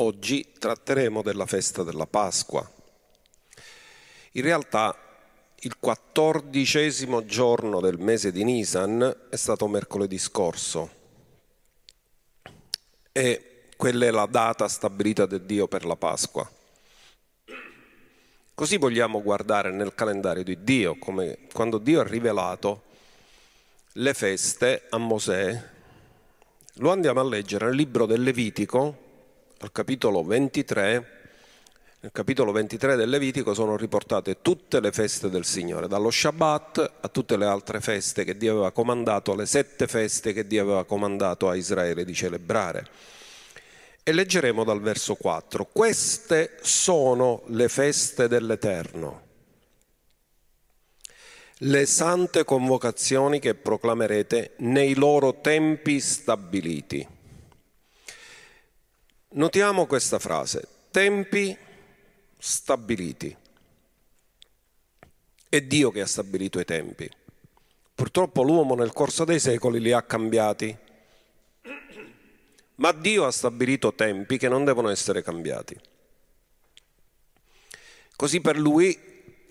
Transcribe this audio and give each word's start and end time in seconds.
Oggi 0.00 0.52
tratteremo 0.56 1.22
della 1.22 1.44
festa 1.44 1.82
della 1.82 2.06
Pasqua. 2.06 2.68
In 4.32 4.42
realtà 4.42 4.96
il 5.62 5.76
quattordicesimo 5.76 7.24
giorno 7.24 7.80
del 7.80 7.98
mese 7.98 8.30
di 8.30 8.44
Nisan 8.44 9.26
è 9.28 9.34
stato 9.34 9.66
mercoledì 9.66 10.16
scorso 10.16 10.90
e 13.10 13.64
quella 13.76 14.06
è 14.06 14.10
la 14.12 14.26
data 14.26 14.68
stabilita 14.68 15.26
da 15.26 15.38
Dio 15.38 15.66
per 15.66 15.84
la 15.84 15.96
Pasqua. 15.96 16.48
Così 18.54 18.76
vogliamo 18.76 19.20
guardare 19.20 19.72
nel 19.72 19.96
calendario 19.96 20.44
di 20.44 20.62
Dio, 20.62 20.96
come 20.96 21.38
quando 21.52 21.78
Dio 21.78 21.98
ha 21.98 22.04
rivelato 22.04 22.84
le 23.94 24.14
feste 24.14 24.86
a 24.90 24.98
Mosè. 24.98 25.70
Lo 26.74 26.92
andiamo 26.92 27.18
a 27.18 27.24
leggere 27.24 27.66
nel 27.66 27.74
libro 27.74 28.06
del 28.06 28.22
Levitico, 28.22 29.06
al 29.60 29.72
capitolo 29.72 30.22
23, 30.22 31.06
nel 32.00 32.12
capitolo 32.12 32.52
23 32.52 32.94
del 32.94 33.08
Levitico 33.08 33.54
sono 33.54 33.76
riportate 33.76 34.40
tutte 34.40 34.78
le 34.78 34.92
feste 34.92 35.28
del 35.28 35.44
Signore, 35.44 35.88
dallo 35.88 36.10
Shabbat 36.10 36.92
a 37.00 37.08
tutte 37.08 37.36
le 37.36 37.44
altre 37.44 37.80
feste 37.80 38.22
che 38.22 38.36
Dio 38.36 38.52
aveva 38.52 38.70
comandato, 38.70 39.34
le 39.34 39.46
sette 39.46 39.88
feste 39.88 40.32
che 40.32 40.46
Dio 40.46 40.62
aveva 40.62 40.84
comandato 40.84 41.48
a 41.48 41.56
Israele 41.56 42.04
di 42.04 42.14
celebrare. 42.14 42.86
E 44.04 44.12
leggeremo 44.12 44.62
dal 44.62 44.80
verso 44.80 45.16
4. 45.16 45.66
Queste 45.72 46.56
sono 46.62 47.42
le 47.46 47.68
feste 47.68 48.28
dell'Eterno, 48.28 49.22
le 51.58 51.84
sante 51.84 52.44
convocazioni 52.44 53.40
che 53.40 53.54
proclamerete 53.54 54.52
nei 54.58 54.94
loro 54.94 55.40
tempi 55.40 55.98
stabiliti. 55.98 57.17
Notiamo 59.30 59.84
questa 59.84 60.18
frase, 60.18 60.66
tempi 60.90 61.54
stabiliti. 62.38 63.36
È 65.50 65.60
Dio 65.60 65.90
che 65.90 66.00
ha 66.00 66.06
stabilito 66.06 66.58
i 66.58 66.64
tempi. 66.64 67.10
Purtroppo 67.94 68.42
l'uomo 68.42 68.74
nel 68.74 68.94
corso 68.94 69.26
dei 69.26 69.38
secoli 69.38 69.80
li 69.80 69.92
ha 69.92 70.00
cambiati, 70.00 70.74
ma 72.76 72.92
Dio 72.92 73.26
ha 73.26 73.30
stabilito 73.30 73.92
tempi 73.92 74.38
che 74.38 74.48
non 74.48 74.64
devono 74.64 74.88
essere 74.88 75.22
cambiati. 75.22 75.78
Così 78.16 78.40
per 78.40 78.58
lui 78.58 78.98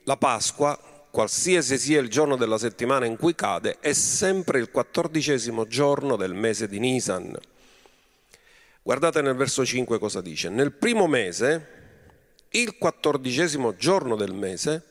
la 0.05 0.17
Pasqua, 0.17 0.75
qualsiasi 1.11 1.77
sia 1.77 1.99
il 1.99 2.09
giorno 2.09 2.35
della 2.35 2.57
settimana 2.57 3.05
in 3.05 3.15
cui 3.15 3.35
cade, 3.35 3.77
è 3.79 3.93
sempre 3.93 4.57
il 4.57 4.71
quattordicesimo 4.71 5.67
giorno 5.67 6.15
del 6.15 6.33
mese 6.33 6.67
di 6.67 6.79
Nisan. 6.79 7.37
Guardate 8.87 9.21
nel 9.21 9.35
verso 9.35 9.65
5 9.65 9.99
cosa 9.99 10.21
dice. 10.21 10.47
Nel 10.47 10.71
primo 10.71 11.07
mese, 11.07 12.45
il 12.51 12.77
quattordicesimo 12.77 13.75
giorno 13.75 14.15
del 14.15 14.31
mese, 14.31 14.81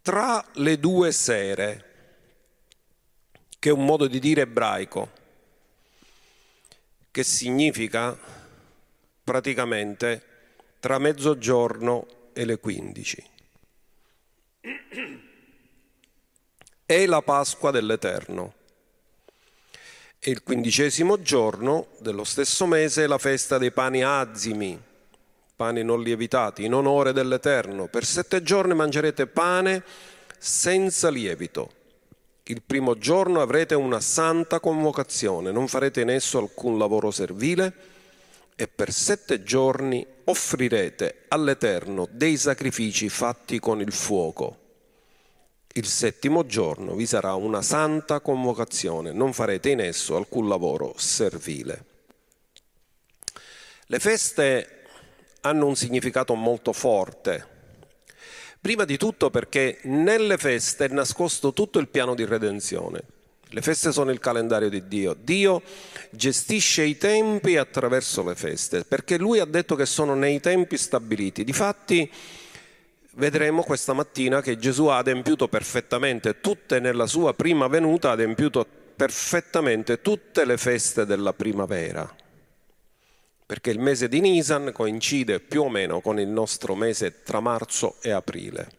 tra 0.00 0.42
le 0.54 0.78
due 0.78 1.12
sere, 1.12 1.84
che 3.58 3.68
è 3.68 3.72
un 3.72 3.84
modo 3.84 4.06
di 4.06 4.18
dire 4.18 4.40
ebraico, 4.40 5.10
che 7.10 7.22
significa 7.22 8.18
praticamente 9.22 10.22
tra 10.80 10.96
mezzogiorno 10.96 12.06
e 12.32 12.46
le 12.46 12.58
15. 12.58 13.30
È 16.86 17.04
la 17.04 17.20
Pasqua 17.20 17.70
dell'Eterno. 17.70 18.54
E 20.18 20.30
il 20.30 20.42
quindicesimo 20.42 21.20
giorno 21.22 21.88
dello 21.98 22.24
stesso 22.24 22.66
mese 22.66 23.04
è 23.04 23.06
la 23.06 23.18
festa 23.18 23.58
dei 23.58 23.70
pani 23.70 24.02
azimi, 24.02 24.80
pani 25.54 25.82
non 25.82 26.02
lievitati, 26.02 26.64
in 26.64 26.74
onore 26.74 27.12
dell'Eterno. 27.12 27.86
Per 27.86 28.04
sette 28.04 28.42
giorni 28.42 28.74
mangerete 28.74 29.26
pane 29.26 29.82
senza 30.38 31.08
lievito. 31.08 31.70
Il 32.44 32.62
primo 32.62 32.96
giorno 32.96 33.40
avrete 33.40 33.74
una 33.74 34.00
santa 34.00 34.60
convocazione, 34.60 35.50
non 35.50 35.66
farete 35.66 36.02
in 36.02 36.10
esso 36.10 36.38
alcun 36.38 36.78
lavoro 36.78 37.10
servile 37.10 37.72
e 38.54 38.68
per 38.68 38.92
sette 38.92 39.42
giorni 39.42 40.06
offrirete 40.24 41.24
all'Eterno 41.28 42.08
dei 42.10 42.36
sacrifici 42.36 43.08
fatti 43.08 43.58
con 43.58 43.80
il 43.80 43.92
fuoco. 43.92 44.64
Il 45.76 45.86
settimo 45.86 46.46
giorno 46.46 46.94
vi 46.94 47.04
sarà 47.04 47.34
una 47.34 47.60
santa 47.60 48.20
convocazione, 48.20 49.12
non 49.12 49.34
farete 49.34 49.68
in 49.68 49.80
esso 49.80 50.16
alcun 50.16 50.48
lavoro 50.48 50.94
servile. 50.96 51.84
Le 53.84 53.98
feste 53.98 54.84
hanno 55.42 55.66
un 55.66 55.76
significato 55.76 56.34
molto 56.34 56.72
forte. 56.72 57.46
Prima 58.58 58.86
di 58.86 58.96
tutto 58.96 59.28
perché 59.28 59.80
nelle 59.82 60.38
feste 60.38 60.86
è 60.86 60.88
nascosto 60.88 61.52
tutto 61.52 61.78
il 61.78 61.88
piano 61.88 62.14
di 62.14 62.24
redenzione. 62.24 63.02
Le 63.50 63.60
feste 63.60 63.92
sono 63.92 64.10
il 64.10 64.18
calendario 64.18 64.70
di 64.70 64.88
Dio. 64.88 65.12
Dio 65.12 65.60
gestisce 66.08 66.84
i 66.84 66.96
tempi 66.96 67.58
attraverso 67.58 68.24
le 68.24 68.34
feste, 68.34 68.84
perché 68.84 69.18
Lui 69.18 69.40
ha 69.40 69.44
detto 69.44 69.74
che 69.74 69.84
sono 69.84 70.14
nei 70.14 70.40
tempi 70.40 70.78
stabiliti. 70.78 71.44
Difatti 71.44 72.10
vedremo 73.16 73.62
questa 73.62 73.92
mattina 73.92 74.40
che 74.40 74.56
Gesù 74.56 74.86
ha 74.86 74.98
adempiuto 74.98 75.48
perfettamente 75.48 76.40
tutte 76.40 76.80
nella 76.80 77.06
sua 77.06 77.34
prima 77.34 77.66
venuta, 77.68 78.08
ha 78.08 78.12
adempiuto 78.12 78.66
perfettamente 78.96 80.00
tutte 80.00 80.44
le 80.44 80.56
feste 80.56 81.04
della 81.04 81.34
primavera 81.34 82.24
perché 83.46 83.70
il 83.70 83.78
mese 83.78 84.08
di 84.08 84.20
Nisan 84.20 84.72
coincide 84.72 85.38
più 85.38 85.62
o 85.62 85.68
meno 85.68 86.00
con 86.00 86.18
il 86.18 86.26
nostro 86.26 86.74
mese 86.74 87.22
tra 87.22 87.38
marzo 87.38 87.96
e 88.02 88.10
aprile. 88.10 88.70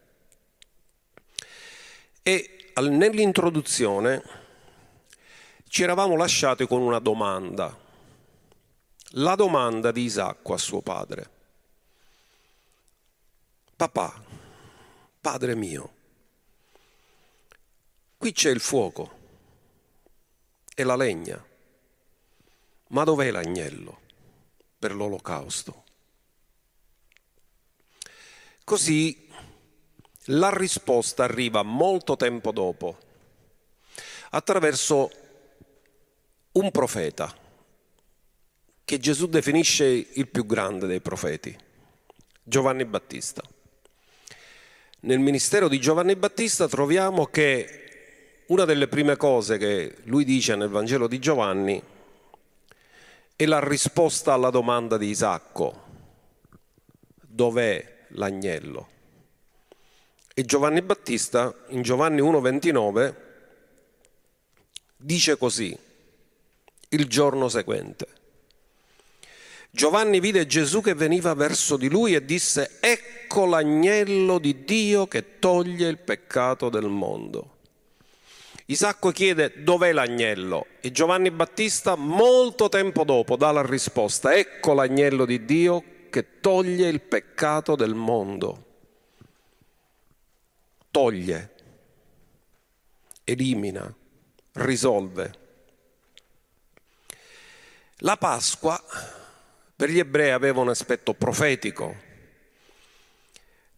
E 2.22 2.70
nell'introduzione 2.76 4.22
ci 5.68 5.82
eravamo 5.82 6.16
lasciati 6.16 6.66
con 6.66 6.82
una 6.82 6.98
domanda, 6.98 7.74
la 9.12 9.34
domanda 9.34 9.90
di 9.90 10.02
Isacco 10.02 10.52
a 10.52 10.58
suo 10.58 10.82
padre. 10.82 11.30
Papà, 13.74 14.22
padre 15.20 15.54
mio, 15.54 15.94
qui 18.16 18.32
c'è 18.32 18.50
il 18.50 18.60
fuoco 18.60 19.16
e 20.74 20.82
la 20.82 20.96
legna, 20.96 21.44
ma 22.88 23.04
dov'è 23.04 23.30
l'agnello? 23.30 24.06
per 24.78 24.94
l'olocausto. 24.94 25.84
Così 28.64 29.28
la 30.26 30.54
risposta 30.54 31.24
arriva 31.24 31.62
molto 31.62 32.16
tempo 32.16 32.52
dopo, 32.52 32.98
attraverso 34.30 35.10
un 36.52 36.70
profeta 36.70 37.34
che 38.84 38.98
Gesù 38.98 39.26
definisce 39.26 39.84
il 39.84 40.28
più 40.28 40.46
grande 40.46 40.86
dei 40.86 41.00
profeti, 41.00 41.56
Giovanni 42.42 42.84
Battista. 42.84 43.42
Nel 45.00 45.20
ministero 45.20 45.68
di 45.68 45.78
Giovanni 45.78 46.16
Battista 46.16 46.66
troviamo 46.66 47.26
che 47.26 48.42
una 48.46 48.64
delle 48.64 48.88
prime 48.88 49.14
cose 49.14 49.56
che 49.56 49.98
lui 50.04 50.24
dice 50.24 50.56
nel 50.56 50.68
Vangelo 50.68 51.06
di 51.06 51.20
Giovanni 51.20 51.80
e 53.36 53.46
la 53.46 53.60
risposta 53.60 54.32
alla 54.32 54.50
domanda 54.50 54.96
di 54.96 55.06
Isacco, 55.06 55.84
dov'è 57.20 58.06
l'agnello? 58.08 58.88
E 60.34 60.44
Giovanni 60.44 60.82
Battista 60.82 61.54
in 61.68 61.82
Giovanni 61.82 62.20
1,29 62.20 63.14
dice 64.96 65.38
così, 65.38 65.78
il 66.88 67.06
giorno 67.06 67.48
seguente. 67.48 68.08
Giovanni 69.70 70.18
vide 70.18 70.44
Gesù 70.48 70.80
che 70.80 70.94
veniva 70.94 71.34
verso 71.34 71.76
di 71.76 71.88
lui 71.88 72.16
e 72.16 72.24
disse, 72.24 72.78
ecco 72.80 73.07
l'agnello 73.46 74.38
di 74.38 74.64
Dio 74.64 75.06
che 75.06 75.38
toglie 75.38 75.88
il 75.88 75.98
peccato 75.98 76.68
del 76.68 76.86
mondo. 76.86 77.56
Isacco 78.66 79.10
chiede 79.10 79.62
dov'è 79.62 79.92
l'agnello 79.92 80.66
e 80.80 80.90
Giovanni 80.90 81.30
Battista 81.30 81.94
molto 81.94 82.68
tempo 82.68 83.04
dopo 83.04 83.36
dà 83.36 83.50
la 83.50 83.64
risposta, 83.64 84.34
ecco 84.34 84.74
l'agnello 84.74 85.24
di 85.24 85.44
Dio 85.44 85.82
che 86.10 86.40
toglie 86.40 86.88
il 86.88 87.00
peccato 87.00 87.76
del 87.76 87.94
mondo. 87.94 88.64
Toglie, 90.90 91.54
elimina, 93.24 93.94
risolve. 94.52 95.32
La 97.98 98.16
Pasqua 98.16 98.82
per 99.74 99.90
gli 99.90 99.98
ebrei 99.98 100.30
aveva 100.30 100.60
un 100.60 100.68
aspetto 100.68 101.14
profetico, 101.14 101.94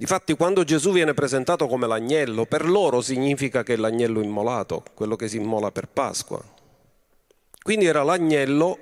Difatti 0.01 0.35
quando 0.35 0.65
Gesù 0.65 0.93
viene 0.93 1.13
presentato 1.13 1.67
come 1.67 1.87
l'agnello, 1.87 2.47
per 2.47 2.65
loro 2.65 3.03
significa 3.03 3.63
che 3.63 3.75
è 3.75 3.77
l'agnello 3.77 4.23
immolato, 4.23 4.83
quello 4.95 5.15
che 5.15 5.29
si 5.29 5.37
immola 5.37 5.71
per 5.73 5.89
Pasqua. 5.89 6.43
Quindi 7.63 7.85
era 7.85 8.03
l'agnello 8.03 8.79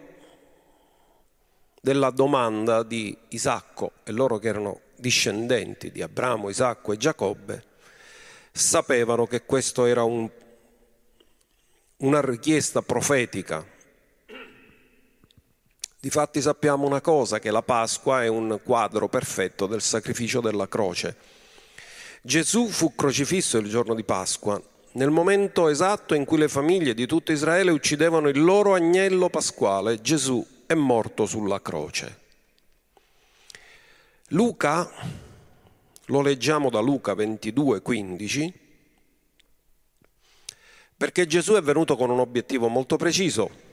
della 1.83 2.11
domanda 2.11 2.85
di 2.85 3.19
Isacco 3.31 3.95
e 4.05 4.13
loro 4.13 4.39
che 4.39 4.47
erano 4.47 4.83
discendenti 4.95 5.91
di 5.91 6.03
Abramo, 6.03 6.51
Isacco 6.51 6.93
e 6.93 6.97
Giacobbe, 6.97 7.65
sapevano 8.53 9.27
che 9.27 9.43
questo 9.45 9.87
era 9.87 10.05
un, 10.05 10.31
una 11.97 12.21
richiesta 12.21 12.81
profetica. 12.81 13.67
Difatti 16.01 16.41
sappiamo 16.41 16.87
una 16.87 17.01
cosa, 17.01 17.41
che 17.41 17.51
la 17.51 17.63
Pasqua 17.63 18.23
è 18.23 18.29
un 18.29 18.61
quadro 18.63 19.09
perfetto 19.09 19.67
del 19.67 19.83
sacrificio 19.83 20.41
della 20.41 20.69
croce. 20.69 21.17
Gesù 22.23 22.69
fu 22.69 22.95
crocifisso 22.95 23.59
il 23.59 23.69
giorno 23.69 23.95
di 23.95 24.05
Pasqua, 24.05 24.63
nel 24.93 25.11
momento 25.11 25.69
esatto 25.69 26.15
in 26.15 26.25
cui 26.25 26.39
le 26.39 26.47
famiglie 26.47 26.95
di 26.95 27.07
tutto 27.07 27.33
Israele 27.33 27.73
uccidevano 27.73 28.29
il 28.29 28.41
loro 28.41 28.75
agnello 28.75 29.29
pasquale, 29.29 30.01
Gesù 30.01 30.47
è 30.67 30.75
morto 30.75 31.27
sulla 31.27 31.61
croce. 31.61 32.19
Luca, 34.29 34.89
lo 36.07 36.21
leggiamo 36.21 36.71
da 36.71 36.79
Luca 36.79 37.15
22, 37.15 37.83
15, 37.83 38.55
perché 40.97 41.27
Gesù 41.27 41.55
è 41.55 41.61
venuto 41.61 41.97
con 41.97 42.11
un 42.11 42.21
obiettivo 42.21 42.69
molto 42.69 42.97
preciso, 42.97 43.67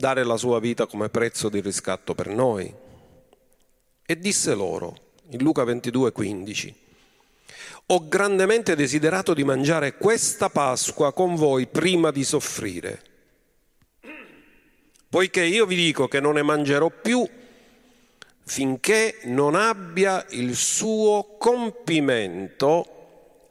dare 0.00 0.24
la 0.24 0.38
sua 0.38 0.58
vita 0.58 0.86
come 0.86 1.10
prezzo 1.10 1.50
di 1.50 1.60
riscatto 1.60 2.14
per 2.14 2.28
noi. 2.28 2.74
E 4.04 4.18
disse 4.18 4.54
loro, 4.54 4.96
in 5.28 5.42
Luca 5.42 5.62
22, 5.62 6.10
15, 6.10 6.74
ho 7.86 8.08
grandemente 8.08 8.74
desiderato 8.74 9.34
di 9.34 9.44
mangiare 9.44 9.96
questa 9.96 10.48
Pasqua 10.48 11.12
con 11.12 11.36
voi 11.36 11.66
prima 11.66 12.10
di 12.10 12.24
soffrire, 12.24 13.02
poiché 15.08 15.44
io 15.44 15.66
vi 15.66 15.76
dico 15.76 16.08
che 16.08 16.18
non 16.18 16.34
ne 16.34 16.42
mangerò 16.42 16.88
più 16.90 17.28
finché 18.42 19.20
non 19.24 19.54
abbia 19.54 20.24
il 20.30 20.56
suo 20.56 21.36
compimento 21.38 22.96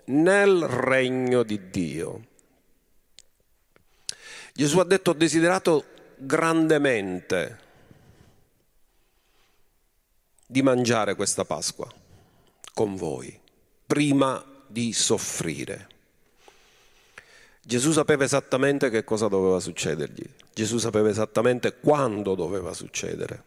nel 0.06 0.64
regno 0.64 1.44
di 1.44 1.70
Dio. 1.70 2.24
Gesù 4.54 4.80
ha 4.80 4.84
detto 4.84 5.12
ho 5.12 5.14
desiderato 5.14 5.86
grandemente 6.20 7.68
di 10.46 10.62
mangiare 10.62 11.16
questa 11.16 11.46
Pasqua 11.46 11.92
con 12.74 12.96
voi, 12.96 13.40
prima 13.86 14.44
di 14.68 14.94
soffrire. 14.94 15.88
Gesù 17.62 17.92
sapeva 17.92 18.24
esattamente 18.24 18.90
che 18.90 19.04
cosa 19.04 19.28
doveva 19.28 19.60
succedergli, 19.60 20.28
Gesù 20.54 20.78
sapeva 20.78 21.10
esattamente 21.10 21.80
quando 21.80 22.36
doveva 22.36 22.74
succedere. 22.74 23.44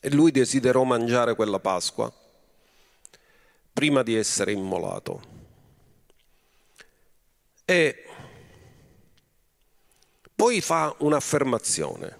E 0.00 0.10
lui 0.10 0.30
desiderò 0.30 0.84
mangiare 0.84 1.34
quella 1.34 1.58
Pasqua 1.58 2.10
prima 3.72 4.02
di 4.02 4.14
essere 4.14 4.52
immolato. 4.52 5.38
E 7.64 8.04
poi 10.40 10.62
fa 10.62 10.94
un'affermazione. 11.00 12.16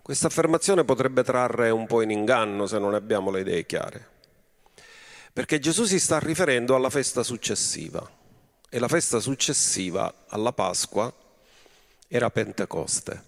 Questa 0.00 0.28
affermazione 0.28 0.84
potrebbe 0.84 1.24
trarre 1.24 1.70
un 1.70 1.88
po' 1.88 2.02
in 2.02 2.12
inganno 2.12 2.68
se 2.68 2.78
non 2.78 2.94
abbiamo 2.94 3.32
le 3.32 3.40
idee 3.40 3.66
chiare. 3.66 4.08
Perché 5.32 5.58
Gesù 5.58 5.82
si 5.82 5.98
sta 5.98 6.20
riferendo 6.20 6.76
alla 6.76 6.88
festa 6.88 7.24
successiva. 7.24 8.08
E 8.70 8.78
la 8.78 8.86
festa 8.86 9.18
successiva 9.18 10.26
alla 10.28 10.52
Pasqua 10.52 11.12
era 12.06 12.30
Pentecoste. 12.30 13.24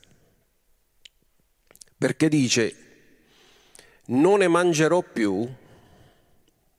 Perché 1.98 2.28
dice 2.28 2.76
non 4.06 4.38
ne 4.38 4.46
mangerò 4.46 5.02
più 5.02 5.44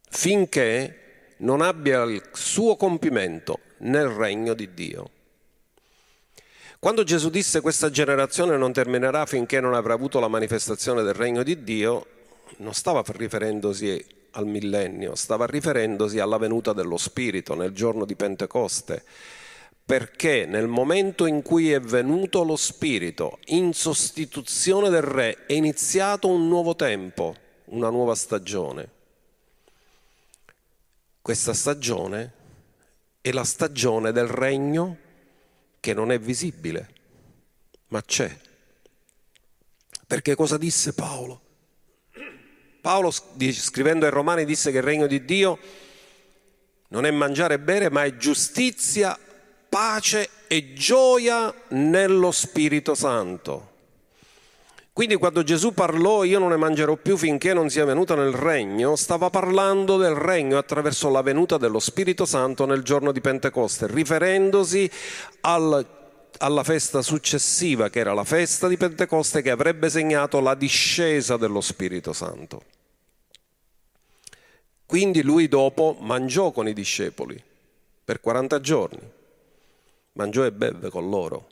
finché 0.09 1.33
non 1.39 1.59
abbia 1.59 2.03
il 2.03 2.29
suo 2.31 2.77
compimento 2.77 3.59
nel 3.79 4.07
regno 4.07 4.53
di 4.53 4.73
Dio. 4.73 5.15
Quando 6.79 7.03
Gesù 7.03 7.31
disse 7.31 7.61
questa 7.61 7.89
generazione 7.89 8.55
non 8.55 8.71
terminerà 8.71 9.25
finché 9.25 9.59
non 9.59 9.73
avrà 9.73 9.93
avuto 9.93 10.19
la 10.19 10.27
manifestazione 10.27 11.01
del 11.01 11.15
regno 11.15 11.41
di 11.41 11.63
Dio, 11.63 12.05
non 12.57 12.73
stava 12.75 13.03
riferendosi 13.03 14.05
al 14.31 14.45
millennio, 14.45 15.15
stava 15.15 15.47
riferendosi 15.47 16.19
alla 16.19 16.37
venuta 16.37 16.73
dello 16.73 16.97
Spirito 16.97 17.55
nel 17.55 17.71
giorno 17.71 18.05
di 18.05 18.15
Pentecoste, 18.15 19.03
perché 19.83 20.45
nel 20.45 20.67
momento 20.67 21.25
in 21.25 21.41
cui 21.41 21.71
è 21.71 21.79
venuto 21.79 22.43
lo 22.43 22.55
Spirito 22.55 23.39
in 23.45 23.73
sostituzione 23.73 24.89
del 24.89 25.01
Re 25.01 25.45
è 25.47 25.53
iniziato 25.53 26.27
un 26.27 26.47
nuovo 26.47 26.75
tempo, 26.75 27.35
una 27.65 27.89
nuova 27.89 28.13
stagione. 28.13 28.87
Questa 31.23 31.53
stagione 31.53 32.33
è 33.19 33.31
la 33.31 33.43
stagione 33.43 34.11
del 34.11 34.27
regno 34.27 35.05
che 35.87 35.93
non 35.93 36.11
è 36.11 36.19
visibile, 36.19 36.89
ma 37.87 38.03
c'è. 38.03 38.29
Perché 40.05 40.35
cosa 40.35 40.57
disse 40.57 40.91
Paolo? 40.91 41.41
Paolo 42.81 43.09
scrivendo 43.09 44.03
ai 44.03 44.11
Romani 44.11 44.43
disse 44.43 44.69
che 44.71 44.79
il 44.79 44.83
regno 44.83 45.07
di 45.07 45.23
Dio 45.23 45.57
non 46.89 47.05
è 47.05 47.11
mangiare 47.11 47.53
e 47.53 47.59
bere, 47.59 47.89
ma 47.89 48.03
è 48.03 48.17
giustizia, 48.17 49.17
pace 49.69 50.29
e 50.47 50.73
gioia 50.73 51.53
nello 51.69 52.33
Spirito 52.33 52.93
Santo. 52.93 53.66
Quindi 54.97 55.17
quando 55.17 55.43
Gesù 55.43 55.75
parlò 55.75 56.23
io 56.23 56.39
non 56.39 56.49
ne 56.49 56.55
mangerò 56.55 56.95
più 56.95 57.17
finché 57.17 57.53
non 57.53 57.69
sia 57.69 57.85
venuta 57.85 58.15
nel 58.15 58.31
regno, 58.31 58.95
stava 58.95 59.29
parlando 59.29 59.95
del 59.97 60.15
regno 60.15 60.57
attraverso 60.57 61.11
la 61.11 61.21
venuta 61.21 61.57
dello 61.57 61.77
Spirito 61.77 62.25
Santo 62.25 62.65
nel 62.65 62.81
giorno 62.81 63.11
di 63.11 63.21
Pentecoste, 63.21 63.85
riferendosi 63.85 64.89
al, 65.41 65.85
alla 66.39 66.63
festa 66.63 67.03
successiva 67.03 67.91
che 67.91 67.99
era 67.99 68.15
la 68.15 68.23
festa 68.23 68.67
di 68.67 68.75
Pentecoste 68.75 69.43
che 69.43 69.51
avrebbe 69.51 69.91
segnato 69.91 70.39
la 70.39 70.55
discesa 70.55 71.37
dello 71.37 71.61
Spirito 71.61 72.11
Santo. 72.11 72.63
Quindi 74.83 75.21
lui 75.21 75.47
dopo 75.47 75.95
mangiò 75.99 76.49
con 76.49 76.67
i 76.67 76.73
discepoli 76.73 77.39
per 78.03 78.19
40 78.19 78.59
giorni 78.61 79.11
mangiò 80.13 80.43
e 80.43 80.51
beve 80.51 80.89
con 80.89 81.07
loro 81.07 81.49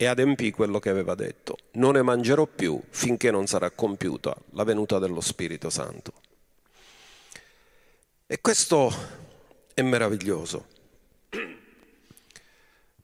e 0.00 0.06
adempì 0.06 0.50
quello 0.50 0.78
che 0.78 0.88
aveva 0.88 1.14
detto. 1.14 1.58
Non 1.72 1.92
ne 1.92 2.00
mangerò 2.00 2.46
più 2.46 2.80
finché 2.88 3.30
non 3.30 3.46
sarà 3.46 3.70
compiuta 3.70 4.34
la 4.52 4.64
venuta 4.64 4.98
dello 4.98 5.20
Spirito 5.20 5.68
Santo. 5.68 6.14
E 8.26 8.40
questo 8.40 8.90
è 9.74 9.82
meraviglioso. 9.82 10.64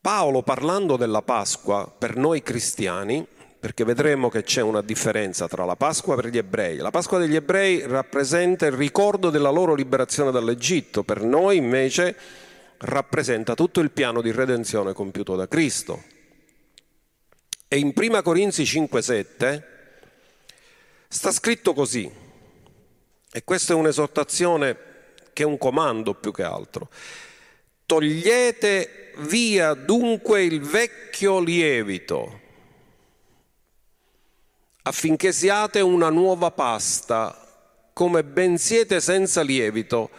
Paolo 0.00 0.40
parlando 0.40 0.96
della 0.96 1.20
Pasqua 1.20 1.86
per 1.86 2.16
noi 2.16 2.42
cristiani, 2.42 3.26
perché 3.60 3.84
vedremo 3.84 4.30
che 4.30 4.42
c'è 4.42 4.62
una 4.62 4.80
differenza 4.80 5.46
tra 5.48 5.66
la 5.66 5.76
Pasqua 5.76 6.14
per 6.14 6.28
gli 6.28 6.38
ebrei. 6.38 6.78
La 6.78 6.90
Pasqua 6.90 7.18
degli 7.18 7.36
ebrei 7.36 7.86
rappresenta 7.86 8.64
il 8.64 8.72
ricordo 8.72 9.28
della 9.28 9.50
loro 9.50 9.74
liberazione 9.74 10.30
dall'Egitto, 10.30 11.02
per 11.02 11.20
noi 11.20 11.58
invece 11.58 12.16
rappresenta 12.78 13.54
tutto 13.54 13.80
il 13.80 13.90
piano 13.90 14.22
di 14.22 14.32
redenzione 14.32 14.94
compiuto 14.94 15.36
da 15.36 15.46
Cristo. 15.46 16.14
E 17.68 17.78
in 17.78 17.92
1 17.94 18.22
Corinzi 18.22 18.64
5:7 18.64 19.62
sta 21.08 21.32
scritto 21.32 21.74
così, 21.74 22.10
e 23.32 23.44
questa 23.44 23.72
è 23.72 23.76
un'esortazione 23.76 24.76
che 25.32 25.42
è 25.42 25.46
un 25.46 25.58
comando 25.58 26.14
più 26.14 26.32
che 26.32 26.42
altro. 26.42 26.88
Togliete 27.86 29.12
via 29.18 29.74
dunque 29.74 30.44
il 30.44 30.60
vecchio 30.60 31.40
lievito 31.40 32.40
affinché 34.82 35.32
siate 35.32 35.80
una 35.80 36.10
nuova 36.10 36.50
pasta, 36.52 37.90
come 37.92 38.22
ben 38.22 38.58
siete 38.58 39.00
senza 39.00 39.42
lievito 39.42 40.10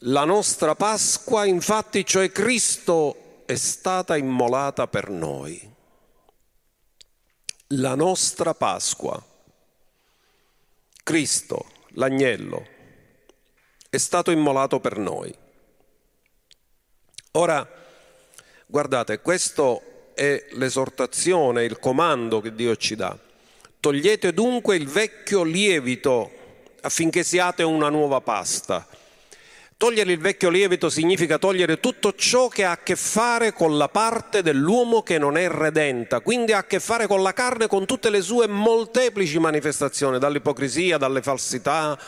la 0.00 0.24
nostra 0.24 0.74
Pasqua, 0.74 1.46
infatti, 1.46 2.04
cioè 2.04 2.30
Cristo, 2.30 3.44
è 3.46 3.54
stata 3.54 4.16
immolata 4.16 4.86
per 4.86 5.08
noi. 5.08 5.74
La 7.70 7.96
nostra 7.96 8.54
Pasqua, 8.54 9.20
Cristo, 11.02 11.66
l'agnello, 11.94 12.64
è 13.90 13.96
stato 13.96 14.30
immolato 14.30 14.78
per 14.78 14.98
noi. 14.98 15.34
Ora, 17.32 17.68
guardate, 18.66 19.20
questo 19.20 20.10
è 20.14 20.46
l'esortazione, 20.52 21.64
il 21.64 21.80
comando 21.80 22.40
che 22.40 22.54
Dio 22.54 22.76
ci 22.76 22.94
dà. 22.94 23.18
Togliete 23.80 24.32
dunque 24.32 24.76
il 24.76 24.86
vecchio 24.86 25.42
lievito 25.42 26.30
affinché 26.82 27.24
siate 27.24 27.64
una 27.64 27.88
nuova 27.88 28.20
pasta 28.20 28.86
Togliere 29.78 30.12
il 30.12 30.18
vecchio 30.18 30.48
lievito 30.48 30.88
significa 30.88 31.36
togliere 31.36 31.80
tutto 31.80 32.14
ciò 32.14 32.48
che 32.48 32.64
ha 32.64 32.70
a 32.70 32.78
che 32.78 32.96
fare 32.96 33.52
con 33.52 33.76
la 33.76 33.90
parte 33.90 34.40
dell'uomo 34.40 35.02
che 35.02 35.18
non 35.18 35.36
è 35.36 35.50
redenta, 35.50 36.20
quindi 36.20 36.52
ha 36.52 36.58
a 36.58 36.64
che 36.64 36.80
fare 36.80 37.06
con 37.06 37.22
la 37.22 37.34
carne, 37.34 37.66
con 37.66 37.84
tutte 37.84 38.08
le 38.08 38.22
sue 38.22 38.48
molteplici 38.48 39.38
manifestazioni, 39.38 40.18
dall'ipocrisia, 40.18 40.96
dalle 40.96 41.20
falsità, 41.20 41.98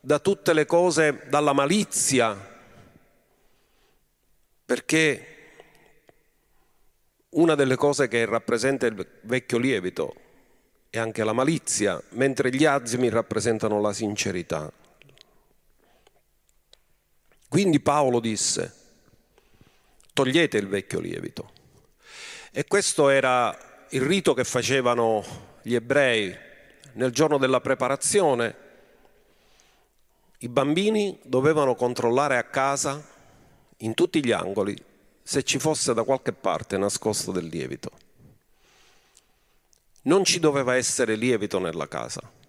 da 0.00 0.20
tutte 0.20 0.52
le 0.52 0.64
cose, 0.64 1.22
dalla 1.28 1.52
malizia, 1.52 2.38
perché 4.64 5.26
una 7.30 7.56
delle 7.56 7.74
cose 7.74 8.06
che 8.06 8.24
rappresenta 8.26 8.86
il 8.86 9.06
vecchio 9.22 9.58
lievito 9.58 10.14
è 10.88 10.98
anche 10.98 11.24
la 11.24 11.32
malizia, 11.32 12.00
mentre 12.10 12.54
gli 12.54 12.64
azimi 12.64 13.08
rappresentano 13.08 13.80
la 13.80 13.92
sincerità. 13.92 14.72
Quindi 17.52 17.80
Paolo 17.80 18.18
disse, 18.18 18.74
togliete 20.14 20.56
il 20.56 20.68
vecchio 20.68 21.00
lievito. 21.00 21.50
E 22.50 22.64
questo 22.64 23.10
era 23.10 23.84
il 23.90 24.00
rito 24.00 24.32
che 24.32 24.44
facevano 24.44 25.22
gli 25.60 25.74
ebrei 25.74 26.34
nel 26.94 27.10
giorno 27.10 27.36
della 27.36 27.60
preparazione. 27.60 28.56
I 30.38 30.48
bambini 30.48 31.18
dovevano 31.24 31.74
controllare 31.74 32.38
a 32.38 32.44
casa, 32.44 33.06
in 33.80 33.92
tutti 33.92 34.24
gli 34.24 34.32
angoli, 34.32 34.74
se 35.22 35.42
ci 35.42 35.58
fosse 35.58 35.92
da 35.92 36.04
qualche 36.04 36.32
parte 36.32 36.78
nascosto 36.78 37.32
del 37.32 37.48
lievito. 37.48 37.90
Non 40.04 40.24
ci 40.24 40.40
doveva 40.40 40.74
essere 40.74 41.16
lievito 41.16 41.58
nella 41.58 41.86
casa 41.86 42.40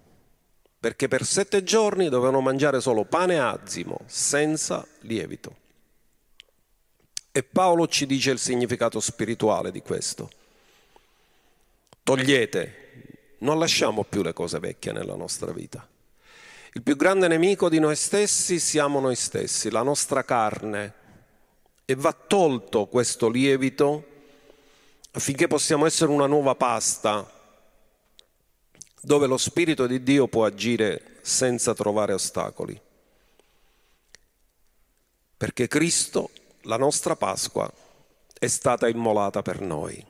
perché 0.83 1.07
per 1.07 1.23
sette 1.23 1.63
giorni 1.63 2.09
dovevano 2.09 2.41
mangiare 2.41 2.81
solo 2.81 3.05
pane 3.05 3.39
azimo, 3.39 4.01
senza 4.05 4.85
lievito. 5.03 5.55
E 7.31 7.41
Paolo 7.41 7.87
ci 7.87 8.05
dice 8.05 8.31
il 8.31 8.37
significato 8.37 8.99
spirituale 8.99 9.71
di 9.71 9.81
questo. 9.81 10.29
Togliete, 12.03 13.37
non 13.37 13.59
lasciamo 13.59 14.03
più 14.03 14.23
le 14.23 14.33
cose 14.33 14.59
vecchie 14.59 14.91
nella 14.91 15.15
nostra 15.15 15.53
vita. 15.53 15.87
Il 16.73 16.81
più 16.81 16.97
grande 16.97 17.29
nemico 17.29 17.69
di 17.69 17.79
noi 17.79 17.95
stessi 17.95 18.59
siamo 18.59 18.99
noi 18.99 19.15
stessi, 19.15 19.71
la 19.71 19.83
nostra 19.83 20.25
carne. 20.25 20.93
E 21.85 21.95
va 21.95 22.11
tolto 22.11 22.87
questo 22.87 23.29
lievito 23.29 24.05
affinché 25.11 25.47
possiamo 25.47 25.85
essere 25.85 26.11
una 26.11 26.27
nuova 26.27 26.55
pasta 26.55 27.32
dove 29.05 29.27
lo 29.27 29.35
Spirito 29.35 29.85
di 29.85 30.01
Dio 30.01 30.27
può 30.27 30.45
agire 30.45 31.17
senza 31.21 31.73
trovare 31.73 32.13
ostacoli. 32.13 32.79
Perché 35.35 35.67
Cristo, 35.67 36.29
la 36.61 36.77
nostra 36.77 37.17
Pasqua, 37.17 37.69
è 38.39 38.47
stata 38.47 38.87
immolata 38.87 39.41
per 39.41 39.59
noi, 39.59 40.03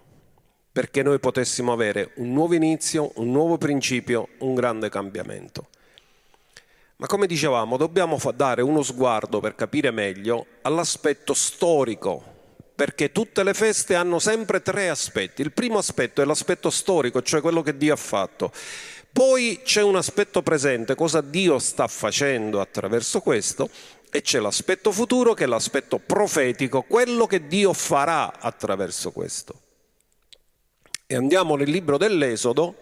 perché 0.72 1.02
noi 1.02 1.18
potessimo 1.18 1.72
avere 1.74 2.12
un 2.18 2.34
nuovo 2.34 2.54
inizio, 2.54 3.12
un 3.16 3.32
nuovo 3.32 3.58
principio, 3.58 4.30
un 4.40 4.54
grande 4.54 4.90
cambiamento. 4.90 5.70
Ma 6.98 7.08
come 7.08 7.26
dicevamo, 7.26 7.78
dobbiamo 7.78 8.20
dare 8.36 8.62
uno 8.62 8.84
sguardo 8.84 9.40
per 9.40 9.56
capire 9.56 9.90
meglio 9.90 10.46
all'aspetto 10.62 11.34
storico 11.34 12.33
perché 12.84 13.14
tutte 13.14 13.44
le 13.44 13.54
feste 13.54 13.96
hanno 13.96 14.20
sempre 14.20 14.62
tre 14.62 14.90
aspetti. 14.90 15.42
Il 15.42 15.54
primo 15.54 15.78
aspetto 15.78 16.22
è 16.22 16.26
l'aspetto 16.26 16.70
storico, 16.70 17.22
cioè 17.22 17.40
quello 17.40 17.62
che 17.62 17.78
Dio 17.78 17.94
ha 17.94 17.96
fatto. 17.96 18.52
Poi 19.10 19.62
c'è 19.64 19.82
un 19.82 19.96
aspetto 19.96 20.42
presente, 20.42 20.94
cosa 20.94 21.22
Dio 21.22 21.60
sta 21.60 21.88
facendo 21.88 22.60
attraverso 22.60 23.22
questo, 23.22 23.70
e 24.12 24.22
c'è 24.22 24.42
l'aspetto 24.42 24.92
futuro 24.92 25.34
che 25.34 25.46
è 25.46 25.48
l'aspetto 25.48 25.98
profetico, 25.98 26.82
quello 26.82 27.26
che 27.26 27.48
Dio 27.48 27.72
farà 27.72 28.38
attraverso 28.38 29.12
questo. 29.12 29.62
E 31.08 31.16
andiamo 31.16 31.56
nel 31.56 31.70
libro 31.70 31.98
dell'Esodo, 31.98 32.76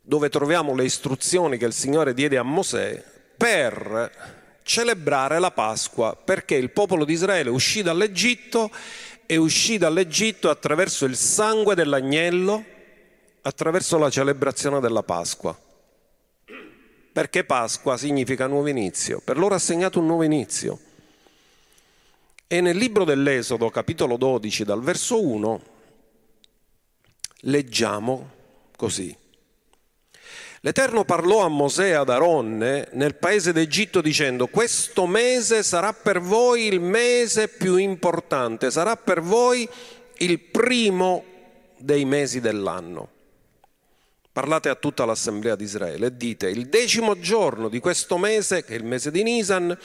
dove 0.00 0.28
troviamo 0.28 0.74
le 0.74 0.82
istruzioni 0.82 1.56
che 1.56 1.66
il 1.66 1.72
Signore 1.72 2.14
diede 2.14 2.36
a 2.36 2.42
Mosè 2.42 3.00
per 3.36 4.41
celebrare 4.62 5.38
la 5.38 5.50
Pasqua 5.50 6.16
perché 6.16 6.54
il 6.54 6.70
popolo 6.70 7.04
di 7.04 7.12
Israele 7.12 7.50
uscì 7.50 7.82
dall'Egitto 7.82 8.70
e 9.26 9.36
uscì 9.36 9.78
dall'Egitto 9.78 10.50
attraverso 10.50 11.04
il 11.04 11.16
sangue 11.16 11.74
dell'agnello, 11.74 12.64
attraverso 13.42 13.98
la 13.98 14.10
celebrazione 14.10 14.80
della 14.80 15.02
Pasqua. 15.02 15.58
Perché 17.12 17.44
Pasqua 17.44 17.96
significa 17.96 18.46
nuovo 18.46 18.68
inizio, 18.68 19.20
per 19.20 19.36
loro 19.36 19.54
ha 19.54 19.58
segnato 19.58 19.98
un 20.00 20.06
nuovo 20.06 20.22
inizio. 20.22 20.78
E 22.46 22.60
nel 22.60 22.76
libro 22.76 23.04
dell'Esodo, 23.04 23.70
capitolo 23.70 24.16
12, 24.16 24.64
dal 24.64 24.82
verso 24.82 25.22
1, 25.22 25.62
leggiamo 27.40 28.30
così. 28.76 29.16
L'Eterno 30.64 31.04
parlò 31.04 31.40
a 31.40 31.48
Mosè 31.48 31.88
e 31.88 31.94
ad 31.94 32.08
Aronne 32.08 32.88
nel 32.92 33.16
paese 33.16 33.52
d'Egitto 33.52 34.00
dicendo, 34.00 34.46
questo 34.46 35.08
mese 35.08 35.64
sarà 35.64 35.92
per 35.92 36.20
voi 36.20 36.66
il 36.66 36.78
mese 36.78 37.48
più 37.48 37.74
importante, 37.74 38.70
sarà 38.70 38.94
per 38.94 39.20
voi 39.22 39.68
il 40.18 40.38
primo 40.38 41.24
dei 41.78 42.04
mesi 42.04 42.38
dell'anno. 42.38 43.10
Parlate 44.30 44.68
a 44.68 44.76
tutta 44.76 45.04
l'assemblea 45.04 45.56
di 45.56 45.64
Israele 45.64 46.06
e 46.06 46.16
dite, 46.16 46.48
il 46.48 46.68
decimo 46.68 47.18
giorno 47.18 47.68
di 47.68 47.80
questo 47.80 48.16
mese, 48.16 48.64
che 48.64 48.74
è 48.74 48.76
il 48.76 48.84
mese 48.84 49.10
di 49.10 49.24
Nisan, 49.24 49.76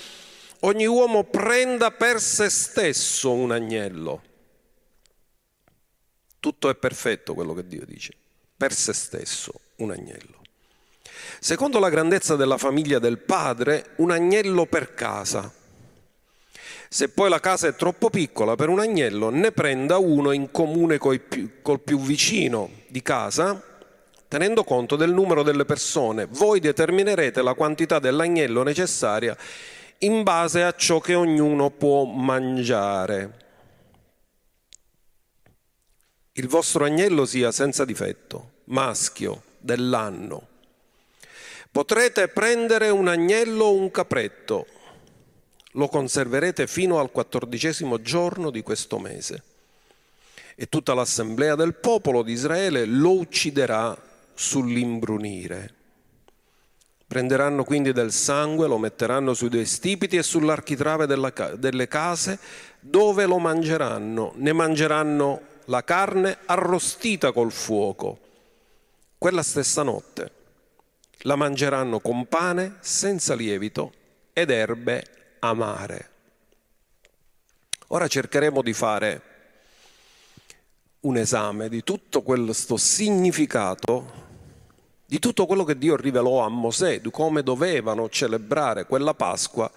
ogni 0.59 0.85
uomo 0.85 1.23
prenda 1.23 1.89
per 1.89 2.21
se 2.21 2.49
stesso 2.49 3.33
un 3.33 3.51
agnello. 3.51 4.21
Tutto 6.39 6.69
è 6.69 6.75
perfetto 6.75 7.33
quello 7.33 7.55
che 7.55 7.65
Dio 7.65 7.83
dice, 7.83 8.13
per 8.55 8.71
se 8.71 8.93
stesso 8.93 9.59
un 9.77 9.89
agnello. 9.89 10.36
Secondo 11.39 11.79
la 11.79 11.89
grandezza 11.89 12.35
della 12.35 12.57
famiglia 12.57 12.99
del 12.99 13.19
padre, 13.19 13.91
un 13.97 14.11
agnello 14.11 14.65
per 14.65 14.93
casa. 14.93 15.51
Se 16.89 17.09
poi 17.09 17.29
la 17.29 17.39
casa 17.39 17.67
è 17.67 17.75
troppo 17.75 18.09
piccola 18.09 18.55
per 18.55 18.69
un 18.69 18.79
agnello, 18.79 19.29
ne 19.29 19.51
prenda 19.51 19.97
uno 19.97 20.31
in 20.31 20.51
comune 20.51 20.97
più, 20.97 21.61
col 21.61 21.81
più 21.81 21.99
vicino 21.99 22.69
di 22.87 23.01
casa, 23.01 23.61
tenendo 24.27 24.63
conto 24.63 24.95
del 24.95 25.11
numero 25.11 25.43
delle 25.43 25.65
persone. 25.65 26.27
Voi 26.29 26.59
determinerete 26.59 27.41
la 27.41 27.55
quantità 27.55 27.99
dell'agnello 27.99 28.63
necessaria 28.63 29.35
in 29.99 30.23
base 30.23 30.63
a 30.63 30.73
ciò 30.75 30.99
che 30.99 31.15
ognuno 31.15 31.71
può 31.71 32.05
mangiare. 32.05 33.45
Il 36.33 36.47
vostro 36.47 36.85
agnello 36.85 37.25
sia 37.25 37.51
senza 37.51 37.83
difetto, 37.83 38.51
maschio, 38.65 39.41
dell'anno 39.59 40.55
Potrete 41.77 42.27
prendere 42.27 42.89
un 42.89 43.07
agnello 43.07 43.65
o 43.65 43.73
un 43.75 43.91
capretto, 43.91 44.65
lo 45.73 45.87
conserverete 45.87 46.65
fino 46.65 46.97
al 46.97 47.11
quattordicesimo 47.11 48.01
giorno 48.01 48.49
di 48.49 48.63
questo 48.63 48.97
mese. 48.97 49.43
E 50.55 50.65
tutta 50.69 50.95
l'assemblea 50.95 51.53
del 51.53 51.75
popolo 51.75 52.23
di 52.23 52.31
Israele 52.31 52.85
lo 52.85 53.11
ucciderà 53.19 53.95
sull'imbrunire. 54.33 55.73
Prenderanno 57.05 57.63
quindi 57.63 57.91
del 57.91 58.11
sangue, 58.11 58.67
lo 58.67 58.79
metteranno 58.79 59.35
sui 59.35 59.49
due 59.49 59.65
stipiti 59.65 60.17
e 60.17 60.23
sull'architrave 60.23 61.05
della, 61.05 61.31
delle 61.59 61.87
case 61.87 62.39
dove 62.79 63.27
lo 63.27 63.37
mangeranno. 63.37 64.33
Ne 64.37 64.51
mangeranno 64.51 65.41
la 65.65 65.83
carne 65.83 66.39
arrostita 66.45 67.31
col 67.31 67.51
fuoco, 67.51 68.17
quella 69.19 69.43
stessa 69.43 69.83
notte 69.83 70.36
la 71.27 71.35
mangeranno 71.35 71.99
con 71.99 72.25
pane 72.27 72.77
senza 72.79 73.35
lievito 73.35 73.91
ed 74.31 74.49
erbe 74.49 75.35
amare. 75.39 76.09
Ora 77.87 78.07
cercheremo 78.07 78.61
di 78.61 78.71
fare 78.71 79.21
un 81.01 81.17
esame 81.17 81.67
di 81.67 81.83
tutto 81.83 82.21
questo 82.21 82.77
significato, 82.77 84.25
di 85.05 85.19
tutto 85.19 85.45
quello 85.45 85.65
che 85.65 85.77
Dio 85.77 85.97
rivelò 85.97 86.45
a 86.45 86.49
Mosè, 86.49 87.01
di 87.01 87.11
come 87.11 87.43
dovevano 87.43 88.07
celebrare 88.07 88.85
quella 88.85 89.13
Pasqua 89.13 89.69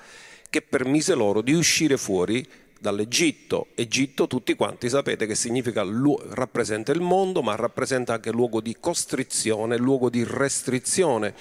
che 0.48 0.62
permise 0.62 1.14
loro 1.14 1.40
di 1.42 1.52
uscire 1.52 1.96
fuori 1.96 2.48
dall'Egitto. 2.80 3.68
Egitto 3.74 4.26
tutti 4.26 4.54
quanti 4.54 4.88
sapete 4.88 5.26
che 5.26 5.34
significa 5.34 5.84
rappresenta 6.30 6.90
il 6.92 7.00
mondo, 7.00 7.42
ma 7.42 7.54
rappresenta 7.54 8.14
anche 8.14 8.32
luogo 8.32 8.60
di 8.60 8.76
costrizione, 8.80 9.76
luogo 9.76 10.10
di 10.10 10.24
restrizione. 10.24 11.34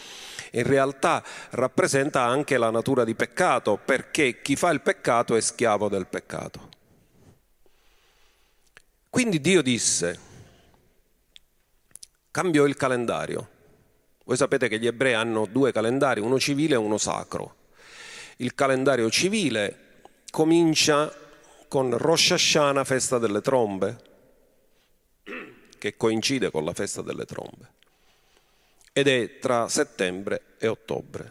In 0.51 0.63
realtà 0.63 1.23
rappresenta 1.51 2.23
anche 2.23 2.57
la 2.57 2.69
natura 2.69 3.03
di 3.03 3.15
peccato, 3.15 3.79
perché 3.83 4.41
chi 4.41 4.55
fa 4.55 4.69
il 4.69 4.81
peccato 4.81 5.35
è 5.35 5.41
schiavo 5.41 5.87
del 5.89 6.07
peccato. 6.07 6.69
Quindi 9.09 9.39
Dio 9.41 9.61
disse, 9.61 10.19
cambiò 12.29 12.65
il 12.65 12.75
calendario. 12.75 13.49
Voi 14.25 14.37
sapete 14.37 14.67
che 14.67 14.77
gli 14.77 14.85
ebrei 14.85 15.13
hanno 15.13 15.47
due 15.47 15.71
calendari, 15.71 16.19
uno 16.19 16.37
civile 16.37 16.75
e 16.75 16.77
uno 16.77 16.97
sacro. 16.97 17.55
Il 18.37 18.53
calendario 18.53 19.09
civile 19.09 20.01
comincia 20.29 21.11
con 21.69 21.95
Rosh 21.95 22.31
Hashanah, 22.31 22.83
festa 22.83 23.19
delle 23.19 23.41
trombe, 23.41 24.01
che 25.77 25.95
coincide 25.95 26.49
con 26.49 26.65
la 26.65 26.73
festa 26.73 27.01
delle 27.03 27.25
trombe, 27.25 27.71
ed 28.91 29.07
è 29.07 29.37
tra 29.37 29.69
settembre 29.69 30.41
e 30.57 30.67
ottobre. 30.67 31.29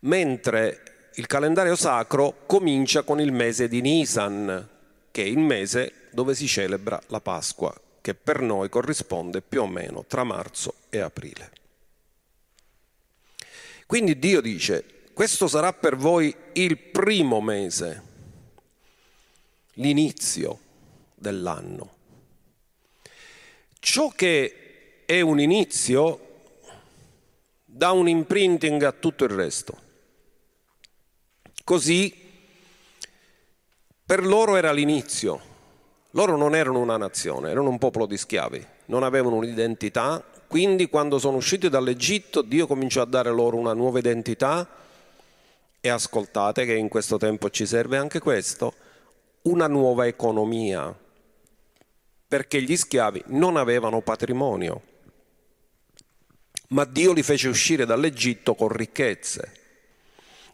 Mentre 0.00 1.10
il 1.14 1.26
calendario 1.26 1.74
sacro 1.74 2.44
comincia 2.46 3.02
con 3.02 3.18
il 3.18 3.32
mese 3.32 3.66
di 3.66 3.80
Nisan, 3.80 4.68
che 5.10 5.22
è 5.22 5.26
il 5.26 5.38
mese 5.38 6.08
dove 6.10 6.34
si 6.34 6.46
celebra 6.46 7.00
la 7.06 7.20
Pasqua, 7.20 7.74
che 8.02 8.14
per 8.14 8.40
noi 8.40 8.68
corrisponde 8.68 9.40
più 9.40 9.62
o 9.62 9.66
meno 9.66 10.04
tra 10.06 10.22
marzo 10.22 10.74
e 10.90 11.00
aprile. 11.00 11.50
Quindi 13.86 14.18
Dio 14.18 14.42
dice, 14.42 14.84
questo 15.14 15.48
sarà 15.48 15.72
per 15.72 15.96
voi 15.96 16.34
il 16.54 16.76
primo 16.76 17.40
mese, 17.40 18.10
l'inizio 19.74 20.58
dell'anno. 21.14 21.90
Ciò 23.78 24.08
che 24.10 25.04
è 25.06 25.20
un 25.20 25.40
inizio 25.40 26.30
dà 27.64 27.92
un 27.92 28.08
imprinting 28.08 28.82
a 28.82 28.92
tutto 28.92 29.24
il 29.24 29.30
resto. 29.30 29.80
Così 31.64 32.14
per 34.04 34.26
loro 34.26 34.56
era 34.56 34.72
l'inizio. 34.72 35.50
Loro 36.10 36.36
non 36.36 36.54
erano 36.54 36.80
una 36.80 36.98
nazione, 36.98 37.50
erano 37.50 37.70
un 37.70 37.78
popolo 37.78 38.04
di 38.04 38.18
schiavi, 38.18 38.64
non 38.86 39.02
avevano 39.02 39.36
un'identità, 39.36 40.22
quindi 40.46 40.90
quando 40.90 41.18
sono 41.18 41.38
usciti 41.38 41.70
dall'Egitto 41.70 42.42
Dio 42.42 42.66
cominciò 42.66 43.00
a 43.00 43.06
dare 43.06 43.30
loro 43.30 43.56
una 43.56 43.72
nuova 43.72 43.98
identità 43.98 44.68
e 45.80 45.88
ascoltate 45.88 46.66
che 46.66 46.74
in 46.74 46.88
questo 46.88 47.16
tempo 47.16 47.48
ci 47.48 47.64
serve 47.64 47.96
anche 47.96 48.20
questo, 48.20 48.74
una 49.42 49.66
nuova 49.66 50.06
economia 50.06 50.96
perché 52.28 52.62
gli 52.62 52.76
schiavi 52.76 53.22
non 53.26 53.56
avevano 53.56 54.00
patrimonio, 54.00 54.80
ma 56.68 56.84
Dio 56.84 57.12
li 57.12 57.22
fece 57.22 57.48
uscire 57.48 57.84
dall'Egitto 57.84 58.54
con 58.54 58.68
ricchezze. 58.68 59.52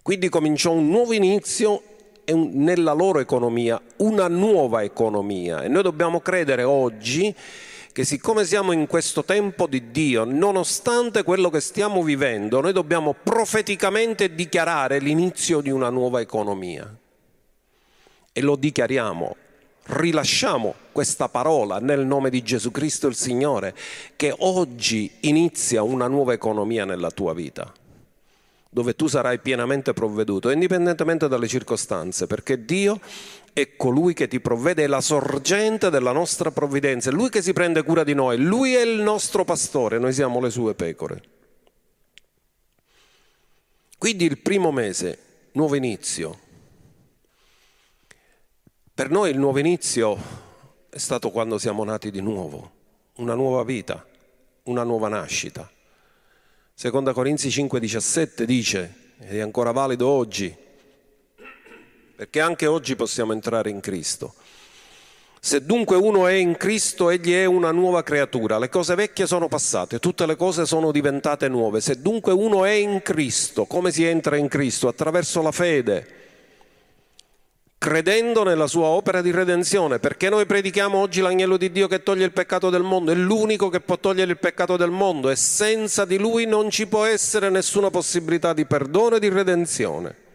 Quindi 0.03 0.29
cominciò 0.29 0.73
un 0.73 0.89
nuovo 0.89 1.13
inizio 1.13 1.83
nella 2.35 2.93
loro 2.93 3.21
economia, 3.21 3.81
una 3.99 4.27
nuova 4.27 4.83
economia. 4.83 5.63
E 5.63 5.69
noi 5.69 5.83
dobbiamo 5.83 6.21
credere 6.21 6.65
oggi 6.65 7.33
che 7.93 8.05
siccome 8.05 8.45
siamo 8.45 8.73
in 8.73 8.87
questo 8.87 9.25
tempo 9.25 9.67
di 9.67 9.91
Dio, 9.91 10.25
nonostante 10.25 11.23
quello 11.23 11.51
che 11.51 11.61
stiamo 11.61 12.03
vivendo, 12.03 12.61
noi 12.61 12.73
dobbiamo 12.73 13.15
profeticamente 13.15 14.35
dichiarare 14.35 14.99
l'inizio 14.99 15.61
di 15.61 15.71
una 15.71 15.91
nuova 15.91 16.21
economia. 16.21 16.98
E 18.39 18.41
lo 18.41 18.55
dichiariamo 18.55 19.35
rilasciamo 19.89 20.75
questa 20.93 21.29
parola 21.29 21.79
nel 21.81 22.07
nome 22.07 22.31
di 22.31 22.41
Gesù 22.43 22.71
Cristo 22.71 23.09
il 23.09 23.17
Signore, 23.17 23.75
che 24.15 24.33
oggi 24.39 25.11
inizia 25.23 25.83
una 25.83 26.07
nuova 26.07 26.35
economia 26.35 26.85
nella 26.85 27.11
tua 27.11 27.35
vita, 27.35 27.73
dove 28.71 28.95
tu 28.95 29.09
sarai 29.09 29.41
pienamente 29.41 29.93
provveduto, 29.93 30.51
indipendentemente 30.51 31.27
dalle 31.27 31.49
circostanze, 31.49 32.29
perché 32.29 32.65
Dio 32.65 33.01
è 33.53 33.75
colui 33.75 34.15
che 34.15 34.29
ti 34.29 34.39
provvede, 34.39 34.85
è 34.85 34.87
la 34.87 35.01
sorgente 35.01 35.91
della 35.91 36.13
nostra 36.13 36.53
provvidenza, 36.53 37.11
è 37.11 37.13
Lui 37.13 37.31
che 37.31 37.43
si 37.43 37.53
prende 37.53 37.83
cura 37.83 38.05
di 38.05 38.15
noi, 38.15 38.37
Lui 38.37 38.75
è 38.75 38.83
il 38.83 39.01
nostro 39.01 39.45
pastore, 39.45 39.99
noi 39.99 40.13
siamo 40.13 40.39
le 40.39 40.51
sue 40.51 40.75
pecore. 40.75 41.23
Quindi 43.99 44.27
il 44.27 44.39
primo 44.39 44.71
mese, 44.71 45.19
nuovo 45.55 45.75
inizio, 45.75 46.47
per 48.99 49.11
noi 49.11 49.31
il 49.31 49.39
nuovo 49.39 49.61
inizio 49.61 50.19
è 50.91 50.99
stato 50.99 51.31
quando 51.31 51.57
siamo 51.57 51.85
nati 51.85 52.11
di 52.11 52.21
nuovo, 52.21 52.73
una 53.19 53.35
nuova 53.35 53.63
vita, 53.63 54.05
una 54.65 54.83
nuova 54.83 55.07
nascita. 55.07 55.71
Seconda 56.75 57.13
Corinzi 57.13 57.47
5:17 57.49 58.43
dice, 58.43 59.13
ed 59.21 59.37
è 59.37 59.39
ancora 59.39 59.71
valido 59.71 60.09
oggi, 60.09 60.53
perché 62.17 62.41
anche 62.41 62.67
oggi 62.67 62.97
possiamo 62.97 63.33
entrare 63.33 63.71
in 63.71 63.79
Cristo. 63.79 64.35
Se 65.39 65.65
dunque 65.65 65.95
uno 65.95 66.27
è 66.27 66.33
in 66.33 66.57
Cristo, 66.57 67.11
egli 67.11 67.35
è 67.35 67.45
una 67.45 67.71
nuova 67.71 68.03
creatura. 68.03 68.59
Le 68.59 68.69
cose 68.69 68.97
vecchie 68.97 69.29
sono 69.29 69.47
passate, 69.47 70.01
tutte 70.01 70.27
le 70.27 70.35
cose 70.35 70.67
sono 70.67 70.91
diventate 70.91 71.47
nuove. 71.47 71.81
Se 71.81 72.03
dunque 72.03 72.33
uno 72.33 72.65
è 72.65 72.73
in 72.73 73.01
Cristo, 73.05 73.65
come 73.65 73.93
si 73.93 74.03
entra 74.03 74.35
in 74.35 74.49
Cristo? 74.49 74.89
Attraverso 74.89 75.41
la 75.41 75.53
fede 75.53 76.18
credendo 77.79 78.43
nella 78.43 78.67
sua 78.67 78.87
opera 78.87 79.23
di 79.23 79.31
redenzione, 79.31 80.01
perché 80.01 80.29
noi 80.29 80.47
predichiamo 80.47 80.99
oggi 80.99 81.21
l'agnello 81.21 81.57
di 81.57 81.71
Dio 81.71 81.87
che 81.87 82.03
toglie 82.03 82.25
il 82.25 82.33
peccato 82.33 82.71
del 82.71 82.83
mondo, 82.83 83.13
è 83.13 83.15
l'unico 83.15 83.69
che 83.69 83.81
può 83.81 83.97
togliere 83.99 84.33
il 84.33 84.39
peccato 84.39 84.77
del 84.77 84.91
mondo 84.91 85.31
e 85.31 85.37
senza 85.37 86.05
di 86.05 86.19
lui 86.19 86.45
non 86.45 86.71
ci 86.71 86.89
può 86.89 87.05
essere 87.05 87.49
nessuna 87.49 87.89
possibilità 87.89 88.53
di 88.53 88.67
perdono 88.67 89.17
e 89.17 89.21
di 89.21 89.29
redenzione. 89.29 90.27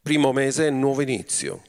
Primo 0.00 0.32
mese 0.32 0.68
è 0.68 0.70
nuovo 0.70 1.02
inizio. 1.02 1.62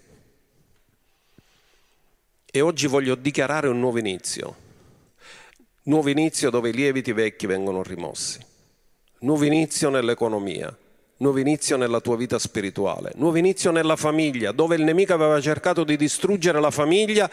E 2.51 2.61
oggi 2.61 2.87
voglio 2.87 3.15
dichiarare 3.15 3.67
un 3.67 3.79
nuovo 3.79 3.99
inizio. 3.99 4.67
Nuovo 5.83 6.09
inizio 6.09 6.49
dove 6.49 6.69
i 6.69 6.73
lieviti 6.73 7.11
vecchi 7.11 7.45
vengono 7.47 7.83
rimossi. 7.83 8.39
Nuovo 9.19 9.43
inizio 9.43 9.89
nell'economia 9.89 10.75
nuovo 11.19 11.39
inizio 11.39 11.75
nella 11.75 11.99
tua 11.99 12.15
vita 12.15 12.39
spirituale, 12.39 13.11
nuovo 13.15 13.37
inizio 13.37 13.71
nella 13.71 13.95
famiglia, 13.95 14.51
dove 14.51 14.75
il 14.75 14.83
nemico 14.83 15.13
aveva 15.13 15.39
cercato 15.41 15.83
di 15.83 15.97
distruggere 15.97 16.59
la 16.59 16.71
famiglia, 16.71 17.29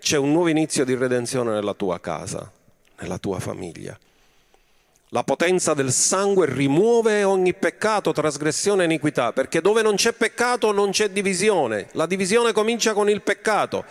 c'è 0.00 0.16
un 0.16 0.32
nuovo 0.32 0.48
inizio 0.48 0.84
di 0.84 0.94
redenzione 0.94 1.52
nella 1.52 1.74
tua 1.74 2.00
casa, 2.00 2.50
nella 3.00 3.18
tua 3.18 3.38
famiglia. 3.38 3.98
La 5.10 5.24
potenza 5.24 5.74
del 5.74 5.92
sangue 5.92 6.46
rimuove 6.46 7.24
ogni 7.24 7.54
peccato, 7.54 8.12
trasgressione 8.12 8.82
e 8.82 8.86
iniquità, 8.86 9.32
perché 9.32 9.60
dove 9.60 9.82
non 9.82 9.94
c'è 9.94 10.12
peccato 10.12 10.72
non 10.72 10.90
c'è 10.90 11.10
divisione. 11.10 11.88
La 11.92 12.06
divisione 12.06 12.52
comincia 12.52 12.92
con 12.92 13.10
il 13.10 13.22
peccato, 13.22 13.84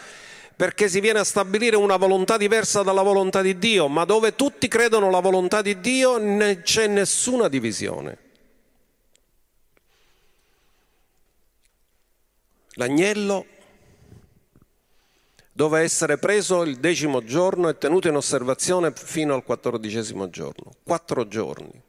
perché 0.55 0.89
si 0.89 0.99
viene 0.99 1.19
a 1.19 1.23
stabilire 1.23 1.75
una 1.75 1.97
volontà 1.97 2.37
diversa 2.37 2.81
dalla 2.81 3.03
volontà 3.03 3.41
di 3.41 3.57
Dio, 3.57 3.87
ma 3.87 4.05
dove 4.05 4.35
tutti 4.35 4.67
credono 4.67 5.11
la 5.11 5.19
volontà 5.19 5.61
di 5.61 5.79
Dio 5.79 6.17
non 6.17 6.61
c'è 6.63 6.87
nessuna 6.87 7.47
divisione. 7.47 8.25
L'agnello 12.77 13.45
doveva 15.51 15.83
essere 15.83 16.19
preso 16.19 16.61
il 16.61 16.77
decimo 16.77 17.23
giorno 17.23 17.69
e 17.69 17.77
tenuto 17.79 18.07
in 18.07 18.15
osservazione 18.15 18.93
fino 18.93 19.33
al 19.33 19.43
quattordicesimo 19.43 20.29
giorno, 20.29 20.75
quattro 20.83 21.27
giorni. 21.27 21.81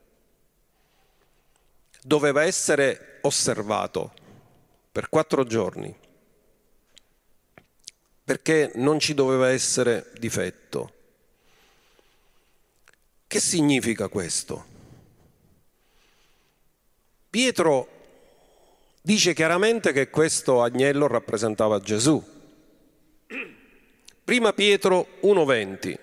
Doveva 2.02 2.42
essere 2.44 3.18
osservato 3.22 4.14
per 4.90 5.10
quattro 5.10 5.44
giorni, 5.44 5.94
perché 8.24 8.72
non 8.76 8.98
ci 8.98 9.12
doveva 9.12 9.50
essere 9.50 10.10
difetto. 10.18 10.92
Che 13.26 13.40
significa 13.40 14.08
questo? 14.08 14.64
Pietro 17.28 17.97
dice 19.08 19.32
chiaramente 19.32 19.92
che 19.92 20.10
questo 20.10 20.60
agnello 20.60 21.06
rappresentava 21.06 21.80
Gesù. 21.80 22.22
Prima 24.22 24.52
Pietro 24.52 25.06
1,20 25.22 25.98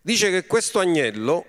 dice 0.00 0.30
che 0.30 0.46
questo 0.46 0.78
agnello 0.78 1.44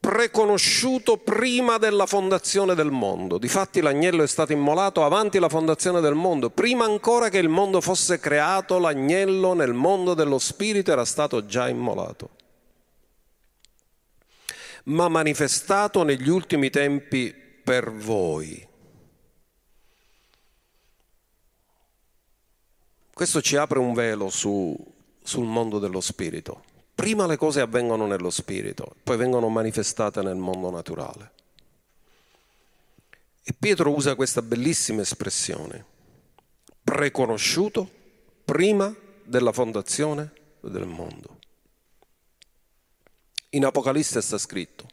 preconosciuto 0.00 1.18
prima 1.18 1.78
della 1.78 2.06
fondazione 2.06 2.74
del 2.74 2.90
mondo. 2.90 3.38
Difatti 3.38 3.80
l'agnello 3.80 4.24
è 4.24 4.26
stato 4.26 4.50
immolato 4.50 5.04
avanti 5.04 5.38
la 5.38 5.48
fondazione 5.48 6.00
del 6.00 6.14
mondo. 6.14 6.50
Prima 6.50 6.84
ancora 6.84 7.28
che 7.28 7.38
il 7.38 7.48
mondo 7.48 7.80
fosse 7.80 8.18
creato, 8.18 8.80
l'agnello 8.80 9.54
nel 9.54 9.74
mondo 9.74 10.14
dello 10.14 10.40
spirito 10.40 10.90
era 10.90 11.04
stato 11.04 11.46
già 11.46 11.68
immolato. 11.68 12.30
Ma 14.86 15.06
manifestato 15.06 16.02
negli 16.02 16.28
ultimi 16.28 16.68
tempi 16.68 17.32
per 17.62 17.92
voi. 17.92 18.72
Questo 23.14 23.40
ci 23.40 23.54
apre 23.54 23.78
un 23.78 23.94
velo 23.94 24.28
su, 24.28 24.76
sul 25.22 25.44
mondo 25.44 25.78
dello 25.78 26.00
spirito. 26.00 26.64
Prima 26.96 27.26
le 27.26 27.36
cose 27.36 27.60
avvengono 27.60 28.08
nello 28.08 28.30
spirito, 28.30 28.96
poi 29.04 29.16
vengono 29.16 29.48
manifestate 29.48 30.20
nel 30.20 30.34
mondo 30.34 30.68
naturale. 30.68 31.32
E 33.44 33.54
Pietro 33.56 33.94
usa 33.94 34.16
questa 34.16 34.42
bellissima 34.42 35.02
espressione, 35.02 35.84
preconosciuto 36.82 37.88
prima 38.44 38.92
della 39.22 39.52
fondazione 39.52 40.32
del 40.60 40.86
mondo. 40.86 41.38
In 43.50 43.64
Apocalisse 43.64 44.20
sta 44.22 44.38
scritto 44.38 44.88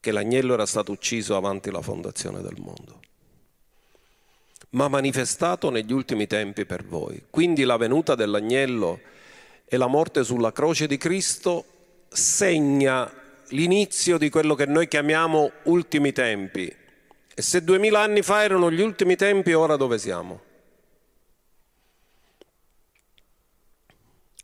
che 0.00 0.10
l'agnello 0.10 0.54
era 0.54 0.64
stato 0.64 0.92
ucciso 0.92 1.36
avanti 1.36 1.70
la 1.70 1.82
fondazione 1.82 2.40
del 2.40 2.56
mondo, 2.58 3.00
ma 4.76 4.88
manifestato 4.88 5.70
negli 5.70 5.92
ultimi 5.92 6.26
tempi 6.26 6.66
per 6.66 6.84
voi. 6.84 7.24
Quindi 7.30 7.64
la 7.64 7.78
venuta 7.78 8.14
dell'agnello 8.14 9.00
e 9.64 9.76
la 9.78 9.86
morte 9.86 10.22
sulla 10.22 10.52
croce 10.52 10.86
di 10.86 10.98
Cristo 10.98 11.64
segna 12.08 13.10
l'inizio 13.48 14.18
di 14.18 14.28
quello 14.28 14.54
che 14.54 14.66
noi 14.66 14.86
chiamiamo 14.86 15.50
ultimi 15.64 16.12
tempi. 16.12 16.66
E 17.38 17.42
se 17.42 17.64
duemila 17.64 18.00
anni 18.00 18.20
fa 18.20 18.42
erano 18.42 18.70
gli 18.70 18.82
ultimi 18.82 19.16
tempi, 19.16 19.54
ora 19.54 19.76
dove 19.76 19.98
siamo? 19.98 20.40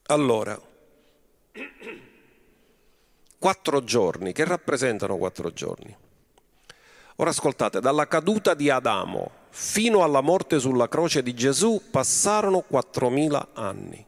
Allora, 0.06 0.58
quattro 3.38 3.84
giorni, 3.84 4.32
che 4.32 4.44
rappresentano 4.46 5.18
quattro 5.18 5.52
giorni? 5.52 5.94
Ora 7.16 7.30
ascoltate, 7.30 7.80
dalla 7.80 8.08
caduta 8.08 8.54
di 8.54 8.70
Adamo 8.70 9.40
fino 9.54 10.02
alla 10.02 10.22
morte 10.22 10.58
sulla 10.58 10.88
croce 10.88 11.22
di 11.22 11.34
Gesù 11.34 11.82
passarono 11.90 12.62
quattromila 12.62 13.48
anni. 13.52 14.04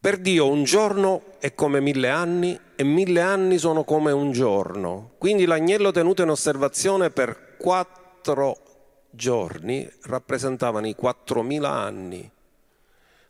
Per 0.00 0.18
Dio 0.18 0.48
un 0.48 0.62
giorno 0.62 1.32
è 1.40 1.54
come 1.54 1.80
mille 1.80 2.08
anni 2.08 2.58
e 2.76 2.84
mille 2.84 3.20
anni 3.20 3.58
sono 3.58 3.82
come 3.82 4.12
un 4.12 4.30
giorno. 4.30 5.10
Quindi 5.18 5.44
l'agnello 5.44 5.90
tenuto 5.90 6.22
in 6.22 6.30
osservazione 6.30 7.10
per 7.10 7.56
quattro 7.58 9.06
giorni 9.10 9.90
rappresentavano 10.02 10.86
i 10.86 10.94
quattromila 10.94 11.70
anni 11.70 12.30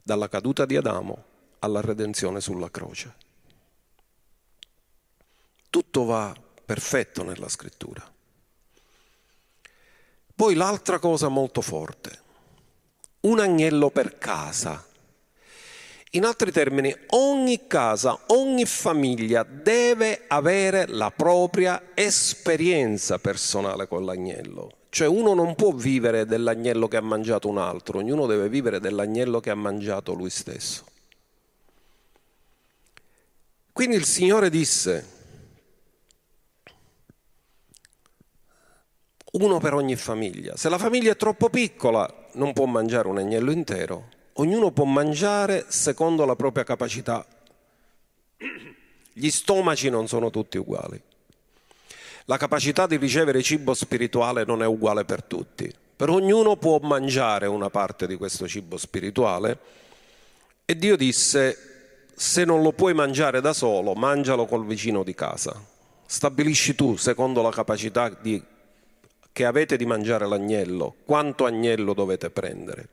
dalla 0.02 0.28
caduta 0.28 0.66
di 0.66 0.76
Adamo 0.76 1.24
alla 1.60 1.80
redenzione 1.80 2.42
sulla 2.42 2.70
croce. 2.70 3.14
Tutto 5.70 6.04
va 6.04 6.34
perfetto 6.66 7.22
nella 7.22 7.48
scrittura. 7.48 8.16
Poi 10.38 10.54
l'altra 10.54 11.00
cosa 11.00 11.26
molto 11.26 11.60
forte, 11.60 12.16
un 13.22 13.40
agnello 13.40 13.90
per 13.90 14.18
casa. 14.18 14.86
In 16.12 16.24
altri 16.24 16.52
termini, 16.52 16.94
ogni 17.08 17.66
casa, 17.66 18.16
ogni 18.28 18.64
famiglia 18.64 19.42
deve 19.42 20.26
avere 20.28 20.86
la 20.86 21.10
propria 21.10 21.90
esperienza 21.92 23.18
personale 23.18 23.88
con 23.88 24.04
l'agnello. 24.04 24.70
Cioè 24.90 25.08
uno 25.08 25.34
non 25.34 25.56
può 25.56 25.72
vivere 25.72 26.24
dell'agnello 26.24 26.86
che 26.86 26.98
ha 26.98 27.02
mangiato 27.02 27.48
un 27.48 27.58
altro, 27.58 27.98
ognuno 27.98 28.26
deve 28.26 28.48
vivere 28.48 28.78
dell'agnello 28.78 29.40
che 29.40 29.50
ha 29.50 29.56
mangiato 29.56 30.12
lui 30.12 30.30
stesso. 30.30 30.84
Quindi 33.72 33.96
il 33.96 34.04
Signore 34.04 34.50
disse, 34.50 35.17
uno 39.32 39.58
per 39.58 39.74
ogni 39.74 39.96
famiglia. 39.96 40.56
Se 40.56 40.68
la 40.68 40.78
famiglia 40.78 41.12
è 41.12 41.16
troppo 41.16 41.50
piccola 41.50 42.12
non 42.32 42.52
può 42.52 42.66
mangiare 42.66 43.08
un 43.08 43.18
agnello 43.18 43.50
intero, 43.50 44.08
ognuno 44.34 44.70
può 44.70 44.84
mangiare 44.84 45.66
secondo 45.68 46.24
la 46.24 46.36
propria 46.36 46.64
capacità. 46.64 47.26
Gli 49.12 49.30
stomaci 49.30 49.90
non 49.90 50.06
sono 50.08 50.30
tutti 50.30 50.58
uguali. 50.58 51.00
La 52.24 52.36
capacità 52.36 52.86
di 52.86 52.96
ricevere 52.96 53.42
cibo 53.42 53.74
spirituale 53.74 54.44
non 54.44 54.62
è 54.62 54.66
uguale 54.66 55.04
per 55.04 55.22
tutti, 55.22 55.72
per 55.96 56.10
ognuno 56.10 56.56
può 56.56 56.78
mangiare 56.78 57.46
una 57.46 57.70
parte 57.70 58.06
di 58.06 58.16
questo 58.16 58.46
cibo 58.46 58.76
spirituale 58.76 59.58
e 60.64 60.76
Dio 60.76 60.96
disse 60.96 62.04
se 62.14 62.44
non 62.44 62.62
lo 62.62 62.72
puoi 62.72 62.94
mangiare 62.94 63.40
da 63.40 63.52
solo, 63.52 63.94
mangialo 63.94 64.44
col 64.46 64.66
vicino 64.66 65.02
di 65.02 65.14
casa. 65.14 65.58
Stabilisci 66.04 66.74
tu, 66.74 66.96
secondo 66.96 67.42
la 67.42 67.50
capacità 67.50 68.08
di 68.08 68.42
che 69.38 69.44
avete 69.44 69.76
di 69.76 69.86
mangiare 69.86 70.26
l'agnello, 70.26 70.96
quanto 71.04 71.44
agnello 71.44 71.94
dovete 71.94 72.28
prendere. 72.28 72.88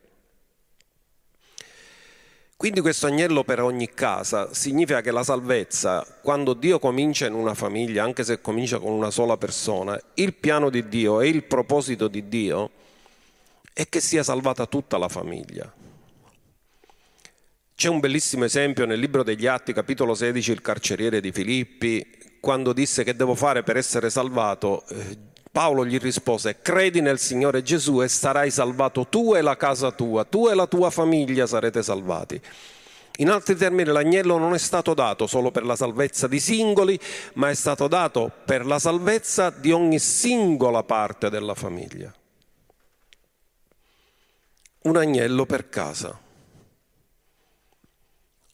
Quindi 2.56 2.82
questo 2.82 3.08
agnello 3.08 3.44
per 3.44 3.64
ogni 3.64 3.92
casa 3.96 4.54
significa 4.54 5.02
che 5.02 5.10
la 5.10 5.24
salvezza, 5.24 6.06
quando 6.22 6.54
Dio 6.54 6.78
comincia 6.78 7.26
in 7.26 7.34
una 7.34 7.56
famiglia, 7.56 8.04
anche 8.04 8.24
se 8.24 8.42
comincia 8.42 8.78
con 8.78 8.92
una 8.92 9.10
sola 9.10 9.38
persona, 9.38 10.00
il 10.14 10.36
piano 10.36 10.70
di 10.70 10.88
Dio 10.88 11.20
e 11.20 11.30
il 11.30 11.46
proposito 11.46 12.08
di 12.08 12.30
Dio 12.30 12.70
è 13.74 13.90
che 13.90 14.00
sia 14.00 14.22
salvata 14.22 14.68
tutta 14.68 15.00
la 15.00 15.10
famiglia. 15.10 15.74
C'è 17.74 17.90
un 17.90 18.00
bellissimo 18.00 18.44
esempio 18.44 18.86
nel 18.86 19.00
libro 19.00 19.24
degli 19.24 19.48
Atti, 19.48 19.74
capitolo 19.74 20.14
16, 20.14 20.52
il 20.52 20.62
carceriere 20.62 21.22
di 21.22 21.32
Filippi, 21.32 22.38
quando 22.40 22.72
disse 22.72 23.04
che 23.04 23.16
devo 23.16 23.34
fare 23.34 23.64
per 23.64 23.78
essere 23.78 24.12
salvato, 24.12 24.86
eh, 24.90 25.34
Paolo 25.56 25.86
gli 25.86 25.98
rispose, 26.00 26.60
credi 26.62 27.00
nel 27.00 27.18
Signore 27.18 27.62
Gesù 27.62 28.02
e 28.02 28.10
sarai 28.10 28.52
salvato 28.52 29.08
tu 29.08 29.36
e 29.36 29.42
la 29.42 29.56
casa 29.56 29.90
tua, 29.94 30.26
tu 30.26 30.50
e 30.50 30.54
la 30.54 30.68
tua 30.68 30.90
famiglia 30.90 31.48
sarete 31.48 31.82
salvati. 31.82 32.42
In 33.20 33.30
altri 33.30 33.56
termini, 33.56 33.90
l'agnello 33.90 34.38
non 34.38 34.54
è 34.54 34.58
stato 34.58 34.94
dato 34.94 35.28
solo 35.28 35.52
per 35.52 35.64
la 35.64 35.78
salvezza 35.78 36.28
di 36.28 36.42
singoli, 36.42 37.00
ma 37.36 37.50
è 37.50 37.54
stato 37.54 37.88
dato 37.88 38.30
per 38.44 38.66
la 38.66 38.80
salvezza 38.80 39.50
di 39.50 39.72
ogni 39.72 39.98
singola 39.98 40.84
parte 40.84 41.30
della 41.30 41.56
famiglia. 41.56 42.14
Un 44.82 44.98
agnello 44.98 45.46
per 45.46 45.70
casa. 45.70 46.20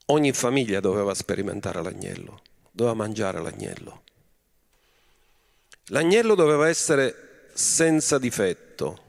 Ogni 0.05 0.31
famiglia 0.33 0.79
doveva 0.79 1.15
sperimentare 1.15 1.81
l'agnello, 1.81 2.41
doveva 2.71 2.95
mangiare 2.95 3.41
l'agnello. 3.41 4.03
L'agnello 5.87 6.35
doveva 6.35 6.67
essere 6.67 7.49
senza 7.53 8.17
difetto, 8.17 8.99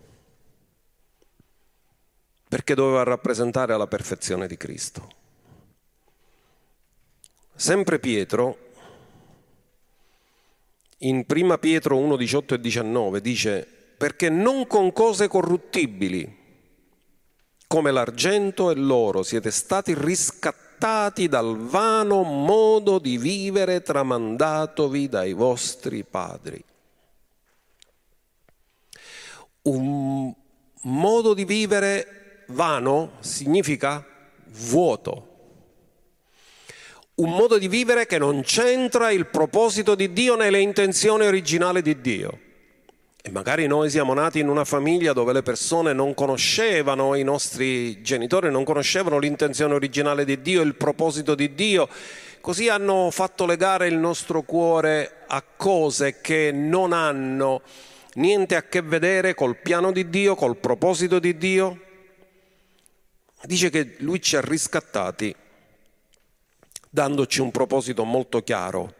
perché 2.48 2.74
doveva 2.74 3.02
rappresentare 3.02 3.76
la 3.76 3.86
perfezione 3.86 4.46
di 4.46 4.56
Cristo. 4.56 5.10
Sempre 7.54 7.98
Pietro, 7.98 8.58
in 10.98 11.24
1 11.28 11.58
Pietro 11.58 11.96
1, 11.96 12.16
18 12.16 12.54
e 12.54 12.60
19, 12.60 13.20
dice, 13.20 13.66
perché 13.96 14.28
non 14.28 14.66
con 14.66 14.92
cose 14.92 15.28
corruttibili, 15.28 16.40
come 17.66 17.90
l'argento 17.90 18.70
e 18.70 18.74
l'oro, 18.74 19.22
siete 19.22 19.50
stati 19.50 19.94
riscattati 19.94 20.61
dal 21.28 21.56
vano 21.58 22.22
modo 22.22 22.98
di 22.98 23.16
vivere 23.16 23.82
tramandatovi 23.82 25.08
dai 25.08 25.32
vostri 25.32 26.04
padri 26.04 26.64
un 29.62 30.32
modo 30.82 31.34
di 31.34 31.44
vivere 31.44 32.44
vano 32.48 33.12
significa 33.20 34.04
vuoto. 34.46 35.28
Un 37.14 37.30
modo 37.30 37.58
di 37.58 37.68
vivere 37.68 38.06
che 38.06 38.18
non 38.18 38.42
c'entra 38.42 39.10
il 39.10 39.26
proposito 39.26 39.94
di 39.94 40.12
Dio 40.12 40.34
nelle 40.34 40.60
intenzioni 40.60 41.26
originali 41.26 41.82
di 41.82 42.00
Dio. 42.00 42.40
E 43.24 43.30
magari 43.30 43.68
noi 43.68 43.88
siamo 43.88 44.14
nati 44.14 44.40
in 44.40 44.48
una 44.48 44.64
famiglia 44.64 45.12
dove 45.12 45.32
le 45.32 45.42
persone 45.42 45.92
non 45.92 46.12
conoscevano, 46.12 47.14
i 47.14 47.22
nostri 47.22 48.02
genitori 48.02 48.50
non 48.50 48.64
conoscevano 48.64 49.20
l'intenzione 49.20 49.74
originale 49.74 50.24
di 50.24 50.42
Dio, 50.42 50.60
il 50.60 50.74
proposito 50.74 51.36
di 51.36 51.54
Dio, 51.54 51.88
così 52.40 52.68
hanno 52.68 53.12
fatto 53.12 53.46
legare 53.46 53.86
il 53.86 53.94
nostro 53.96 54.42
cuore 54.42 55.22
a 55.28 55.40
cose 55.40 56.20
che 56.20 56.50
non 56.50 56.92
hanno 56.92 57.62
niente 58.14 58.56
a 58.56 58.64
che 58.64 58.82
vedere 58.82 59.34
col 59.34 59.56
piano 59.56 59.92
di 59.92 60.10
Dio, 60.10 60.34
col 60.34 60.56
proposito 60.56 61.20
di 61.20 61.36
Dio. 61.38 61.80
Dice 63.44 63.70
che 63.70 63.94
Lui 63.98 64.20
ci 64.20 64.34
ha 64.34 64.40
riscattati 64.40 65.32
dandoci 66.90 67.40
un 67.40 67.52
proposito 67.52 68.02
molto 68.02 68.42
chiaro, 68.42 68.94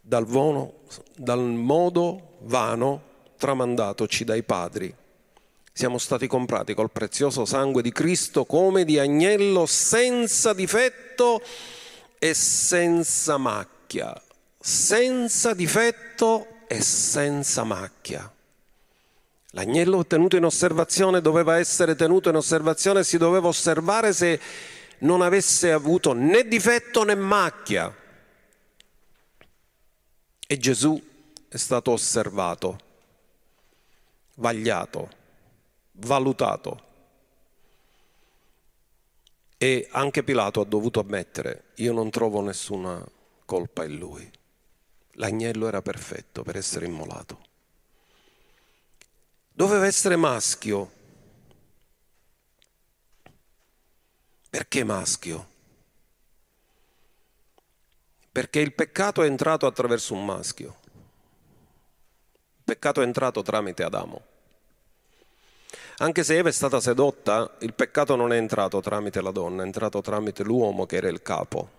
dal, 0.00 0.24
vono, 0.24 0.72
dal 1.14 1.40
modo 1.40 2.27
vano 2.40 3.02
tramandatoci 3.36 4.24
dai 4.24 4.42
padri. 4.42 4.94
Siamo 5.72 5.98
stati 5.98 6.26
comprati 6.26 6.74
col 6.74 6.90
prezioso 6.90 7.44
sangue 7.44 7.82
di 7.82 7.92
Cristo 7.92 8.44
come 8.44 8.84
di 8.84 8.98
agnello 8.98 9.64
senza 9.64 10.52
difetto 10.52 11.40
e 12.18 12.34
senza 12.34 13.36
macchia. 13.36 14.20
Senza 14.58 15.54
difetto 15.54 16.46
e 16.66 16.80
senza 16.82 17.62
macchia. 17.62 18.30
L'agnello 19.52 20.04
tenuto 20.04 20.36
in 20.36 20.44
osservazione 20.44 21.20
doveva 21.20 21.58
essere 21.58 21.94
tenuto 21.94 22.28
in 22.28 22.36
osservazione, 22.36 23.04
si 23.04 23.16
doveva 23.16 23.48
osservare 23.48 24.12
se 24.12 24.40
non 24.98 25.22
avesse 25.22 25.72
avuto 25.72 26.12
né 26.12 26.46
difetto 26.46 27.04
né 27.04 27.14
macchia. 27.14 27.94
E 30.46 30.58
Gesù 30.58 31.00
è 31.48 31.56
stato 31.56 31.92
osservato, 31.92 32.78
vagliato, 34.34 35.08
valutato. 35.92 36.86
E 39.56 39.88
anche 39.90 40.22
Pilato 40.22 40.60
ha 40.60 40.64
dovuto 40.64 41.00
ammettere, 41.00 41.70
io 41.76 41.92
non 41.92 42.10
trovo 42.10 42.40
nessuna 42.40 43.04
colpa 43.44 43.84
in 43.84 43.96
lui. 43.96 44.30
L'agnello 45.12 45.66
era 45.66 45.82
perfetto 45.82 46.42
per 46.42 46.56
essere 46.56 46.86
immolato. 46.86 47.46
Doveva 49.50 49.86
essere 49.86 50.14
maschio. 50.14 50.92
Perché 54.48 54.84
maschio? 54.84 55.48
Perché 58.30 58.60
il 58.60 58.72
peccato 58.72 59.22
è 59.22 59.26
entrato 59.26 59.66
attraverso 59.66 60.14
un 60.14 60.24
maschio. 60.24 60.76
Peccato 62.68 63.00
è 63.00 63.04
entrato 63.04 63.40
tramite 63.40 63.82
Adamo. 63.82 64.20
Anche 66.00 66.22
se 66.22 66.36
Eva 66.36 66.50
è 66.50 66.52
stata 66.52 66.80
sedotta, 66.80 67.56
il 67.60 67.72
peccato 67.72 68.14
non 68.14 68.30
è 68.30 68.36
entrato 68.36 68.82
tramite 68.82 69.22
la 69.22 69.30
donna, 69.30 69.62
è 69.62 69.64
entrato 69.64 70.02
tramite 70.02 70.42
l'uomo 70.42 70.84
che 70.84 70.96
era 70.96 71.08
il 71.08 71.22
capo. 71.22 71.70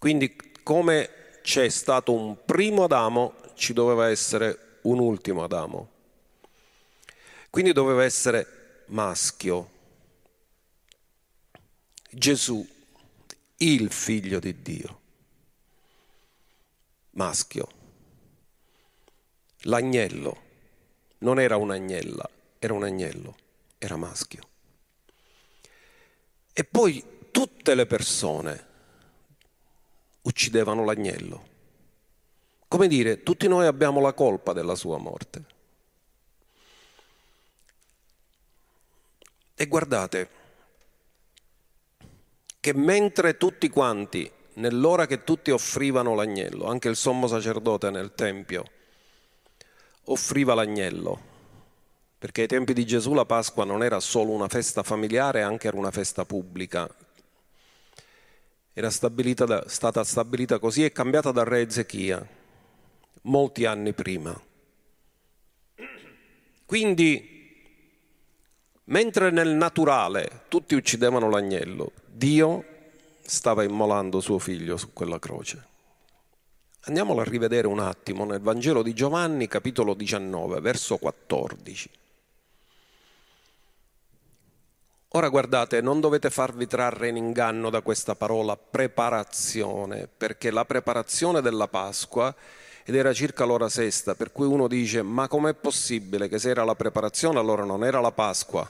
Quindi 0.00 0.34
come 0.64 1.10
c'è 1.42 1.68
stato 1.68 2.12
un 2.12 2.44
primo 2.44 2.82
Adamo, 2.82 3.34
ci 3.54 3.72
doveva 3.72 4.08
essere 4.08 4.78
un 4.82 4.98
ultimo 4.98 5.44
Adamo. 5.44 5.90
Quindi 7.48 7.72
doveva 7.72 8.02
essere 8.02 8.82
maschio. 8.86 9.70
Gesù, 12.10 12.68
il 13.58 13.92
figlio 13.92 14.40
di 14.40 14.60
Dio. 14.60 15.00
Maschio. 17.10 17.78
L'agnello 19.64 20.48
non 21.18 21.38
era 21.38 21.56
un'agnella, 21.56 22.28
era 22.58 22.72
un 22.72 22.82
agnello, 22.82 23.36
era 23.76 23.96
maschio. 23.96 24.48
E 26.52 26.64
poi 26.64 27.04
tutte 27.30 27.74
le 27.74 27.86
persone 27.86 28.66
uccidevano 30.22 30.84
l'agnello. 30.84 31.48
Come 32.68 32.88
dire, 32.88 33.22
tutti 33.22 33.48
noi 33.48 33.66
abbiamo 33.66 34.00
la 34.00 34.14
colpa 34.14 34.52
della 34.52 34.74
sua 34.74 34.96
morte. 34.96 35.44
E 39.54 39.66
guardate 39.66 40.30
che 42.60 42.74
mentre 42.74 43.36
tutti 43.36 43.68
quanti, 43.68 44.30
nell'ora 44.54 45.06
che 45.06 45.24
tutti 45.24 45.50
offrivano 45.50 46.14
l'agnello, 46.14 46.64
anche 46.66 46.88
il 46.88 46.96
sommo 46.96 47.26
sacerdote 47.26 47.90
nel 47.90 48.14
Tempio 48.14 48.78
offriva 50.10 50.54
l'agnello, 50.54 51.18
perché 52.18 52.42
ai 52.42 52.48
tempi 52.48 52.72
di 52.72 52.84
Gesù 52.84 53.14
la 53.14 53.24
Pasqua 53.24 53.64
non 53.64 53.82
era 53.82 54.00
solo 54.00 54.32
una 54.32 54.48
festa 54.48 54.82
familiare, 54.82 55.42
anche 55.42 55.68
era 55.68 55.76
una 55.76 55.90
festa 55.90 56.24
pubblica. 56.24 56.88
Era 58.72 58.90
stabilita 58.90 59.68
stata 59.68 60.04
stabilita 60.04 60.58
così 60.58 60.84
e 60.84 60.92
cambiata 60.92 61.32
dal 61.32 61.44
re 61.44 61.62
Ezechia 61.62 62.26
molti 63.22 63.64
anni 63.66 63.92
prima. 63.92 64.38
Quindi, 66.64 67.62
mentre 68.84 69.30
nel 69.30 69.48
naturale 69.48 70.44
tutti 70.48 70.74
uccidevano 70.74 71.28
l'agnello, 71.28 71.92
Dio 72.06 72.64
stava 73.22 73.64
immolando 73.64 74.20
suo 74.20 74.38
figlio 74.38 74.76
su 74.76 74.92
quella 74.92 75.18
croce. 75.18 75.69
Andiamolo 76.84 77.20
a 77.20 77.24
rivedere 77.24 77.66
un 77.66 77.78
attimo 77.78 78.24
nel 78.24 78.40
Vangelo 78.40 78.82
di 78.82 78.94
Giovanni, 78.94 79.46
capitolo 79.48 79.92
19, 79.92 80.60
verso 80.60 80.96
14. 80.96 81.90
Ora 85.08 85.28
guardate, 85.28 85.82
non 85.82 86.00
dovete 86.00 86.30
farvi 86.30 86.66
trarre 86.66 87.08
in 87.08 87.16
inganno 87.16 87.68
da 87.68 87.82
questa 87.82 88.14
parola 88.14 88.56
preparazione, 88.56 90.08
perché 90.08 90.50
la 90.50 90.64
preparazione 90.64 91.42
della 91.42 91.68
Pasqua, 91.68 92.34
ed 92.82 92.94
era 92.94 93.12
circa 93.12 93.44
l'ora 93.44 93.68
sesta, 93.68 94.14
per 94.14 94.32
cui 94.32 94.46
uno 94.46 94.66
dice, 94.66 95.02
ma 95.02 95.28
com'è 95.28 95.52
possibile 95.52 96.28
che 96.28 96.38
se 96.38 96.48
era 96.48 96.64
la 96.64 96.76
preparazione 96.76 97.38
allora 97.38 97.64
non 97.64 97.84
era 97.84 98.00
la 98.00 98.12
Pasqua? 98.12 98.66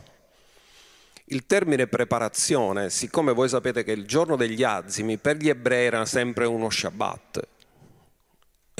Il 1.26 1.46
termine 1.46 1.86
preparazione, 1.86 2.90
siccome 2.90 3.32
voi 3.32 3.48
sapete 3.48 3.84
che 3.84 3.92
il 3.92 4.04
giorno 4.04 4.34
degli 4.34 4.64
azimi 4.64 5.16
per 5.16 5.36
gli 5.36 5.48
ebrei 5.48 5.86
era 5.86 6.04
sempre 6.06 6.46
uno 6.46 6.70
Shabbat, 6.70 7.49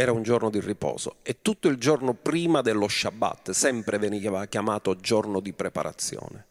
era 0.01 0.13
un 0.13 0.23
giorno 0.23 0.49
di 0.49 0.61
riposo 0.61 1.17
e 1.23 1.43
tutto 1.43 1.69
il 1.69 1.77
giorno 1.77 2.15
prima 2.15 2.63
dello 2.63 2.89
Shabbat 2.89 3.51
sempre 3.51 3.99
veniva 3.99 4.47
chiamato 4.47 4.97
giorno 4.97 5.41
di 5.41 5.53
preparazione. 5.53 6.47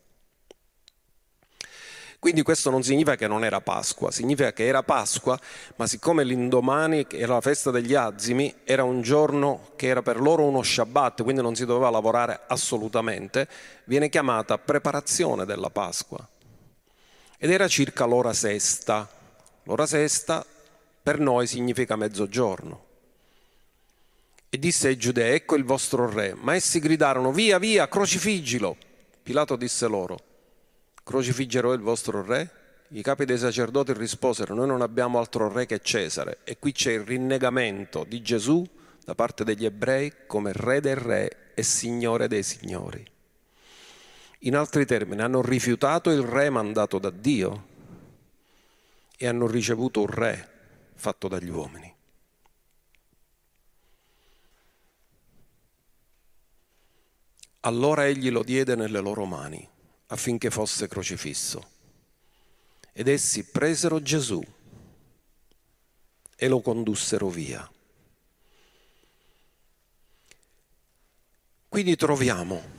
Quindi 2.19 2.43
questo 2.43 2.69
non 2.69 2.83
significa 2.83 3.15
che 3.15 3.27
non 3.27 3.45
era 3.45 3.61
Pasqua, 3.61 4.11
significa 4.11 4.51
che 4.51 4.65
era 4.65 4.83
Pasqua, 4.83 5.39
ma 5.77 5.87
siccome 5.87 6.25
l'indomani 6.25 7.07
era 7.09 7.35
la 7.35 7.41
festa 7.41 7.71
degli 7.71 7.95
azimi, 7.95 8.53
era 8.65 8.83
un 8.83 9.01
giorno 9.01 9.71
che 9.77 9.87
era 9.87 10.01
per 10.01 10.19
loro 10.19 10.43
uno 10.43 10.61
Shabbat, 10.61 11.23
quindi 11.23 11.41
non 11.41 11.55
si 11.55 11.65
doveva 11.65 11.89
lavorare 11.89 12.41
assolutamente, 12.47 13.47
viene 13.85 14.09
chiamata 14.09 14.57
preparazione 14.57 15.45
della 15.45 15.69
Pasqua. 15.69 16.27
Ed 17.37 17.51
era 17.51 17.69
circa 17.69 18.03
l'ora 18.03 18.33
sesta. 18.33 19.09
L'ora 19.63 19.85
sesta 19.85 20.45
per 21.01 21.19
noi 21.19 21.47
significa 21.47 21.95
mezzogiorno. 21.95 22.87
E 24.49 24.57
disse 24.57 24.87
ai 24.87 24.97
giudei, 24.97 25.35
ecco 25.35 25.55
il 25.55 25.63
vostro 25.63 26.09
re. 26.09 26.33
Ma 26.33 26.55
essi 26.55 26.79
gridarono, 26.79 27.31
via, 27.31 27.59
via, 27.59 27.87
crocifiggilo. 27.87 28.77
Pilato 29.21 29.55
disse 29.55 29.87
loro, 29.87 30.17
crocifiggerò 31.03 31.73
il 31.73 31.81
vostro 31.81 32.23
re? 32.23 32.51
I 32.89 33.03
capi 33.03 33.25
dei 33.25 33.37
sacerdoti 33.37 33.93
risposero, 33.93 34.55
noi 34.55 34.65
non 34.65 34.81
abbiamo 34.81 35.19
altro 35.19 35.51
re 35.51 35.67
che 35.67 35.79
Cesare. 35.79 36.39
E 36.43 36.57
qui 36.57 36.71
c'è 36.71 36.93
il 36.93 37.01
rinnegamento 37.01 38.03
di 38.03 38.21
Gesù 38.23 38.67
da 39.05 39.13
parte 39.13 39.43
degli 39.43 39.65
ebrei 39.65 40.11
come 40.25 40.51
re 40.53 40.81
del 40.81 40.95
re 40.95 41.51
e 41.53 41.61
signore 41.61 42.27
dei 42.27 42.41
signori. 42.41 43.05
In 44.43 44.55
altri 44.55 44.85
termini, 44.87 45.21
hanno 45.21 45.43
rifiutato 45.43 46.09
il 46.09 46.21
re 46.21 46.49
mandato 46.49 46.97
da 46.97 47.11
Dio 47.11 47.67
e 49.15 49.27
hanno 49.27 49.45
ricevuto 49.45 50.01
un 50.01 50.07
re 50.07 50.49
fatto 50.95 51.27
dagli 51.27 51.49
uomini. 51.49 51.93
Allora 57.61 58.07
egli 58.07 58.29
lo 58.29 58.43
diede 58.43 58.75
nelle 58.75 58.99
loro 58.99 59.25
mani 59.25 59.67
affinché 60.07 60.49
fosse 60.49 60.87
crocifisso. 60.87 61.77
Ed 62.93 63.07
essi 63.07 63.43
presero 63.43 64.01
Gesù 64.01 64.41
e 66.35 66.47
lo 66.47 66.61
condussero 66.61 67.27
via. 67.29 67.69
Quindi 71.67 71.95
troviamo 71.95 72.77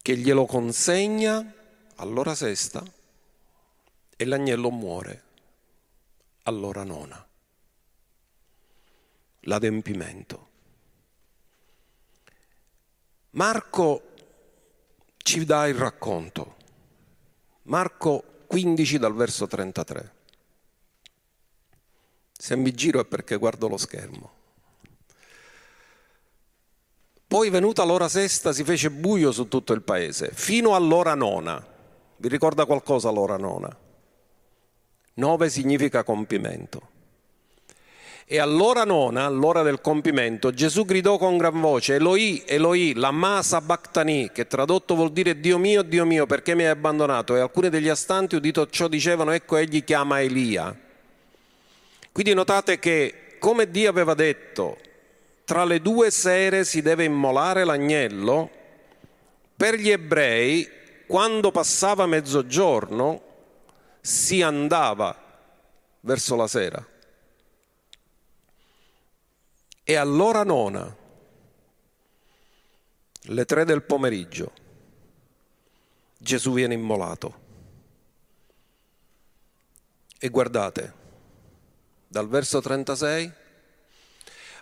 che 0.00 0.16
glielo 0.16 0.46
consegna 0.46 1.54
all'ora 1.96 2.34
sesta 2.34 2.82
e 4.16 4.24
l'agnello 4.24 4.70
muore 4.70 5.22
all'ora 6.44 6.84
nona. 6.84 7.26
L'adempimento. 9.40 10.52
Marco 13.34 14.02
ci 15.16 15.44
dà 15.44 15.66
il 15.66 15.74
racconto. 15.74 16.54
Marco 17.62 18.22
15 18.46 18.98
dal 18.98 19.14
verso 19.14 19.48
33. 19.48 20.12
Se 22.30 22.56
mi 22.56 22.72
giro 22.72 23.00
è 23.00 23.04
perché 23.04 23.36
guardo 23.36 23.66
lo 23.66 23.76
schermo. 23.76 24.32
Poi 27.26 27.50
venuta 27.50 27.82
l'ora 27.82 28.08
sesta 28.08 28.52
si 28.52 28.62
fece 28.62 28.92
buio 28.92 29.32
su 29.32 29.48
tutto 29.48 29.72
il 29.72 29.82
paese, 29.82 30.30
fino 30.32 30.76
all'ora 30.76 31.14
nona. 31.14 31.66
Vi 32.16 32.28
ricorda 32.28 32.66
qualcosa 32.66 33.10
l'ora 33.10 33.36
nona? 33.36 33.76
Nove 35.14 35.50
significa 35.50 36.04
compimento. 36.04 36.92
E 38.26 38.38
all'ora 38.38 38.84
nona, 38.84 39.26
all'ora 39.26 39.60
del 39.60 39.82
compimento, 39.82 40.50
Gesù 40.50 40.86
gridò 40.86 41.18
con 41.18 41.36
gran 41.36 41.60
voce, 41.60 41.96
Eloi, 41.96 42.42
Eloi, 42.46 42.94
lama 42.94 43.42
sabachthani, 43.42 44.30
che 44.32 44.46
tradotto 44.46 44.94
vuol 44.94 45.12
dire 45.12 45.40
Dio 45.40 45.58
mio, 45.58 45.82
Dio 45.82 46.06
mio, 46.06 46.24
perché 46.24 46.54
mi 46.54 46.62
hai 46.62 46.70
abbandonato? 46.70 47.36
E 47.36 47.40
alcuni 47.40 47.68
degli 47.68 47.88
astanti, 47.88 48.36
udito 48.36 48.66
ciò, 48.70 48.88
dicevano, 48.88 49.30
ecco 49.32 49.58
egli 49.58 49.84
chiama 49.84 50.22
Elia. 50.22 50.74
Quindi 52.12 52.32
notate 52.32 52.78
che, 52.78 53.36
come 53.38 53.70
Dio 53.70 53.90
aveva 53.90 54.14
detto, 54.14 54.78
tra 55.44 55.66
le 55.66 55.82
due 55.82 56.10
sere 56.10 56.64
si 56.64 56.80
deve 56.80 57.04
immolare 57.04 57.64
l'agnello, 57.64 58.50
per 59.54 59.74
gli 59.74 59.90
ebrei, 59.90 60.66
quando 61.06 61.50
passava 61.50 62.06
mezzogiorno, 62.06 63.20
si 64.00 64.40
andava 64.40 65.14
verso 66.00 66.36
la 66.36 66.46
sera 66.46 66.86
e 69.84 69.94
all'ora 69.96 70.42
nona, 70.44 70.96
le 73.20 73.44
tre 73.44 73.64
del 73.66 73.82
pomeriggio, 73.82 74.52
Gesù 76.18 76.54
viene 76.54 76.72
immolato. 76.72 77.42
E 80.18 80.28
guardate, 80.30 80.92
dal 82.08 82.28
verso 82.28 82.62
36. 82.62 83.32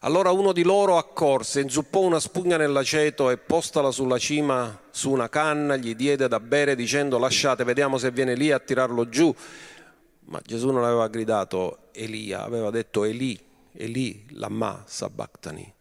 Allora 0.00 0.32
uno 0.32 0.52
di 0.52 0.64
loro 0.64 0.98
accorse, 0.98 1.60
inzuppò 1.60 2.00
una 2.00 2.18
spugna 2.18 2.56
nell'aceto 2.56 3.30
e 3.30 3.36
postala 3.36 3.92
sulla 3.92 4.18
cima 4.18 4.80
su 4.90 5.12
una 5.12 5.28
canna, 5.28 5.76
gli 5.76 5.94
diede 5.94 6.26
da 6.26 6.40
bere 6.40 6.74
dicendo 6.74 7.18
lasciate, 7.18 7.62
vediamo 7.62 7.98
se 7.98 8.10
viene 8.10 8.34
lì 8.34 8.50
a 8.50 8.58
tirarlo 8.58 9.08
giù. 9.08 9.32
Ma 10.24 10.40
Gesù 10.44 10.70
non 10.70 10.82
aveva 10.82 11.06
gridato 11.06 11.90
Elia, 11.92 12.42
aveva 12.42 12.70
detto 12.70 13.04
Eli, 13.04 13.38
Eli, 13.72 14.26
lamma 14.30 14.84
sabachthani. 14.86 15.74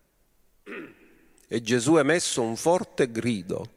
E 1.47 1.61
Gesù 1.61 1.97
emesso 1.97 2.41
un 2.41 2.55
forte 2.55 3.11
grido, 3.11 3.69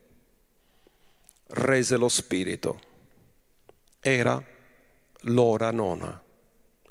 rese 1.48 1.96
lo 1.96 2.09
spirito. 2.09 2.81
Era 4.00 4.42
l'ora 5.22 5.70
nona 5.70 6.22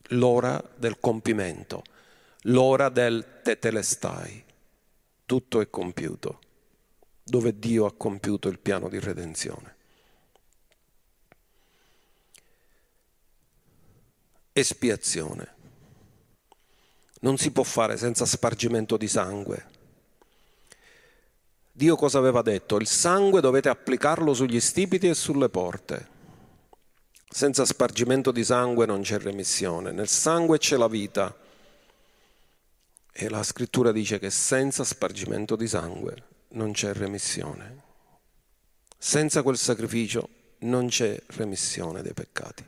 l'ora 0.10 0.62
del 0.76 1.00
compimento, 1.00 1.84
l'ora 2.44 2.90
del 2.90 3.40
tetelestai. 3.42 4.44
Tutto 5.26 5.62
è 5.62 5.70
compiuto, 5.70 6.40
dove 7.24 7.58
Dio 7.58 7.86
ha 7.86 7.94
compiuto 7.94 8.50
il 8.50 8.60
piano 8.60 8.90
di 8.90 9.00
redenzione. 9.00 9.76
Espiazione. 14.52 15.53
Non 17.24 17.38
si 17.38 17.52
può 17.52 17.64
fare 17.64 17.96
senza 17.96 18.26
spargimento 18.26 18.98
di 18.98 19.08
sangue. 19.08 19.66
Dio 21.72 21.96
cosa 21.96 22.18
aveva 22.18 22.42
detto? 22.42 22.76
Il 22.76 22.86
sangue 22.86 23.40
dovete 23.40 23.70
applicarlo 23.70 24.34
sugli 24.34 24.60
stipiti 24.60 25.08
e 25.08 25.14
sulle 25.14 25.48
porte. 25.48 26.12
Senza 27.30 27.66
spargimento 27.66 28.32
di 28.32 28.44
sangue 28.44 28.86
non 28.86 29.02
c'è 29.02 29.20
remissione, 29.20 29.92
nel 29.92 30.10
sangue 30.10 30.58
c'è 30.58 30.76
la 30.76 30.90
vita. 30.90 31.34
E 33.12 33.30
la 33.30 33.42
scrittura 33.42 33.94
dice 33.94 34.20
che 34.20 34.30
senza 34.30 34.84
spargimento 34.84 35.56
di 35.56 35.68
sangue 35.68 36.24
non 36.50 36.74
c'è 36.74 36.94
remissione. 36.94 37.82
Senza 38.98 39.42
quel 39.44 39.58
sacrificio 39.58 40.28
non 40.60 40.88
c'è 40.88 41.18
remissione 41.28 42.02
dei 42.02 42.14
peccati. 42.14 42.68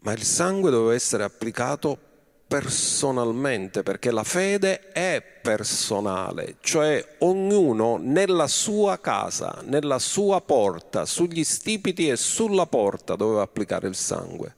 Ma 0.00 0.12
il 0.12 0.22
sangue 0.22 0.70
doveva 0.70 0.94
essere 0.94 1.24
applicato 1.24 2.06
personalmente, 2.48 3.82
perché 3.82 4.10
la 4.10 4.24
fede 4.24 4.90
è 4.90 5.22
personale, 5.42 6.56
cioè 6.60 7.16
ognuno 7.18 7.98
nella 8.00 8.46
sua 8.46 8.98
casa, 8.98 9.62
nella 9.64 9.98
sua 9.98 10.40
porta, 10.40 11.04
sugli 11.04 11.44
stipiti 11.44 12.08
e 12.08 12.16
sulla 12.16 12.64
porta 12.64 13.16
doveva 13.16 13.42
applicare 13.42 13.86
il 13.86 13.94
sangue. 13.94 14.54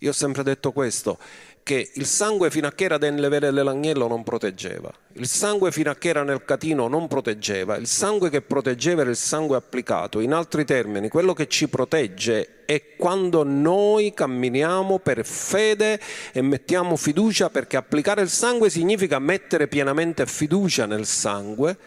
Io 0.00 0.10
ho 0.10 0.12
sempre 0.12 0.42
detto 0.42 0.72
questo, 0.72 1.16
che 1.64 1.92
il 1.94 2.04
sangue 2.04 2.50
fino 2.50 2.66
a 2.66 2.72
che 2.72 2.84
era 2.84 2.98
nelle 2.98 3.30
vele 3.30 3.50
dell'agnello 3.50 4.06
non 4.06 4.22
proteggeva, 4.22 4.92
il 5.14 5.26
sangue 5.26 5.72
fino 5.72 5.90
a 5.90 5.94
che 5.94 6.10
era 6.10 6.22
nel 6.22 6.44
catino 6.44 6.88
non 6.88 7.08
proteggeva, 7.08 7.76
il 7.76 7.86
sangue 7.86 8.28
che 8.28 8.42
proteggeva 8.42 9.00
era 9.00 9.08
il 9.08 9.16
sangue 9.16 9.56
applicato. 9.56 10.20
In 10.20 10.34
altri 10.34 10.66
termini, 10.66 11.08
quello 11.08 11.32
che 11.32 11.48
ci 11.48 11.68
protegge 11.68 12.66
è 12.66 12.94
quando 12.96 13.44
noi 13.44 14.12
camminiamo 14.12 14.98
per 14.98 15.24
fede 15.24 15.98
e 16.32 16.42
mettiamo 16.42 16.96
fiducia, 16.96 17.48
perché 17.48 17.78
applicare 17.78 18.20
il 18.20 18.28
sangue 18.28 18.68
significa 18.68 19.18
mettere 19.18 19.66
pienamente 19.66 20.26
fiducia 20.26 20.84
nel 20.84 21.06
sangue. 21.06 21.78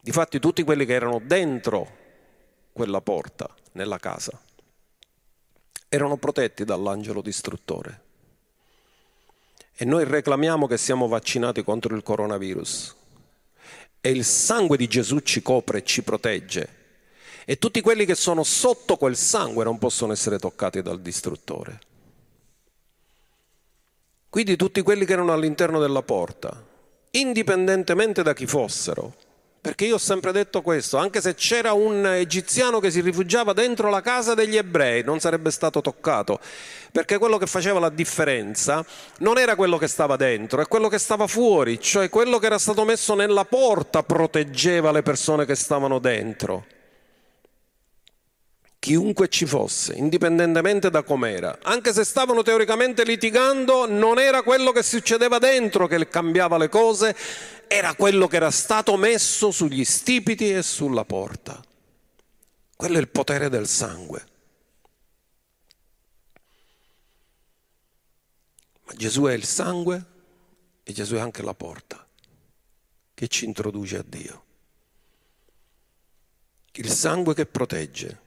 Difatti 0.00 0.38
tutti 0.38 0.62
quelli 0.62 0.86
che 0.86 0.94
erano 0.94 1.20
dentro 1.22 1.96
quella 2.72 3.02
porta, 3.02 3.46
nella 3.72 3.98
casa, 3.98 4.40
erano 5.86 6.16
protetti 6.16 6.64
dall'angelo 6.64 7.20
distruttore 7.20 8.06
e 9.80 9.84
noi 9.84 10.02
reclamiamo 10.02 10.66
che 10.66 10.76
siamo 10.76 11.06
vaccinati 11.06 11.62
contro 11.62 11.94
il 11.94 12.02
coronavirus 12.02 12.96
e 14.00 14.10
il 14.10 14.24
sangue 14.24 14.76
di 14.76 14.88
Gesù 14.88 15.20
ci 15.20 15.40
copre 15.40 15.78
e 15.78 15.84
ci 15.84 16.02
protegge 16.02 16.68
e 17.44 17.58
tutti 17.58 17.80
quelli 17.80 18.04
che 18.04 18.16
sono 18.16 18.42
sotto 18.42 18.96
quel 18.96 19.16
sangue 19.16 19.62
non 19.62 19.78
possono 19.78 20.12
essere 20.12 20.40
toccati 20.40 20.82
dal 20.82 21.00
distruttore. 21.00 21.78
Quindi 24.28 24.56
tutti 24.56 24.82
quelli 24.82 25.04
che 25.04 25.12
erano 25.12 25.32
all'interno 25.32 25.78
della 25.78 26.02
porta, 26.02 26.60
indipendentemente 27.12 28.24
da 28.24 28.34
chi 28.34 28.46
fossero, 28.46 29.14
perché 29.60 29.84
io 29.84 29.96
ho 29.96 29.98
sempre 29.98 30.32
detto 30.32 30.62
questo, 30.62 30.96
anche 30.96 31.20
se 31.20 31.34
c'era 31.34 31.72
un 31.72 32.06
egiziano 32.06 32.80
che 32.80 32.90
si 32.90 33.00
rifugiava 33.00 33.52
dentro 33.52 33.90
la 33.90 34.00
casa 34.00 34.34
degli 34.34 34.56
ebrei, 34.56 35.02
non 35.02 35.20
sarebbe 35.20 35.50
stato 35.50 35.80
toccato, 35.80 36.38
perché 36.92 37.18
quello 37.18 37.38
che 37.38 37.46
faceva 37.46 37.78
la 37.78 37.90
differenza 37.90 38.84
non 39.18 39.38
era 39.38 39.56
quello 39.56 39.76
che 39.76 39.88
stava 39.88 40.16
dentro, 40.16 40.60
è 40.60 40.66
quello 40.66 40.88
che 40.88 40.98
stava 40.98 41.26
fuori, 41.26 41.80
cioè 41.80 42.08
quello 42.08 42.38
che 42.38 42.46
era 42.46 42.58
stato 42.58 42.84
messo 42.84 43.14
nella 43.14 43.44
porta 43.44 44.02
proteggeva 44.02 44.92
le 44.92 45.02
persone 45.02 45.44
che 45.44 45.54
stavano 45.54 45.98
dentro 45.98 46.64
chiunque 48.78 49.28
ci 49.28 49.44
fosse, 49.44 49.94
indipendentemente 49.94 50.90
da 50.90 51.02
com'era, 51.02 51.58
anche 51.62 51.92
se 51.92 52.04
stavano 52.04 52.42
teoricamente 52.42 53.04
litigando, 53.04 53.86
non 53.86 54.18
era 54.18 54.42
quello 54.42 54.72
che 54.72 54.82
succedeva 54.82 55.38
dentro 55.38 55.86
che 55.86 56.08
cambiava 56.08 56.56
le 56.56 56.68
cose, 56.68 57.16
era 57.66 57.94
quello 57.94 58.26
che 58.26 58.36
era 58.36 58.50
stato 58.50 58.96
messo 58.96 59.50
sugli 59.50 59.84
stipiti 59.84 60.52
e 60.52 60.62
sulla 60.62 61.04
porta. 61.04 61.62
Quello 62.76 62.96
è 62.96 63.00
il 63.00 63.08
potere 63.08 63.48
del 63.48 63.66
sangue. 63.66 64.26
Ma 68.84 68.92
Gesù 68.94 69.24
è 69.24 69.32
il 69.32 69.44
sangue 69.44 70.04
e 70.84 70.92
Gesù 70.92 71.16
è 71.16 71.20
anche 71.20 71.42
la 71.42 71.54
porta 71.54 72.06
che 73.12 73.28
ci 73.28 73.44
introduce 73.44 73.98
a 73.98 74.04
Dio. 74.06 74.44
Il 76.72 76.88
sangue 76.88 77.34
che 77.34 77.44
protegge 77.44 78.26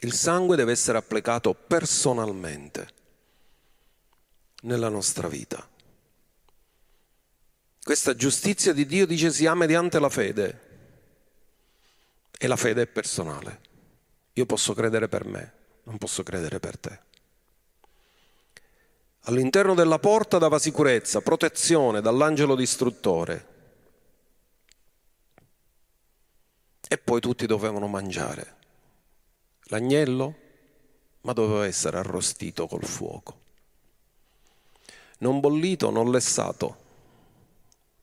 il 0.00 0.12
sangue 0.12 0.56
deve 0.56 0.72
essere 0.72 0.98
applicato 0.98 1.54
personalmente 1.54 2.88
nella 4.62 4.88
nostra 4.88 5.28
vita. 5.28 5.66
Questa 7.82 8.14
giustizia 8.14 8.72
di 8.72 8.84
Dio 8.84 9.06
dice 9.06 9.30
si 9.30 9.46
ha 9.46 9.54
mediante 9.54 9.98
la 9.98 10.08
fede 10.08 10.60
e 12.36 12.46
la 12.46 12.56
fede 12.56 12.82
è 12.82 12.86
personale. 12.86 13.60
Io 14.34 14.44
posso 14.44 14.74
credere 14.74 15.08
per 15.08 15.24
me, 15.24 15.52
non 15.84 15.96
posso 15.96 16.22
credere 16.22 16.58
per 16.58 16.78
te. 16.78 17.00
All'interno 19.28 19.74
della 19.74 19.98
porta 19.98 20.38
dava 20.38 20.58
sicurezza, 20.58 21.20
protezione 21.20 22.00
dall'angelo 22.00 22.54
distruttore. 22.54 23.54
E 26.86 26.98
poi 26.98 27.20
tutti 27.20 27.46
dovevano 27.46 27.88
mangiare. 27.88 28.55
L'agnello, 29.68 30.34
ma 31.22 31.32
doveva 31.32 31.66
essere 31.66 31.98
arrostito 31.98 32.66
col 32.66 32.84
fuoco. 32.84 33.40
Non 35.18 35.40
bollito, 35.40 35.90
non 35.90 36.10
lessato, 36.10 36.76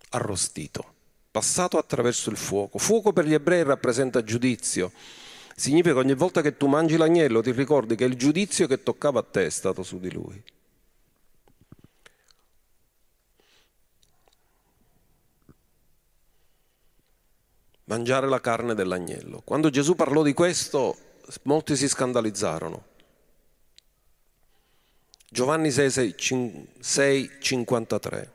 arrostito, 0.10 0.94
passato 1.32 1.78
attraverso 1.78 2.30
il 2.30 2.38
fuoco. 2.38 2.80
Fuoco 2.80 3.14
per 3.14 3.26
gli 3.26 3.34
ebrei 3.34 3.64
rappresenta 3.64 4.24
giudizio. 4.24 4.92
Significa 5.56 5.94
che 5.94 6.00
ogni 6.00 6.16
volta 6.16 6.42
che 6.42 6.58
tu 6.58 6.68
mangi 6.68 6.98
l'agnello 6.98 7.42
ti 7.42 7.52
ricordi 7.52 7.96
che 7.96 8.06
il 8.06 8.16
giudizio 8.16 8.68
che 8.68 8.84
toccava 8.84 9.20
a 9.20 9.24
te 9.24 9.46
è 9.46 9.50
stato 9.50 9.84
su 9.84 10.00
di 10.00 10.12
lui. 10.12 10.44
Mangiare 17.86 18.28
la 18.28 18.42
carne 18.42 18.74
dell'agnello. 18.74 19.42
Quando 19.46 19.70
Gesù 19.70 19.94
parlò 19.94 20.24
di 20.24 20.34
questo, 20.34 20.98
molti 21.44 21.76
si 21.76 21.88
scandalizzarono. 21.88 22.92
Giovanni 25.30 25.72
6, 25.72 26.16
6, 26.80 27.32
53. 27.40 28.32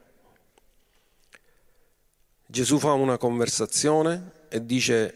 Gesù 2.45 2.79
fa 2.79 2.93
una 2.93 3.19
conversazione 3.19 4.33
e 4.49 4.65
dice, 4.65 5.15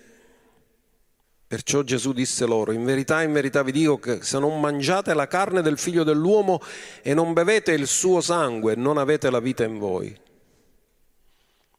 perciò 1.47 1.83
Gesù 1.83 2.13
disse 2.13 2.47
loro, 2.47 2.73
in 2.73 2.85
verità, 2.85 3.23
in 3.23 3.33
verità 3.33 3.63
vi 3.63 3.73
dico 3.73 3.99
che 3.99 4.23
se 4.23 4.39
non 4.39 4.61
mangiate 4.61 5.13
la 5.15 5.27
carne 5.27 5.63
del 5.63 5.79
figlio 5.79 6.05
dell'uomo 6.05 6.61
e 7.03 7.15
non 7.15 7.33
bevete 7.33 7.73
il 7.73 7.87
suo 7.87 8.21
sangue, 8.21 8.75
non 8.75 8.99
avete 8.99 9.31
la 9.31 9.41
vita 9.41 9.65
in 9.65 9.79
voi. 9.79 10.17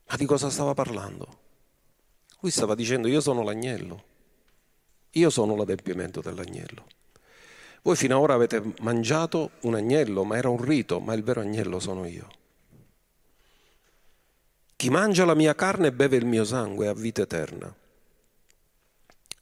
Ma 0.08 0.16
di 0.16 0.26
cosa 0.26 0.50
stava 0.50 0.74
parlando? 0.74 1.40
Lui 2.42 2.52
stava 2.52 2.76
dicendo, 2.76 3.08
io 3.08 3.22
sono 3.22 3.42
l'agnello. 3.42 4.04
Io 5.14 5.30
sono 5.30 5.56
l'adempimento 5.56 6.22
dell'agnello. 6.22 6.86
Voi 7.82 7.96
fino 7.96 8.16
ad 8.16 8.22
ora 8.22 8.34
avete 8.34 8.74
mangiato 8.82 9.52
un 9.62 9.76
agnello, 9.76 10.24
ma 10.24 10.38
era 10.38 10.50
un 10.50 10.62
rito, 10.62 11.00
ma 11.00 11.14
il 11.14 11.24
vero 11.24 11.42
agnello 11.42 11.80
sono 11.80 12.06
io. 12.06 12.28
Chi 14.76 14.90
mangia 14.90 15.26
la 15.26 15.36
mia 15.36 15.56
carne 15.56 15.88
e 15.88 15.92
beve 15.92 16.18
il 16.18 16.26
mio 16.26 16.46
sangue 16.46 16.88
ha 16.88 16.94
vita 16.94 17.22
eterna. 17.22 17.74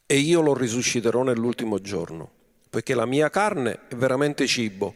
E 0.06 0.16
io 0.16 0.40
lo 0.40 0.54
risusciterò 0.54 1.22
nell'ultimo 1.22 1.78
giorno, 1.80 2.30
poiché 2.68 2.94
la 2.94 3.06
mia 3.06 3.30
carne 3.30 3.86
è 3.88 3.94
veramente 3.94 4.46
cibo 4.46 4.94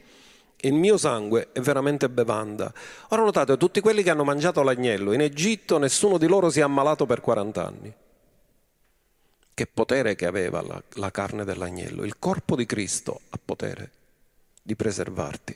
il 0.61 0.73
mio 0.73 0.97
sangue 0.97 1.49
è 1.51 1.59
veramente 1.59 2.09
bevanda. 2.09 2.73
Ora 3.09 3.21
notate, 3.21 3.57
tutti 3.57 3.79
quelli 3.79 4.01
che 4.01 4.09
hanno 4.09 4.23
mangiato 4.23 4.63
l'agnello 4.63 5.13
in 5.13 5.21
Egitto, 5.21 5.77
nessuno 5.77 6.17
di 6.17 6.25
loro 6.25 6.49
si 6.49 6.59
è 6.59 6.63
ammalato 6.63 7.05
per 7.05 7.21
40 7.21 7.65
anni. 7.65 7.93
Che 9.57 9.65
potere 9.65 10.13
che 10.13 10.27
aveva 10.27 10.61
la, 10.61 10.79
la 10.97 11.09
carne 11.09 11.43
dell'agnello. 11.43 12.03
Il 12.03 12.19
corpo 12.19 12.55
di 12.55 12.67
Cristo 12.67 13.21
ha 13.29 13.39
potere 13.43 13.89
di 14.61 14.75
preservarti. 14.75 15.55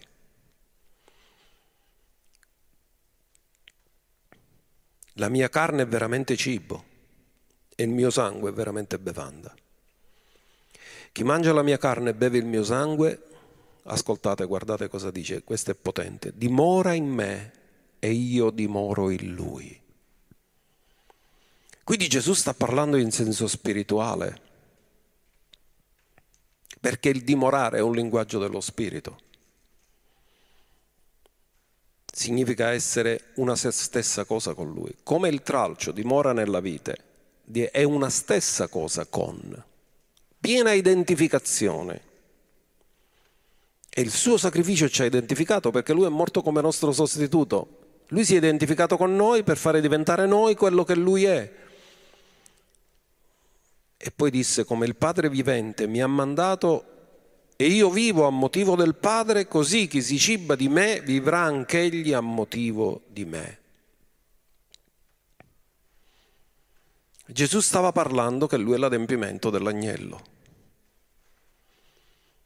La 5.13 5.29
mia 5.29 5.49
carne 5.49 5.83
è 5.83 5.87
veramente 5.87 6.35
cibo 6.35 6.83
e 7.75 7.83
il 7.83 7.89
mio 7.89 8.09
sangue 8.09 8.49
è 8.49 8.53
veramente 8.53 8.97
bevanda. 8.97 9.53
Chi 11.11 11.23
mangia 11.23 11.53
la 11.53 11.61
mia 11.61 11.77
carne 11.77 12.09
e 12.09 12.15
beve 12.15 12.39
il 12.39 12.45
mio 12.45 12.63
sangue 12.63 13.21
ascoltate, 13.83 14.45
guardate 14.45 14.87
cosa 14.87 15.11
dice, 15.11 15.43
questo 15.43 15.69
è 15.69 15.75
potente, 15.75 16.31
dimora 16.33 16.93
in 16.93 17.05
me 17.05 17.51
e 17.99 18.09
io 18.11 18.49
dimoro 18.49 19.11
in 19.11 19.31
lui. 19.31 19.80
Quindi 21.91 22.07
Gesù 22.07 22.31
sta 22.31 22.53
parlando 22.53 22.95
in 22.95 23.11
senso 23.11 23.47
spirituale, 23.47 24.39
perché 26.79 27.09
il 27.09 27.25
dimorare 27.25 27.79
è 27.79 27.81
un 27.81 27.93
linguaggio 27.93 28.39
dello 28.39 28.61
spirito. 28.61 29.19
Significa 32.09 32.69
essere 32.69 33.33
una 33.35 33.57
stessa 33.57 34.23
cosa 34.23 34.53
con 34.53 34.71
lui. 34.71 34.95
Come 35.03 35.27
il 35.27 35.41
tralcio 35.41 35.91
dimora 35.91 36.31
nella 36.31 36.61
vite, 36.61 36.97
è 37.71 37.83
una 37.83 38.09
stessa 38.09 38.69
cosa 38.69 39.05
con, 39.07 39.61
piena 40.39 40.71
identificazione. 40.71 42.01
E 43.89 44.01
il 44.01 44.11
suo 44.11 44.37
sacrificio 44.37 44.87
ci 44.87 45.01
ha 45.01 45.05
identificato 45.05 45.71
perché 45.71 45.91
lui 45.91 46.05
è 46.05 46.09
morto 46.09 46.41
come 46.41 46.61
nostro 46.61 46.93
sostituto. 46.93 48.03
Lui 48.07 48.23
si 48.23 48.35
è 48.35 48.37
identificato 48.37 48.95
con 48.95 49.13
noi 49.13 49.43
per 49.43 49.57
fare 49.57 49.81
diventare 49.81 50.25
noi 50.25 50.55
quello 50.55 50.85
che 50.85 50.95
lui 50.95 51.25
è. 51.25 51.59
E 54.03 54.11
poi 54.11 54.31
disse, 54.31 54.65
come 54.65 54.85
il 54.85 54.95
Padre 54.95 55.29
vivente 55.29 55.85
mi 55.85 56.01
ha 56.01 56.07
mandato 56.07 56.85
e 57.55 57.67
io 57.67 57.89
vivo 57.91 58.25
a 58.25 58.31
motivo 58.31 58.75
del 58.75 58.95
Padre, 58.95 59.47
così 59.47 59.87
chi 59.87 60.01
si 60.01 60.17
ciba 60.17 60.55
di 60.55 60.67
me 60.67 61.01
vivrà 61.01 61.41
anch'egli 61.41 62.11
a 62.11 62.21
motivo 62.21 63.03
di 63.07 63.25
me. 63.25 63.59
Gesù 67.27 67.59
stava 67.59 67.91
parlando 67.91 68.47
che 68.47 68.57
lui 68.57 68.73
è 68.73 68.77
l'adempimento 68.77 69.49
dell'agnello 69.51 70.31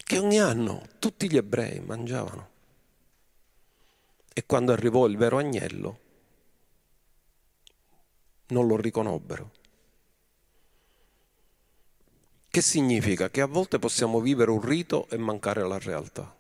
che 0.06 0.20
ogni 0.20 0.40
anno 0.40 0.84
tutti 1.00 1.28
gli 1.28 1.36
ebrei 1.36 1.80
mangiavano. 1.80 2.50
E 4.32 4.46
quando 4.46 4.72
arrivò 4.72 5.08
il 5.08 5.18
vero 5.18 5.40
agnello, 5.40 6.00
non 8.48 8.68
lo 8.68 8.78
riconobbero. 8.78 9.52
Che 12.56 12.62
significa? 12.62 13.30
Che 13.30 13.42
a 13.42 13.48
volte 13.48 13.80
possiamo 13.80 14.22
vivere 14.22 14.50
un 14.50 14.62
rito 14.62 15.10
e 15.10 15.18
mancare 15.18 15.68
la 15.68 15.78
realtà. 15.78 16.34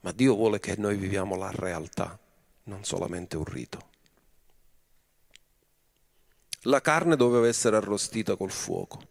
Ma 0.00 0.10
Dio 0.10 0.34
vuole 0.34 0.58
che 0.58 0.74
noi 0.78 0.96
viviamo 0.96 1.36
la 1.36 1.50
realtà, 1.50 2.18
non 2.62 2.82
solamente 2.82 3.36
un 3.36 3.44
rito. 3.44 3.88
La 6.62 6.80
carne 6.80 7.14
doveva 7.14 7.46
essere 7.46 7.76
arrostita 7.76 8.36
col 8.36 8.50
fuoco. 8.50 9.02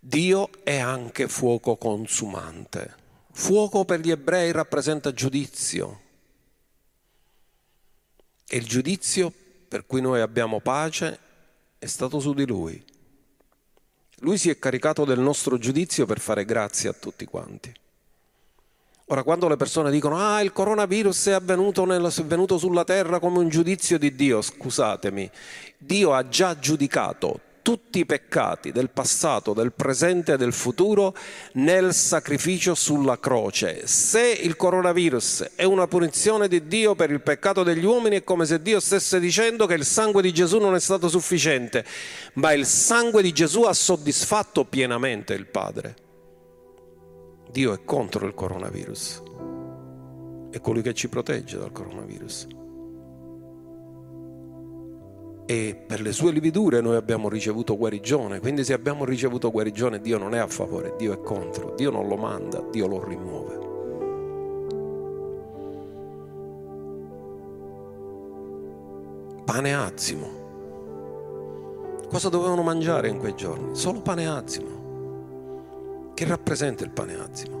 Dio 0.00 0.50
è 0.64 0.78
anche 0.78 1.28
fuoco 1.28 1.76
consumante. 1.76 2.96
Fuoco 3.30 3.84
per 3.84 4.00
gli 4.00 4.10
ebrei 4.10 4.50
rappresenta 4.50 5.12
giudizio. 5.12 6.00
E 8.44 8.56
il 8.56 8.66
giudizio 8.66 9.32
per 9.68 9.86
cui 9.86 10.00
noi 10.00 10.20
abbiamo 10.20 10.58
pace 10.58 11.20
è 11.78 11.86
stato 11.86 12.18
su 12.18 12.34
di 12.34 12.44
lui. 12.44 12.87
Lui 14.20 14.38
si 14.38 14.50
è 14.50 14.58
caricato 14.58 15.04
del 15.04 15.20
nostro 15.20 15.58
giudizio 15.58 16.06
per 16.06 16.18
fare 16.18 16.44
grazie 16.44 16.88
a 16.88 16.92
tutti 16.92 17.24
quanti. 17.24 17.72
Ora, 19.10 19.22
quando 19.22 19.48
le 19.48 19.56
persone 19.56 19.90
dicono, 19.90 20.18
ah, 20.18 20.42
il 20.42 20.52
coronavirus 20.52 21.28
è 21.28 21.32
avvenuto, 21.32 21.90
è 21.90 22.24
venuto 22.24 22.58
sulla 22.58 22.84
terra 22.84 23.18
come 23.18 23.38
un 23.38 23.48
giudizio 23.48 23.98
di 23.98 24.14
Dio, 24.14 24.42
scusatemi, 24.42 25.30
Dio 25.78 26.12
ha 26.12 26.28
già 26.28 26.58
giudicato 26.58 27.40
tutti 27.68 27.98
i 27.98 28.06
peccati 28.06 28.72
del 28.72 28.88
passato, 28.88 29.52
del 29.52 29.74
presente 29.74 30.32
e 30.32 30.36
del 30.38 30.54
futuro 30.54 31.14
nel 31.52 31.92
sacrificio 31.92 32.74
sulla 32.74 33.20
croce. 33.20 33.86
Se 33.86 34.22
il 34.22 34.56
coronavirus 34.56 35.50
è 35.54 35.64
una 35.64 35.86
punizione 35.86 36.48
di 36.48 36.66
Dio 36.66 36.94
per 36.94 37.10
il 37.10 37.20
peccato 37.20 37.62
degli 37.62 37.84
uomini, 37.84 38.16
è 38.16 38.24
come 38.24 38.46
se 38.46 38.62
Dio 38.62 38.80
stesse 38.80 39.20
dicendo 39.20 39.66
che 39.66 39.74
il 39.74 39.84
sangue 39.84 40.22
di 40.22 40.32
Gesù 40.32 40.56
non 40.56 40.76
è 40.76 40.80
stato 40.80 41.10
sufficiente, 41.10 41.84
ma 42.36 42.54
il 42.54 42.64
sangue 42.64 43.20
di 43.20 43.32
Gesù 43.32 43.64
ha 43.64 43.74
soddisfatto 43.74 44.64
pienamente 44.64 45.34
il 45.34 45.44
Padre. 45.44 45.96
Dio 47.50 47.74
è 47.74 47.84
contro 47.84 48.26
il 48.26 48.32
coronavirus, 48.32 49.22
è 50.52 50.58
colui 50.62 50.80
che 50.80 50.94
ci 50.94 51.10
protegge 51.10 51.58
dal 51.58 51.72
coronavirus 51.72 52.46
e 55.50 55.74
per 55.74 56.02
le 56.02 56.12
sue 56.12 56.30
lividure 56.30 56.82
noi 56.82 56.96
abbiamo 56.96 57.30
ricevuto 57.30 57.74
guarigione. 57.74 58.38
Quindi 58.38 58.64
se 58.64 58.74
abbiamo 58.74 59.06
ricevuto 59.06 59.50
guarigione 59.50 59.98
Dio 59.98 60.18
non 60.18 60.34
è 60.34 60.38
a 60.38 60.46
favore, 60.46 60.92
Dio 60.98 61.14
è 61.14 61.22
contro, 61.22 61.72
Dio 61.74 61.90
non 61.90 62.06
lo 62.06 62.16
manda, 62.16 62.62
Dio 62.70 62.86
lo 62.86 63.02
rimuove. 63.02 63.58
Pane 69.46 69.74
azimo. 69.74 70.28
Cosa 72.10 72.28
dovevano 72.28 72.60
mangiare 72.60 73.08
in 73.08 73.16
quei 73.16 73.34
giorni? 73.34 73.74
Solo 73.74 74.02
pane 74.02 74.28
azimo. 74.28 76.12
Che 76.12 76.24
rappresenta 76.26 76.84
il 76.84 76.90
pane 76.90 77.14
azimo? 77.14 77.56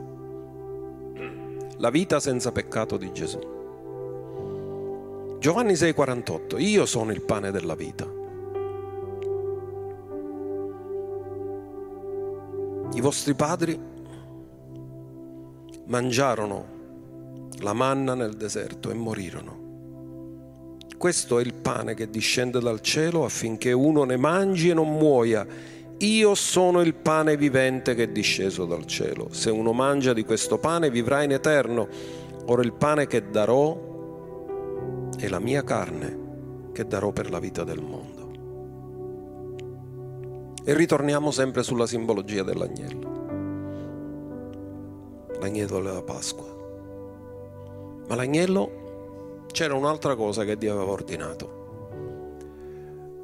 La 1.78 1.88
vita 1.88 2.20
senza 2.20 2.52
peccato 2.52 2.98
di 2.98 3.10
Gesù. 3.12 3.57
Giovanni 5.38 5.74
6:48, 5.74 6.58
io 6.58 6.84
sono 6.84 7.12
il 7.12 7.22
pane 7.22 7.52
della 7.52 7.76
vita. 7.76 8.04
I 12.94 13.00
vostri 13.00 13.34
padri 13.34 13.78
mangiarono 15.86 16.66
la 17.60 17.72
manna 17.72 18.14
nel 18.14 18.34
deserto 18.34 18.90
e 18.90 18.94
morirono. 18.94 19.66
Questo 20.96 21.38
è 21.38 21.42
il 21.42 21.54
pane 21.54 21.94
che 21.94 22.10
discende 22.10 22.58
dal 22.58 22.80
cielo 22.80 23.24
affinché 23.24 23.70
uno 23.70 24.02
ne 24.02 24.16
mangi 24.16 24.70
e 24.70 24.74
non 24.74 24.96
muoia. 24.96 25.46
Io 25.98 26.34
sono 26.34 26.80
il 26.80 26.94
pane 26.94 27.36
vivente 27.36 27.94
che 27.94 28.04
è 28.04 28.08
disceso 28.08 28.64
dal 28.64 28.86
cielo. 28.86 29.28
Se 29.30 29.50
uno 29.50 29.72
mangia 29.72 30.12
di 30.12 30.24
questo 30.24 30.58
pane 30.58 30.90
vivrà 30.90 31.22
in 31.22 31.30
eterno. 31.30 31.86
Ora 32.46 32.62
il 32.62 32.72
pane 32.72 33.06
che 33.06 33.30
darò 33.30 33.87
è 35.18 35.26
la 35.26 35.40
mia 35.40 35.64
carne 35.64 36.70
che 36.72 36.86
darò 36.86 37.10
per 37.10 37.28
la 37.28 37.40
vita 37.40 37.64
del 37.64 37.82
mondo. 37.82 38.26
E 40.64 40.74
ritorniamo 40.74 41.32
sempre 41.32 41.64
sulla 41.64 41.88
simbologia 41.88 42.44
dell'agnello. 42.44 43.16
L'agnello 45.40 45.80
della 45.80 46.02
Pasqua. 46.02 46.46
Ma 48.06 48.14
l'agnello 48.14 49.46
c'era 49.48 49.74
un'altra 49.74 50.14
cosa 50.14 50.44
che 50.44 50.56
Dio 50.56 50.74
aveva 50.74 50.92
ordinato. 50.92 51.56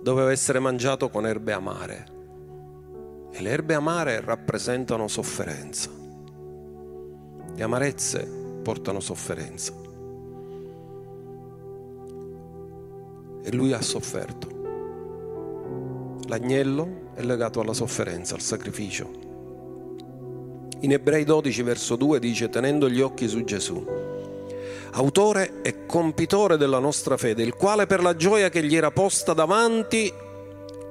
Doveva 0.03 0.32
essere 0.32 0.59
mangiato 0.59 1.09
con 1.11 1.28
erbe 1.28 1.53
amare. 1.53 2.07
E 3.30 3.40
le 3.40 3.51
erbe 3.51 3.74
amare 3.74 4.20
rappresentano 4.20 5.07
sofferenza. 5.07 5.90
Le 7.55 7.62
amarezze 7.62 8.26
portano 8.64 8.99
sofferenza. 8.99 9.84
E 13.45 13.53
lui 13.53 13.72
ha 13.72 13.82
sofferto. 13.82 14.49
L'agnello 16.26 17.11
è 17.14 17.22
legato 17.22 17.61
alla 17.61 17.74
sofferenza, 17.74 18.34
al 18.34 18.40
sacrificio. 18.40 19.11
In 20.80 20.92
Ebrei 20.92 21.24
12 21.24 21.62
verso 21.62 21.97
2 21.97 22.18
dice 22.18 22.49
tenendo 22.49 22.88
gli 22.88 23.01
occhi 23.01 23.28
su 23.28 23.45
Gesù, 23.45 23.84
autore 24.92 25.61
e 25.62 25.84
compitore 25.86 26.57
della 26.57 26.78
nostra 26.78 27.16
fede, 27.16 27.42
il 27.42 27.55
quale 27.55 27.86
per 27.86 28.03
la 28.03 28.16
gioia 28.16 28.49
che 28.49 28.64
gli 28.64 28.74
era 28.74 28.90
posta 28.90 29.34
davanti 29.34 30.12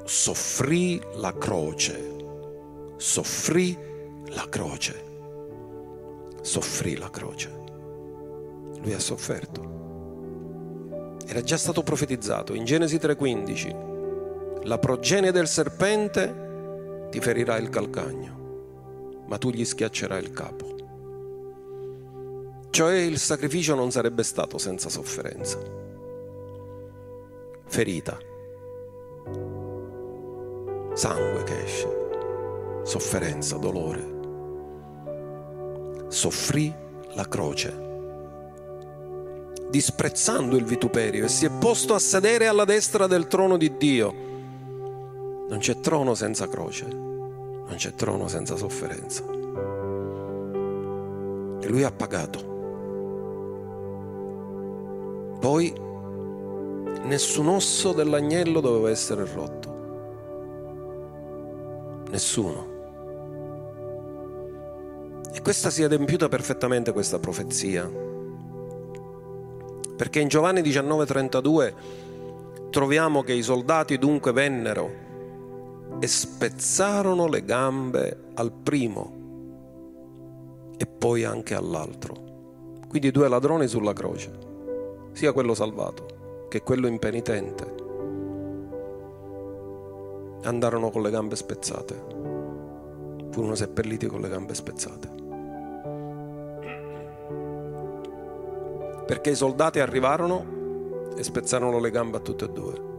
soffrì 0.06 1.02
la 1.16 1.36
croce, 1.36 2.16
soffrì 2.98 3.78
la 4.28 4.48
croce, 4.50 5.04
soffrì 6.42 6.98
la 6.98 7.10
croce. 7.10 7.62
Lui 8.82 8.94
ha 8.94 9.00
sofferto. 9.00 9.73
Era 11.34 11.42
già 11.42 11.58
stato 11.58 11.82
profetizzato 11.82 12.54
in 12.54 12.64
Genesi 12.64 13.00
3:15. 13.00 14.66
La 14.66 14.78
progenie 14.78 15.32
del 15.32 15.48
serpente 15.48 17.08
ti 17.10 17.20
ferirà 17.20 17.58
il 17.58 17.70
calcagno. 17.70 18.42
ma 19.26 19.40
tu 19.40 19.50
gli 19.50 19.66
schiaccerai 19.66 20.22
il 20.22 20.30
capo. 20.30 20.76
Cioè 22.70 22.94
il 22.98 23.18
sacrificio 23.18 23.74
non 23.74 23.90
sarebbe 23.90 24.22
stato 24.22 24.60
senza 24.60 24.90
sofferenza. 24.90 25.58
Ferita, 27.66 28.16
sangue 30.94 31.44
che 31.46 31.64
esce, 31.64 31.88
sofferenza, 32.84 33.58
dolore. 33.58 34.12
Soffrì 36.10 36.72
la 37.16 37.28
croce, 37.28 37.93
disprezzando 39.74 40.56
il 40.56 40.66
vituperio, 40.66 41.26
e 41.26 41.28
si 41.28 41.46
è 41.46 41.50
posto 41.50 41.96
a 41.96 42.00
sedere 42.00 42.46
alla 42.46 42.64
destra 42.64 43.08
del 43.08 43.26
trono 43.26 43.58
di 43.58 43.76
Dio. 43.76 44.14
Non 45.50 45.58
c'è 45.58 45.80
trono 45.80 46.14
senza 46.14 46.48
croce, 46.48 46.86
non 46.86 47.74
c'è 47.76 47.96
trono 47.96 48.28
senza 48.28 48.56
sofferenza. 48.56 49.24
E 51.60 51.68
lui 51.68 51.82
ha 51.82 51.92
pagato. 51.92 52.52
Poi 55.40 55.74
nessun 57.06 57.48
osso 57.48 57.94
dell'agnello 57.94 58.60
doveva 58.60 58.92
essere 58.92 59.26
rotto. 59.26 59.72
Nessuno. 62.12 62.68
E 65.34 65.42
questa 65.42 65.72
si 65.72 65.82
è 65.82 65.86
adempiuta 65.86 66.30
perfettamente 66.30 66.92
questa 66.92 67.18
profezia. 67.18 68.12
Perché 70.04 70.20
in 70.20 70.28
Giovanni 70.28 70.62
19:32 70.62 71.74
troviamo 72.72 73.22
che 73.22 73.32
i 73.32 73.42
soldati 73.42 73.98
dunque 73.98 74.34
vennero 74.34 74.90
e 75.98 76.08
spezzarono 76.08 77.26
le 77.28 77.46
gambe 77.46 78.24
al 78.34 78.52
primo 78.52 79.14
e 80.76 80.86
poi 80.86 81.24
anche 81.24 81.56
all'altro. 81.56 82.82
Quindi 82.90 83.12
due 83.12 83.30
ladroni 83.30 83.66
sulla 83.66 83.94
croce 83.94 84.38
sia 85.14 85.32
quello 85.32 85.54
salvato 85.54 86.48
che 86.50 86.62
quello 86.64 86.88
impenitente, 86.88 87.76
andarono 90.44 90.90
con 90.90 91.02
le 91.02 91.12
gambe 91.12 91.38
spezzate, 91.38 92.04
furono 93.32 93.56
seppelliti 93.56 94.08
con 94.08 94.20
le 94.20 94.28
gambe 94.28 94.54
spezzate. 94.54 95.23
Perché 99.06 99.32
i 99.32 99.36
soldati 99.36 99.80
arrivarono 99.80 101.12
e 101.16 101.24
spezzarono 101.24 101.80
le 101.80 101.92
gambe 101.92 102.18
a 102.18 102.22
tutte 102.22 102.46
e 102.46 102.50
due. 102.50 102.92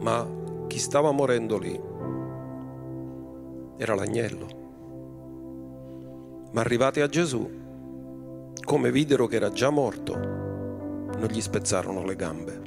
Ma 0.00 0.26
chi 0.66 0.78
stava 0.78 1.10
morendo 1.10 1.58
lì 1.58 1.80
era 3.76 3.94
l'agnello. 3.94 4.46
Ma 6.52 6.60
arrivati 6.60 7.00
a 7.00 7.08
Gesù, 7.08 7.48
come 8.64 8.90
videro 8.90 9.26
che 9.26 9.36
era 9.36 9.50
già 9.50 9.70
morto, 9.70 10.14
non 10.14 11.28
gli 11.30 11.40
spezzarono 11.40 12.04
le 12.04 12.16
gambe. 12.16 12.62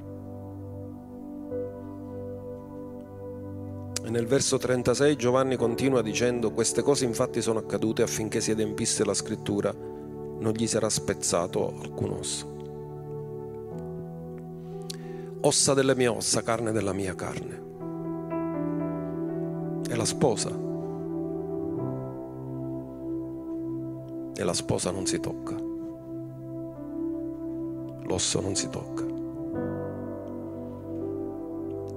E 4.04 4.10
nel 4.10 4.26
verso 4.26 4.58
36 4.58 5.16
Giovanni 5.16 5.56
continua 5.56 6.02
dicendo, 6.02 6.52
queste 6.52 6.82
cose 6.82 7.06
infatti 7.06 7.42
sono 7.42 7.60
accadute 7.60 8.02
affinché 8.02 8.42
si 8.42 8.52
adempisse 8.52 9.06
la 9.06 9.14
scrittura, 9.14 9.74
non 10.42 10.52
gli 10.52 10.68
sarà 10.68 10.90
spezzato 10.90 11.74
alcun 11.82 12.12
osso. 12.12 12.50
Ossa 15.42 15.74
delle 15.74 15.96
mie 15.96 16.08
ossa, 16.08 16.44
carne 16.44 16.72
della 16.72 16.94
mia 16.94 17.16
carne. 17.16 17.70
È 19.88 19.96
la 19.96 20.06
sposa. 20.06 20.50
E 24.36 24.44
la 24.44 24.54
sposa 24.54 24.92
non 24.92 25.06
si 25.08 25.20
tocca 25.20 25.70
l'osso 28.12 28.42
non 28.42 28.56
si 28.56 28.70
tocca. 28.70 29.06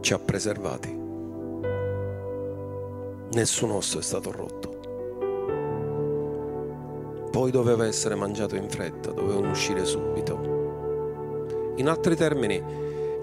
Ci 0.01 0.13
ha 0.13 0.19
preservati. 0.19 1.03
Nessun 3.33 3.71
osso 3.73 3.99
è 3.99 4.03
stato 4.03 4.31
rotto. 4.31 4.74
Poi 7.35 7.51
doveva 7.51 7.85
essere 7.85 8.15
mangiato 8.15 8.55
in 8.55 8.69
fretta, 8.69 9.11
dovevano 9.11 9.51
uscire 9.51 9.85
subito. 9.85 11.73
In 11.79 11.89
altri 11.89 12.15
termini, 12.15 12.63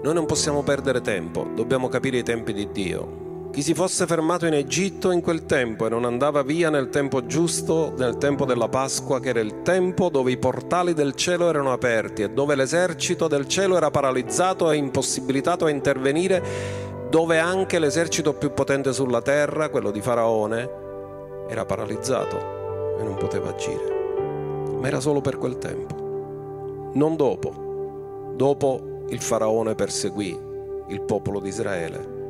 noi 0.02 0.12
non 0.12 0.26
possiamo 0.26 0.62
perdere 0.62 1.00
tempo, 1.00 1.48
dobbiamo 1.54 1.88
capire 1.88 2.18
i 2.18 2.22
tempi 2.22 2.52
di 2.52 2.68
Dio. 2.70 3.48
Chi 3.52 3.62
si 3.62 3.72
fosse 3.72 4.04
fermato 4.04 4.44
in 4.44 4.52
Egitto 4.52 5.12
in 5.12 5.22
quel 5.22 5.46
tempo 5.46 5.86
e 5.86 5.88
non 5.88 6.04
andava 6.04 6.42
via 6.42 6.68
nel 6.68 6.90
tempo 6.90 7.24
giusto, 7.24 7.94
nel 7.96 8.18
tempo 8.18 8.44
della 8.44 8.68
Pasqua, 8.68 9.18
che 9.18 9.30
era 9.30 9.40
il 9.40 9.62
tempo 9.62 10.10
dove 10.10 10.30
i 10.30 10.36
portali 10.36 10.92
del 10.92 11.14
cielo 11.14 11.48
erano 11.48 11.72
aperti 11.72 12.20
e 12.20 12.28
dove 12.28 12.54
l'esercito 12.54 13.28
del 13.28 13.48
cielo 13.48 13.78
era 13.78 13.90
paralizzato 13.90 14.70
e 14.70 14.76
impossibilitato 14.76 15.64
a 15.64 15.70
intervenire, 15.70 16.42
dove 17.08 17.38
anche 17.38 17.78
l'esercito 17.78 18.34
più 18.34 18.52
potente 18.52 18.92
sulla 18.92 19.22
terra, 19.22 19.70
quello 19.70 19.90
di 19.90 20.02
Faraone, 20.02 20.70
era 21.48 21.64
paralizzato 21.64 22.98
e 23.00 23.02
non 23.02 23.14
poteva 23.14 23.48
agire. 23.48 24.01
Ma 24.82 24.88
era 24.88 24.98
solo 24.98 25.20
per 25.20 25.38
quel 25.38 25.58
tempo, 25.58 26.90
non 26.94 27.14
dopo. 27.14 28.32
Dopo 28.34 29.04
il 29.10 29.20
Faraone 29.20 29.76
perseguì 29.76 30.36
il 30.88 31.00
popolo 31.02 31.38
di 31.38 31.48
Israele 31.48 32.20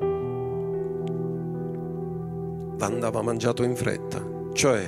andava 2.79 3.23
mangiato 3.23 3.63
in 3.63 3.75
fretta. 3.75 4.23
Cioè, 4.53 4.87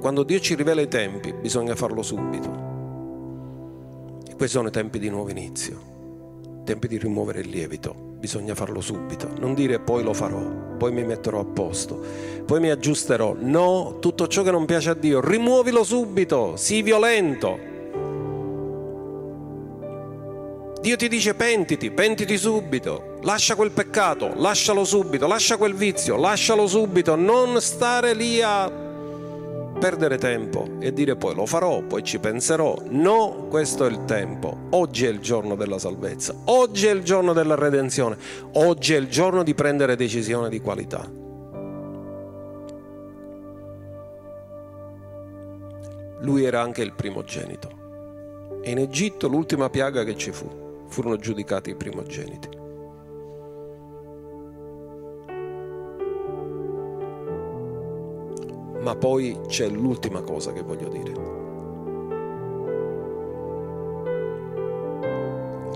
quando 0.00 0.22
Dio 0.22 0.40
ci 0.40 0.54
rivela 0.54 0.80
i 0.80 0.88
tempi, 0.88 1.34
bisogna 1.34 1.74
farlo 1.74 2.00
subito. 2.00 2.48
E 4.26 4.34
questi 4.34 4.56
sono 4.56 4.68
i 4.68 4.72
tempi 4.72 4.98
di 4.98 5.10
nuovo 5.10 5.28
inizio, 5.28 6.62
tempi 6.64 6.88
di 6.88 6.96
rimuovere 6.96 7.40
il 7.40 7.50
lievito. 7.50 8.13
Bisogna 8.24 8.54
farlo 8.54 8.80
subito, 8.80 9.28
non 9.38 9.52
dire 9.52 9.80
poi 9.80 10.02
lo 10.02 10.14
farò, 10.14 10.40
poi 10.78 10.92
mi 10.92 11.04
metterò 11.04 11.40
a 11.40 11.44
posto, 11.44 12.02
poi 12.46 12.58
mi 12.58 12.70
aggiusterò. 12.70 13.36
No, 13.38 13.98
tutto 14.00 14.28
ciò 14.28 14.42
che 14.42 14.50
non 14.50 14.64
piace 14.64 14.88
a 14.88 14.94
Dio, 14.94 15.20
rimuovilo 15.20 15.84
subito, 15.84 16.56
sii 16.56 16.80
violento, 16.80 17.58
Dio 20.80 20.96
ti 20.96 21.08
dice 21.08 21.34
pentiti, 21.34 21.90
pentiti 21.90 22.38
subito, 22.38 23.18
lascia 23.24 23.56
quel 23.56 23.72
peccato, 23.72 24.32
lascialo 24.36 24.86
subito, 24.86 25.26
lascia 25.26 25.58
quel 25.58 25.74
vizio, 25.74 26.16
lascialo 26.16 26.66
subito, 26.66 27.16
non 27.16 27.60
stare 27.60 28.14
lì 28.14 28.40
a 28.40 28.83
perdere 29.84 30.16
tempo 30.16 30.78
e 30.80 30.94
dire 30.94 31.14
poi 31.14 31.34
lo 31.34 31.44
farò, 31.44 31.82
poi 31.82 32.02
ci 32.02 32.18
penserò. 32.18 32.74
No, 32.88 33.48
questo 33.50 33.84
è 33.84 33.90
il 33.90 34.06
tempo. 34.06 34.56
Oggi 34.70 35.04
è 35.04 35.10
il 35.10 35.20
giorno 35.20 35.56
della 35.56 35.78
salvezza, 35.78 36.34
oggi 36.46 36.86
è 36.86 36.90
il 36.90 37.02
giorno 37.02 37.34
della 37.34 37.54
redenzione, 37.54 38.16
oggi 38.52 38.94
è 38.94 38.96
il 38.96 39.08
giorno 39.08 39.42
di 39.42 39.52
prendere 39.52 39.94
decisione 39.94 40.48
di 40.48 40.58
qualità. 40.62 41.06
Lui 46.20 46.44
era 46.44 46.62
anche 46.62 46.80
il 46.80 46.94
primogenito. 46.94 48.62
E 48.62 48.70
in 48.70 48.78
Egitto 48.78 49.28
l'ultima 49.28 49.68
piaga 49.68 50.02
che 50.02 50.16
ci 50.16 50.32
fu 50.32 50.86
furono 50.88 51.18
giudicati 51.18 51.68
i 51.68 51.76
primogeniti. 51.76 52.63
Ma 58.84 58.94
poi 58.94 59.40
c'è 59.46 59.66
l'ultima 59.66 60.20
cosa 60.20 60.52
che 60.52 60.60
voglio 60.60 60.88
dire. 60.88 61.12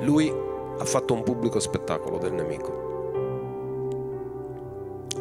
Lui 0.02 0.30
ha 0.30 0.84
fatto 0.84 1.14
un 1.14 1.22
pubblico 1.22 1.58
spettacolo 1.58 2.18
del 2.18 2.34
nemico. 2.34 2.86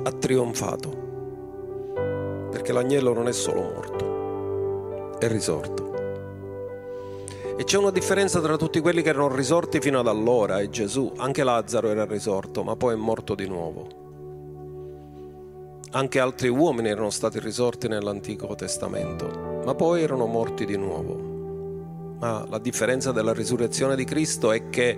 Ha 0.04 0.12
trionfato. 0.12 1.06
Perché 2.52 2.74
l'agnello 2.74 3.14
non 3.14 3.30
è 3.30 3.32
solo 3.32 3.62
morto, 3.62 5.18
è 5.20 5.30
risorto. 5.30 5.86
E 7.56 7.64
c'è 7.64 7.78
una 7.78 7.92
differenza 7.92 8.42
tra 8.42 8.58
tutti 8.58 8.82
quelli 8.82 9.02
che 9.02 9.10
erano 9.10 9.34
risorti 9.34 9.80
fino 9.80 10.00
ad 10.00 10.08
allora 10.08 10.60
e 10.60 10.70
Gesù. 10.70 11.10
Anche 11.16 11.46
Lazzaro 11.46 11.88
era 11.88 12.04
risorto, 12.04 12.64
ma 12.64 12.76
poi 12.76 12.96
è 12.96 12.98
morto 12.98 13.34
di 13.34 13.48
nuovo. 13.48 14.07
Anche 15.92 16.20
altri 16.20 16.50
uomini 16.50 16.90
erano 16.90 17.10
stati 17.10 17.40
risorti 17.40 17.88
nell'Antico 17.88 18.54
Testamento, 18.56 19.62
ma 19.64 19.74
poi 19.74 20.04
erano 20.04 20.26
morti 20.26 20.66
di 20.66 20.76
nuovo. 20.76 22.16
Ma 22.20 22.46
la 22.50 22.60
differenza 22.60 23.12
della 23.12 23.34
risurrezione 23.34 23.96
di 23.96 24.04
Cristo 24.04 24.52
è 24.52 24.70
che 24.70 24.98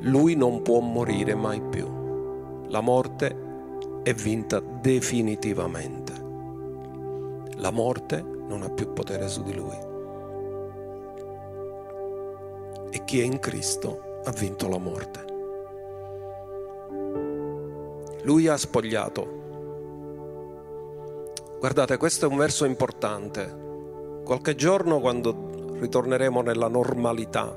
lui 0.00 0.34
non 0.34 0.62
può 0.62 0.80
morire 0.80 1.34
mai 1.34 1.60
più. 1.60 2.64
La 2.68 2.80
morte 2.80 3.44
è 4.02 4.12
vinta 4.14 4.60
definitivamente. 4.60 6.12
La 7.56 7.70
morte 7.70 8.20
non 8.22 8.62
ha 8.62 8.70
più 8.70 8.92
potere 8.92 9.28
su 9.28 9.42
di 9.42 9.54
lui 9.54 9.86
e 12.96 13.04
chi 13.04 13.20
è 13.20 13.24
in 13.24 13.38
Cristo 13.38 14.20
ha 14.24 14.30
vinto 14.30 14.68
la 14.68 14.78
morte. 14.78 15.24
Lui 18.22 18.48
ha 18.48 18.56
spogliato 18.56 19.35
Guardate, 21.66 21.96
questo 21.96 22.26
è 22.26 22.28
un 22.28 22.36
verso 22.36 22.64
importante. 22.64 24.22
Qualche 24.24 24.54
giorno, 24.54 25.00
quando 25.00 25.74
ritorneremo 25.80 26.40
nella 26.40 26.68
normalità, 26.68 27.52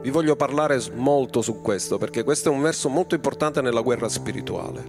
vi 0.00 0.10
voglio 0.10 0.36
parlare 0.36 0.80
molto 0.94 1.42
su 1.42 1.60
questo, 1.60 1.98
perché 1.98 2.22
questo 2.22 2.48
è 2.48 2.52
un 2.52 2.62
verso 2.62 2.88
molto 2.88 3.16
importante 3.16 3.60
nella 3.62 3.80
guerra 3.80 4.08
spirituale. 4.08 4.88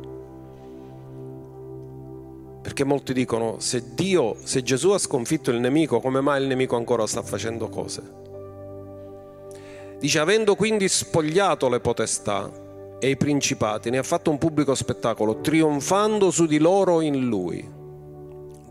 Perché 2.61 2.83
molti 2.83 3.13
dicono, 3.13 3.55
se 3.57 3.95
Dio, 3.95 4.35
se 4.43 4.61
Gesù 4.61 4.91
ha 4.91 4.99
sconfitto 4.99 5.49
il 5.49 5.59
nemico, 5.59 5.99
come 5.99 6.21
mai 6.21 6.43
il 6.43 6.47
nemico 6.47 6.75
ancora 6.75 7.07
sta 7.07 7.23
facendo 7.23 7.69
cose? 7.69 8.13
Dice, 9.97 10.19
avendo 10.19 10.53
quindi 10.53 10.87
spogliato 10.87 11.69
le 11.69 11.79
potestà 11.79 12.65
e 12.99 13.09
i 13.09 13.17
principati, 13.17 13.89
ne 13.89 13.99
ha 13.99 14.03
fatto 14.03 14.29
un 14.29 14.37
pubblico 14.37 14.73
spettacolo, 14.75 15.39
trionfando 15.41 16.31
su 16.31 16.45
di 16.45 16.57
loro 16.57 17.01
in 17.01 17.27
lui. 17.27 17.67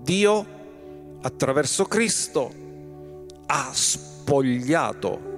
Dio, 0.03 0.47
attraverso 1.23 1.85
Cristo, 1.85 2.51
ha 3.47 3.71
spogliato, 3.73 5.35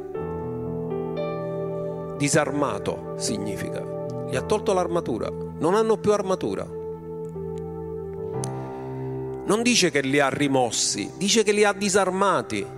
disarmato 2.17 3.15
significa, 3.17 4.27
gli 4.29 4.37
ha 4.37 4.43
tolto 4.43 4.73
l'armatura, 4.73 5.29
non 5.31 5.75
hanno 5.75 5.97
più 5.99 6.13
armatura. 6.13 6.65
Non 9.45 9.63
dice 9.63 9.91
che 9.91 10.01
li 10.03 10.21
ha 10.21 10.29
rimossi, 10.29 11.11
dice 11.17 11.43
che 11.43 11.53
li 11.53 11.65
ha 11.65 11.73
disarmati 11.73 12.77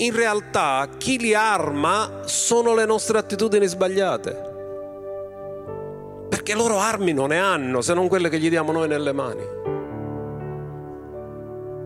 in 0.00 0.14
realtà 0.14 0.88
chi 0.96 1.18
li 1.18 1.34
arma 1.34 2.22
sono 2.24 2.74
le 2.74 2.86
nostre 2.86 3.18
attitudini 3.18 3.66
sbagliate. 3.66 4.48
Perché 6.28 6.54
loro 6.54 6.78
armi 6.78 7.12
non 7.12 7.28
ne 7.28 7.38
hanno 7.38 7.82
se 7.82 7.92
non 7.92 8.08
quelle 8.08 8.30
che 8.30 8.38
gli 8.38 8.48
diamo 8.48 8.72
noi 8.72 8.88
nelle 8.88 9.12
mani. 9.12 9.58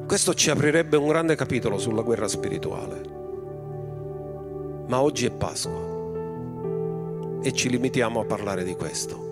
Questo 0.06 0.34
ci 0.34 0.50
aprirebbe 0.50 0.96
un 0.96 1.08
grande 1.08 1.34
capitolo 1.34 1.78
sulla 1.78 2.02
guerra 2.02 2.28
spirituale. 2.28 3.02
Ma 4.86 5.00
oggi 5.00 5.26
è 5.26 5.30
Pasqua 5.30 5.92
e 7.42 7.52
ci 7.52 7.68
limitiamo 7.68 8.20
a 8.20 8.24
parlare 8.24 8.62
di 8.62 8.76
questo. 8.76 9.22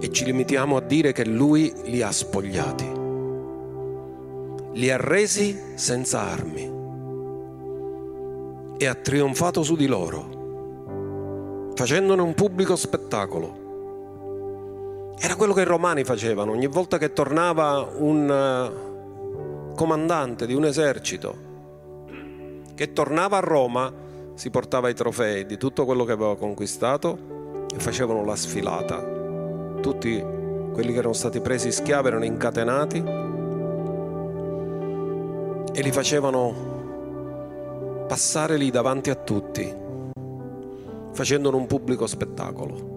E 0.00 0.10
ci 0.10 0.24
limitiamo 0.24 0.76
a 0.78 0.80
dire 0.80 1.12
che 1.12 1.26
Lui 1.26 1.74
li 1.84 2.00
ha 2.00 2.10
spogliati, 2.10 2.90
li 4.72 4.90
ha 4.90 4.96
resi 4.96 5.74
senza 5.74 6.20
armi 6.20 6.80
e 8.82 8.86
ha 8.86 8.96
trionfato 8.96 9.62
su 9.62 9.76
di 9.76 9.86
loro, 9.86 11.70
facendone 11.76 12.20
un 12.20 12.34
pubblico 12.34 12.74
spettacolo. 12.74 13.60
Era 15.20 15.36
quello 15.36 15.52
che 15.52 15.60
i 15.60 15.64
romani 15.64 16.02
facevano 16.02 16.50
ogni 16.50 16.66
volta 16.66 16.98
che 16.98 17.12
tornava 17.12 17.88
un 17.96 18.28
eh, 18.28 19.74
comandante 19.76 20.46
di 20.46 20.54
un 20.54 20.64
esercito 20.64 21.50
che 22.74 22.92
tornava 22.92 23.36
a 23.36 23.40
Roma, 23.40 23.92
si 24.34 24.50
portava 24.50 24.88
i 24.88 24.94
trofei 24.94 25.46
di 25.46 25.56
tutto 25.58 25.84
quello 25.84 26.04
che 26.04 26.10
aveva 26.10 26.36
conquistato 26.36 27.66
e 27.72 27.78
facevano 27.78 28.24
la 28.24 28.34
sfilata. 28.34 29.00
Tutti 29.80 30.20
quelli 30.72 30.92
che 30.92 30.98
erano 30.98 31.12
stati 31.12 31.40
presi 31.40 31.70
schiavi 31.70 32.08
erano 32.08 32.24
incatenati 32.24 32.98
e 35.72 35.82
li 35.82 35.92
facevano 35.92 36.81
passare 38.12 38.58
lì 38.58 38.70
davanti 38.70 39.08
a 39.08 39.14
tutti, 39.14 39.74
facendone 41.14 41.56
un 41.56 41.66
pubblico 41.66 42.06
spettacolo. 42.06 42.90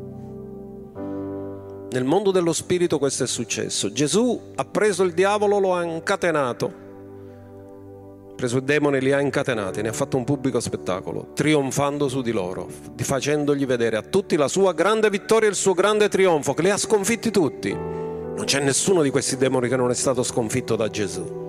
Nel 1.90 2.04
mondo 2.04 2.32
dello 2.32 2.52
spirito 2.52 3.00
questo 3.00 3.24
è 3.24 3.28
successo. 3.28 3.94
Gesù 3.94 4.38
ha 4.56 4.66
preso 4.66 5.04
il 5.04 5.14
diavolo, 5.14 5.58
lo 5.60 5.74
ha 5.74 5.86
incatenato, 5.86 6.66
ha 8.30 8.36
preso 8.36 8.58
il 8.58 8.64
demone, 8.64 9.00
li 9.00 9.14
ha 9.14 9.22
incatenati, 9.22 9.82
ne 9.82 9.88
ha 9.88 9.94
fatto 9.94 10.18
un 10.18 10.26
pubblico 10.26 10.60
spettacolo, 10.60 11.28
trionfando 11.34 12.10
su 12.10 12.22
di 12.22 12.34
loro, 12.34 12.68
facendogli 12.98 13.66
vedere 13.66 13.96
a 13.96 14.02
tutti 14.02 14.36
la 14.36 14.50
sua 14.50 14.74
grande 14.74 15.10
vittoria 15.10 15.48
e 15.48 15.52
il 15.52 15.56
suo 15.56 15.74
grande 15.74 16.10
trionfo, 16.10 16.54
che 16.54 16.62
li 16.62 16.72
ha 16.72 16.78
sconfitti 16.78 17.32
tutti. 17.32 17.72
Non 17.72 18.44
c'è 18.44 18.60
nessuno 18.60 19.02
di 19.02 19.12
questi 19.12 19.38
demoni 19.38 19.70
che 19.70 19.78
non 19.78 19.92
è 19.92 19.96
stato 19.96 20.24
sconfitto 20.24 20.76
da 20.76 20.90
Gesù. 20.90 21.44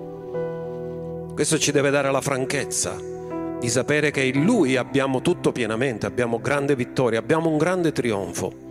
Questo 1.33 1.59
ci 1.59 1.73
deve 1.73 1.89
dare 1.89 2.09
la 2.09 2.21
franchezza 2.21 3.15
di 3.59 3.69
sapere 3.69 4.11
che 4.11 4.21
in 4.21 4.43
Lui 4.43 4.75
abbiamo 4.75 5.21
tutto 5.21 5.51
pienamente, 5.51 6.05
abbiamo 6.05 6.39
grande 6.39 6.75
vittoria, 6.75 7.19
abbiamo 7.19 7.49
un 7.49 7.57
grande 7.57 7.91
trionfo. 7.91 8.65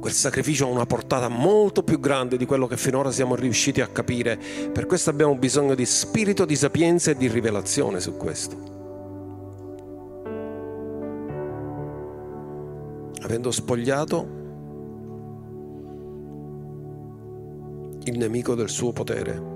Quel 0.00 0.12
sacrificio 0.12 0.66
ha 0.66 0.70
una 0.70 0.86
portata 0.86 1.28
molto 1.28 1.82
più 1.82 2.00
grande 2.00 2.36
di 2.36 2.46
quello 2.46 2.66
che 2.66 2.76
finora 2.76 3.10
siamo 3.10 3.34
riusciti 3.34 3.80
a 3.80 3.86
capire, 3.86 4.38
per 4.72 4.86
questo 4.86 5.10
abbiamo 5.10 5.34
bisogno 5.36 5.74
di 5.74 5.84
spirito 5.84 6.44
di 6.44 6.56
sapienza 6.56 7.10
e 7.10 7.16
di 7.16 7.28
rivelazione 7.28 8.00
su 8.00 8.16
questo. 8.16 8.70
Avendo 13.22 13.50
spogliato 13.52 14.40
il 18.04 18.18
nemico 18.18 18.56
del 18.56 18.68
suo 18.68 18.92
potere, 18.92 19.51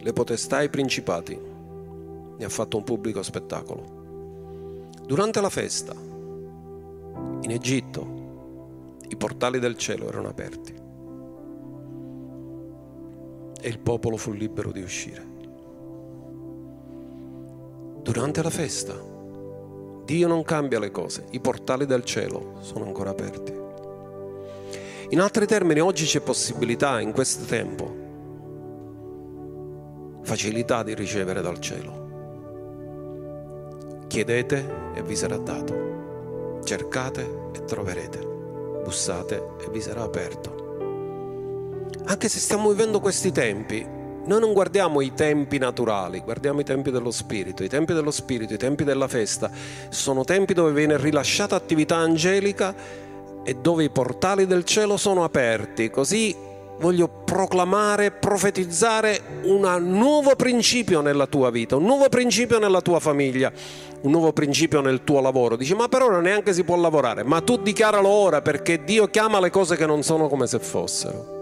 le 0.00 0.12
potestà 0.12 0.60
e 0.60 0.64
i 0.64 0.68
principati. 0.68 1.38
Ne 2.36 2.44
ha 2.44 2.48
fatto 2.48 2.76
un 2.76 2.84
pubblico 2.84 3.22
spettacolo. 3.22 3.96
Durante 5.06 5.40
la 5.40 5.50
festa, 5.50 5.94
in 5.94 7.50
Egitto, 7.50 8.96
i 9.08 9.16
portali 9.16 9.58
del 9.58 9.76
cielo 9.76 10.08
erano 10.08 10.28
aperti 10.28 10.74
e 13.60 13.68
il 13.68 13.78
popolo 13.78 14.16
fu 14.16 14.32
libero 14.32 14.70
di 14.70 14.82
uscire. 14.82 15.26
Durante 18.02 18.42
la 18.42 18.50
festa, 18.50 18.94
Dio 20.04 20.28
non 20.28 20.42
cambia 20.42 20.78
le 20.78 20.90
cose, 20.90 21.26
i 21.30 21.40
portali 21.40 21.86
del 21.86 22.04
cielo 22.04 22.58
sono 22.60 22.84
ancora 22.84 23.10
aperti. 23.10 23.52
In 25.10 25.20
altri 25.20 25.46
termini, 25.46 25.80
oggi 25.80 26.04
c'è 26.04 26.20
possibilità 26.20 27.00
in 27.00 27.12
questo 27.12 27.44
tempo 27.44 28.07
facilità 30.28 30.82
di 30.82 30.92
ricevere 30.94 31.40
dal 31.40 31.58
cielo. 31.58 32.06
Chiedete 34.08 34.92
e 34.94 35.02
vi 35.02 35.16
sarà 35.16 35.38
dato, 35.38 36.60
cercate 36.64 37.48
e 37.54 37.64
troverete, 37.64 38.18
bussate 38.84 39.36
e 39.58 39.70
vi 39.70 39.80
sarà 39.80 40.02
aperto. 40.02 40.66
Anche 42.04 42.28
se 42.28 42.40
stiamo 42.40 42.68
vivendo 42.68 43.00
questi 43.00 43.32
tempi, 43.32 43.82
noi 43.82 44.38
non 44.38 44.52
guardiamo 44.52 45.00
i 45.00 45.14
tempi 45.14 45.56
naturali, 45.56 46.20
guardiamo 46.20 46.60
i 46.60 46.64
tempi 46.64 46.90
dello 46.90 47.10
Spirito. 47.10 47.64
I 47.64 47.68
tempi 47.70 47.94
dello 47.94 48.10
Spirito, 48.10 48.52
i 48.52 48.58
tempi 48.58 48.84
della 48.84 49.08
festa, 49.08 49.50
sono 49.88 50.24
tempi 50.24 50.52
dove 50.52 50.72
viene 50.72 50.98
rilasciata 50.98 51.56
attività 51.56 51.96
angelica 51.96 52.74
e 53.42 53.54
dove 53.54 53.84
i 53.84 53.88
portali 53.88 54.46
del 54.46 54.64
cielo 54.64 54.98
sono 54.98 55.24
aperti, 55.24 55.88
così 55.88 56.47
voglio 56.78 57.08
proclamare, 57.24 58.10
profetizzare 58.12 59.20
un 59.44 59.62
nuovo 59.80 60.36
principio 60.36 61.00
nella 61.00 61.26
tua 61.26 61.50
vita, 61.50 61.76
un 61.76 61.84
nuovo 61.84 62.08
principio 62.08 62.58
nella 62.58 62.80
tua 62.80 63.00
famiglia, 63.00 63.52
un 64.02 64.10
nuovo 64.10 64.32
principio 64.32 64.80
nel 64.80 65.02
tuo 65.04 65.20
lavoro. 65.20 65.56
Dici, 65.56 65.74
ma 65.74 65.88
per 65.88 66.02
ora 66.02 66.20
neanche 66.20 66.52
si 66.52 66.64
può 66.64 66.76
lavorare, 66.76 67.24
ma 67.24 67.40
tu 67.40 67.56
dichiaralo 67.56 68.08
ora 68.08 68.42
perché 68.42 68.84
Dio 68.84 69.08
chiama 69.08 69.40
le 69.40 69.50
cose 69.50 69.76
che 69.76 69.86
non 69.86 70.02
sono 70.02 70.28
come 70.28 70.46
se 70.46 70.58
fossero. 70.58 71.36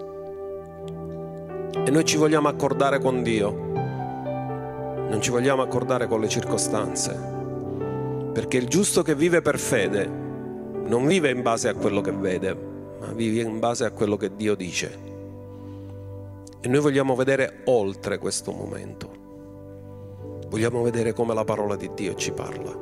E 1.85 1.91
noi 1.91 2.05
ci 2.05 2.17
vogliamo 2.17 2.49
accordare 2.49 2.99
con 2.99 3.23
Dio, 3.23 3.51
non 3.51 5.19
ci 5.21 5.31
vogliamo 5.31 5.63
accordare 5.63 6.07
con 6.09 6.21
le 6.21 6.29
circostanze, 6.29 7.15
perché 8.33 8.57
il 8.57 8.67
giusto 8.67 9.03
che 9.03 9.15
vive 9.15 9.43
per 9.43 9.59
fede 9.59 10.25
non 10.87 11.07
vive 11.07 11.31
in 11.31 11.43
base 11.43 11.69
a 11.69 11.75
quello 11.75 12.01
che 12.01 12.13
vede, 12.13 12.57
ma 13.01 13.13
vive 13.13 13.43
in 13.43 13.59
base 13.59 13.85
a 13.85 13.91
quello 13.91 14.17
che 14.17 14.35
Dio 14.35 14.55
dice. 14.55 15.15
E 16.67 16.69
noi 16.69 16.81
vogliamo 16.81 17.15
vedere 17.15 17.61
oltre 17.67 18.19
questo 18.19 18.51
momento. 18.51 19.09
Vogliamo 20.49 20.83
vedere 20.83 21.13
come 21.13 21.33
la 21.33 21.45
parola 21.45 21.77
di 21.77 21.89
Dio 21.95 22.17
ci 22.17 22.33
parla. 22.33 22.77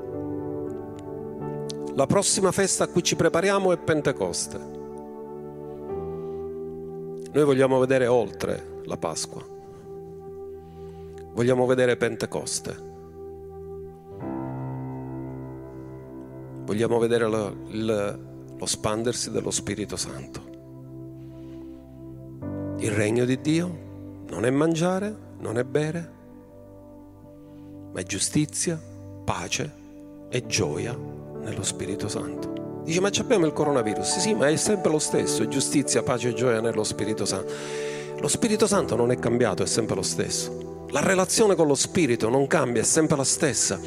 La 1.95 2.07
prossima 2.07 2.51
festa 2.51 2.85
a 2.85 2.87
cui 2.87 3.03
ci 3.03 3.15
prepariamo 3.15 3.73
è 3.73 3.77
Pentecoste. 3.77 4.59
Noi 7.31 7.45
vogliamo 7.45 7.79
vedere 7.79 8.07
oltre 8.07 8.81
la 8.85 8.97
Pasqua. 8.97 9.45
Vogliamo 11.35 11.67
vedere 11.67 11.99
Pentecoste. 11.99 12.77
Vogliamo 16.65 16.99
vedere 16.99 17.27
lo, 17.27 17.55
il, 17.67 18.19
lo 18.57 18.67
spandersi 18.67 19.31
dello 19.31 19.51
Spirito 19.51 19.97
Santo. 19.97 20.44
Il 22.85 22.91
regno 22.91 23.25
di 23.25 23.41
Dio 23.41 23.79
non 24.29 24.45
è 24.45 24.51
mangiare, 24.51 25.17
non 25.39 25.57
è 25.57 25.65
bere, 25.65 26.13
ma 27.91 27.99
è 27.99 28.03
giustizia, 28.03 28.79
pace 29.25 29.73
e 30.29 30.45
gioia 30.45 30.95
nello 30.95 31.63
Spirito 31.63 32.09
Santo. 32.09 32.83
Dice, 32.85 33.01
ma 33.01 33.09
abbiamo 33.09 33.47
il 33.47 33.55
coronavirus. 33.55 34.19
Sì, 34.19 34.35
ma 34.35 34.49
è 34.49 34.57
sempre 34.57 34.91
lo 34.91 34.99
stesso, 34.99 35.49
giustizia, 35.49 36.03
pace 36.03 36.29
e 36.29 36.35
gioia 36.35 36.61
nello 36.61 36.85
Spirito 36.85 37.25
Santo. 37.25 37.51
Lo 38.21 38.29
Spirito 38.29 38.67
Santo 38.67 38.97
non 38.97 39.11
è 39.11 39.19
cambiato, 39.19 39.63
è 39.63 39.67
sempre 39.67 39.95
lo 39.95 40.03
stesso. 40.03 40.85
La 40.91 41.01
relazione 41.01 41.55
con 41.55 41.67
lo 41.67 41.75
Spirito 41.75 42.29
non 42.29 42.47
cambia, 42.47 42.83
è 42.83 42.85
sempre 42.85 43.17
la 43.17 43.25
stessa. 43.25 43.81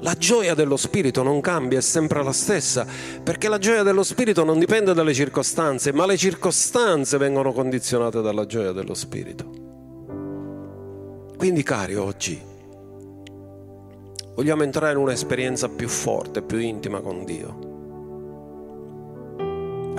La 0.00 0.14
gioia 0.14 0.54
dello 0.54 0.76
Spirito 0.76 1.22
non 1.22 1.40
cambia, 1.40 1.78
è 1.78 1.82
sempre 1.82 2.22
la 2.22 2.32
stessa, 2.32 2.86
perché 3.22 3.48
la 3.48 3.58
gioia 3.58 3.82
dello 3.82 4.02
Spirito 4.02 4.44
non 4.44 4.58
dipende 4.58 4.94
dalle 4.94 5.14
circostanze, 5.14 5.92
ma 5.92 6.06
le 6.06 6.16
circostanze 6.16 7.18
vengono 7.18 7.52
condizionate 7.52 8.20
dalla 8.22 8.46
gioia 8.46 8.72
dello 8.72 8.94
Spirito. 8.94 9.68
Quindi 11.36 11.62
cari, 11.62 11.94
oggi 11.96 12.40
vogliamo 14.34 14.62
entrare 14.62 14.92
in 14.92 14.98
un'esperienza 14.98 15.68
più 15.68 15.88
forte, 15.88 16.42
più 16.42 16.58
intima 16.58 17.00
con 17.00 17.24
Dio 17.24 17.68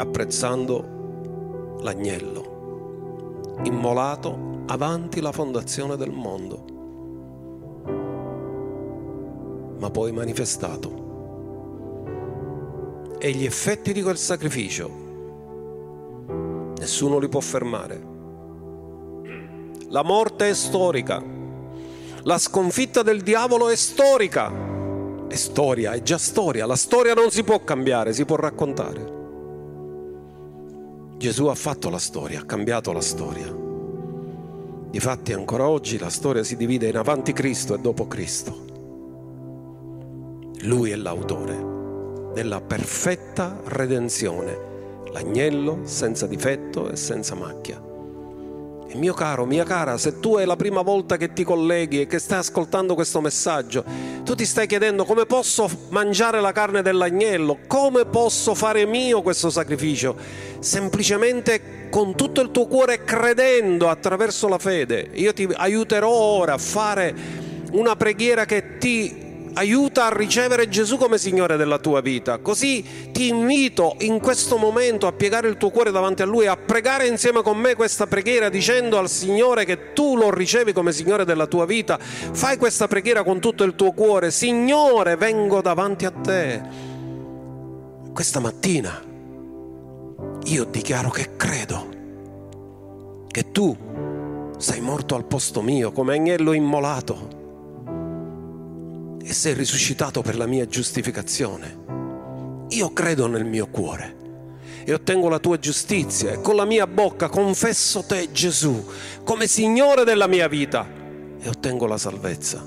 apprezzando 0.01 1.77
l'agnello, 1.81 3.59
immolato 3.63 4.63
avanti 4.67 5.21
la 5.21 5.31
fondazione 5.31 5.95
del 5.95 6.11
mondo, 6.11 6.65
ma 9.81 9.89
poi 9.89 10.11
manifestato. 10.11 11.09
E 13.19 13.31
gli 13.31 13.45
effetti 13.45 13.93
di 13.93 14.03
quel 14.03 14.17
sacrificio 14.17 15.09
nessuno 16.77 17.17
li 17.17 17.27
può 17.27 17.39
fermare. 17.39 18.09
La 19.89 20.03
morte 20.03 20.49
è 20.49 20.53
storica, 20.53 21.21
la 22.21 22.37
sconfitta 22.37 23.01
del 23.01 23.21
diavolo 23.21 23.69
è 23.69 23.75
storica, 23.75 24.51
è 25.27 25.35
storia, 25.35 25.93
è 25.93 26.03
già 26.03 26.19
storia, 26.19 26.67
la 26.67 26.75
storia 26.75 27.15
non 27.15 27.31
si 27.31 27.43
può 27.43 27.63
cambiare, 27.63 28.13
si 28.13 28.23
può 28.23 28.35
raccontare. 28.35 29.19
Gesù 31.17 31.47
ha 31.47 31.55
fatto 31.55 31.89
la 31.89 31.97
storia, 31.97 32.41
ha 32.41 32.45
cambiato 32.45 32.91
la 32.91 33.01
storia. 33.01 33.51
Difatti 34.91 35.33
ancora 35.33 35.67
oggi 35.67 35.97
la 35.97 36.09
storia 36.09 36.43
si 36.43 36.55
divide 36.55 36.87
in 36.87 36.97
avanti 36.97 37.33
Cristo 37.33 37.73
e 37.73 37.79
dopo 37.79 38.07
Cristo. 38.07 38.70
Lui 40.63 40.91
è 40.91 40.95
l'autore 40.95 42.33
della 42.35 42.61
perfetta 42.61 43.59
redenzione, 43.65 44.55
l'agnello 45.11 45.79
senza 45.85 46.27
difetto 46.27 46.91
e 46.91 46.95
senza 46.95 47.33
macchia. 47.33 47.81
E 48.87 48.95
mio 48.95 49.13
caro, 49.13 49.45
mia 49.45 49.63
cara, 49.63 49.97
se 49.97 50.19
tu 50.19 50.35
è 50.35 50.45
la 50.45 50.55
prima 50.55 50.83
volta 50.83 51.17
che 51.17 51.33
ti 51.33 51.43
colleghi 51.43 52.01
e 52.01 52.05
che 52.05 52.19
stai 52.19 52.37
ascoltando 52.37 52.93
questo 52.93 53.21
messaggio, 53.21 53.83
tu 54.23 54.35
ti 54.35 54.45
stai 54.45 54.67
chiedendo 54.67 55.03
come 55.03 55.25
posso 55.25 55.67
mangiare 55.89 56.39
la 56.39 56.51
carne 56.51 56.83
dell'agnello, 56.83 57.57
come 57.65 58.05
posso 58.05 58.53
fare 58.53 58.85
mio 58.85 59.23
questo 59.23 59.49
sacrificio, 59.49 60.15
semplicemente 60.59 61.89
con 61.89 62.15
tutto 62.15 62.39
il 62.39 62.51
tuo 62.51 62.67
cuore 62.67 63.03
credendo 63.03 63.89
attraverso 63.89 64.47
la 64.47 64.59
fede. 64.59 65.09
Io 65.13 65.33
ti 65.33 65.49
aiuterò 65.51 66.11
ora 66.11 66.53
a 66.53 66.59
fare 66.59 67.15
una 67.71 67.95
preghiera 67.95 68.45
che 68.45 68.77
ti 68.77 69.29
aiuta 69.53 70.05
a 70.05 70.15
ricevere 70.15 70.69
Gesù 70.69 70.97
come 70.97 71.17
Signore 71.17 71.57
della 71.57 71.79
tua 71.79 72.01
vita. 72.01 72.39
Così 72.39 73.09
ti 73.11 73.27
invito 73.27 73.95
in 73.99 74.19
questo 74.19 74.57
momento 74.57 75.07
a 75.07 75.11
piegare 75.11 75.47
il 75.47 75.57
tuo 75.57 75.69
cuore 75.69 75.91
davanti 75.91 76.21
a 76.21 76.25
Lui, 76.25 76.47
a 76.47 76.57
pregare 76.57 77.07
insieme 77.07 77.41
con 77.41 77.57
me 77.57 77.75
questa 77.75 78.07
preghiera 78.07 78.49
dicendo 78.49 78.97
al 78.97 79.09
Signore 79.09 79.65
che 79.65 79.93
tu 79.93 80.15
lo 80.15 80.31
ricevi 80.31 80.73
come 80.73 80.91
Signore 80.91 81.25
della 81.25 81.47
tua 81.47 81.65
vita. 81.65 81.97
Fai 81.99 82.57
questa 82.57 82.87
preghiera 82.87 83.23
con 83.23 83.39
tutto 83.39 83.63
il 83.63 83.75
tuo 83.75 83.91
cuore. 83.91 84.31
Signore, 84.31 85.15
vengo 85.15 85.61
davanti 85.61 86.05
a 86.05 86.11
te. 86.11 86.61
Questa 88.13 88.39
mattina 88.39 89.01
io 90.43 90.65
dichiaro 90.65 91.09
che 91.09 91.35
credo 91.35 91.89
che 93.27 93.51
tu 93.51 93.75
sei 94.57 94.81
morto 94.81 95.15
al 95.15 95.25
posto 95.25 95.61
mio 95.61 95.91
come 95.91 96.15
agnello 96.15 96.51
immolato 96.53 97.39
e 99.23 99.33
sei 99.33 99.53
risuscitato 99.53 100.21
per 100.21 100.35
la 100.35 100.45
mia 100.45 100.65
giustificazione. 100.65 102.65
Io 102.69 102.93
credo 102.93 103.27
nel 103.27 103.45
mio 103.45 103.67
cuore 103.67 104.19
e 104.83 104.93
ottengo 104.93 105.29
la 105.29 105.39
tua 105.39 105.59
giustizia 105.59 106.31
e 106.31 106.41
con 106.41 106.55
la 106.55 106.65
mia 106.65 106.87
bocca 106.87 107.29
confesso 107.29 108.03
te 108.03 108.31
Gesù 108.31 108.83
come 109.23 109.47
Signore 109.47 110.03
della 110.03 110.27
mia 110.27 110.47
vita 110.47 110.87
e 111.39 111.47
ottengo 111.47 111.85
la 111.85 111.97
salvezza. 111.97 112.65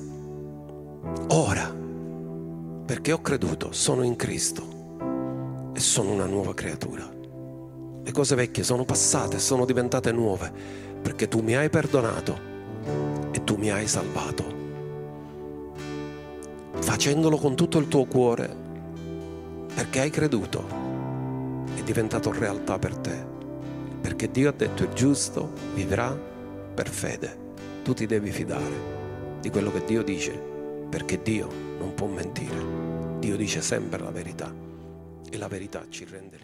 Ora, 1.29 1.75
perché 2.87 3.13
ho 3.13 3.21
creduto, 3.21 3.73
sono 3.73 4.03
in 4.03 4.17
Cristo 4.17 5.73
e 5.75 5.81
sono 5.81 6.13
una 6.13 6.27
nuova 6.27 6.55
creatura. 6.55 7.11
Le 8.05 8.13
cose 8.13 8.35
vecchie 8.35 8.63
sono 8.63 8.85
passate 8.85 9.39
sono 9.39 9.65
diventate 9.65 10.13
nuove 10.13 10.53
perché 11.01 11.29
tu 11.29 11.41
mi 11.41 11.57
hai 11.57 11.71
perdonato 11.71 12.53
e 13.33 13.43
tu 13.43 13.57
mi 13.57 13.71
hai 13.71 13.89
salvato 13.89 14.64
facendolo 16.85 17.39
con 17.39 17.57
tutto 17.57 17.79
il 17.79 17.89
tuo 17.89 18.05
cuore, 18.05 18.55
perché 19.75 20.01
hai 20.01 20.11
creduto, 20.11 20.67
è 21.75 21.83
diventato 21.83 22.31
realtà 22.31 22.79
per 22.79 22.95
te, 22.97 23.25
perché 24.03 24.31
Dio 24.31 24.51
ha 24.51 24.53
detto 24.53 24.83
il 24.83 24.93
giusto 24.93 25.51
vivrà 25.73 26.15
per 26.75 26.91
fede. 26.91 27.39
Tu 27.83 27.95
ti 27.95 28.05
devi 28.05 28.31
fidare 28.31 28.93
di 29.41 29.49
quello 29.49 29.73
che 29.73 29.83
Dio 29.87 30.03
dice, 30.03 30.33
perché 30.91 31.23
Dio 31.23 31.49
non 31.79 31.95
può 31.95 32.07
mentire. 32.07 33.19
Dio 33.19 33.37
dice 33.37 33.63
sempre 33.63 34.03
la 34.03 34.11
verità 34.11 34.55
e 35.31 35.37
la 35.39 35.49
verità 35.49 35.87
ci 35.89 36.05
rende 36.05 36.37
liberi. 36.37 36.44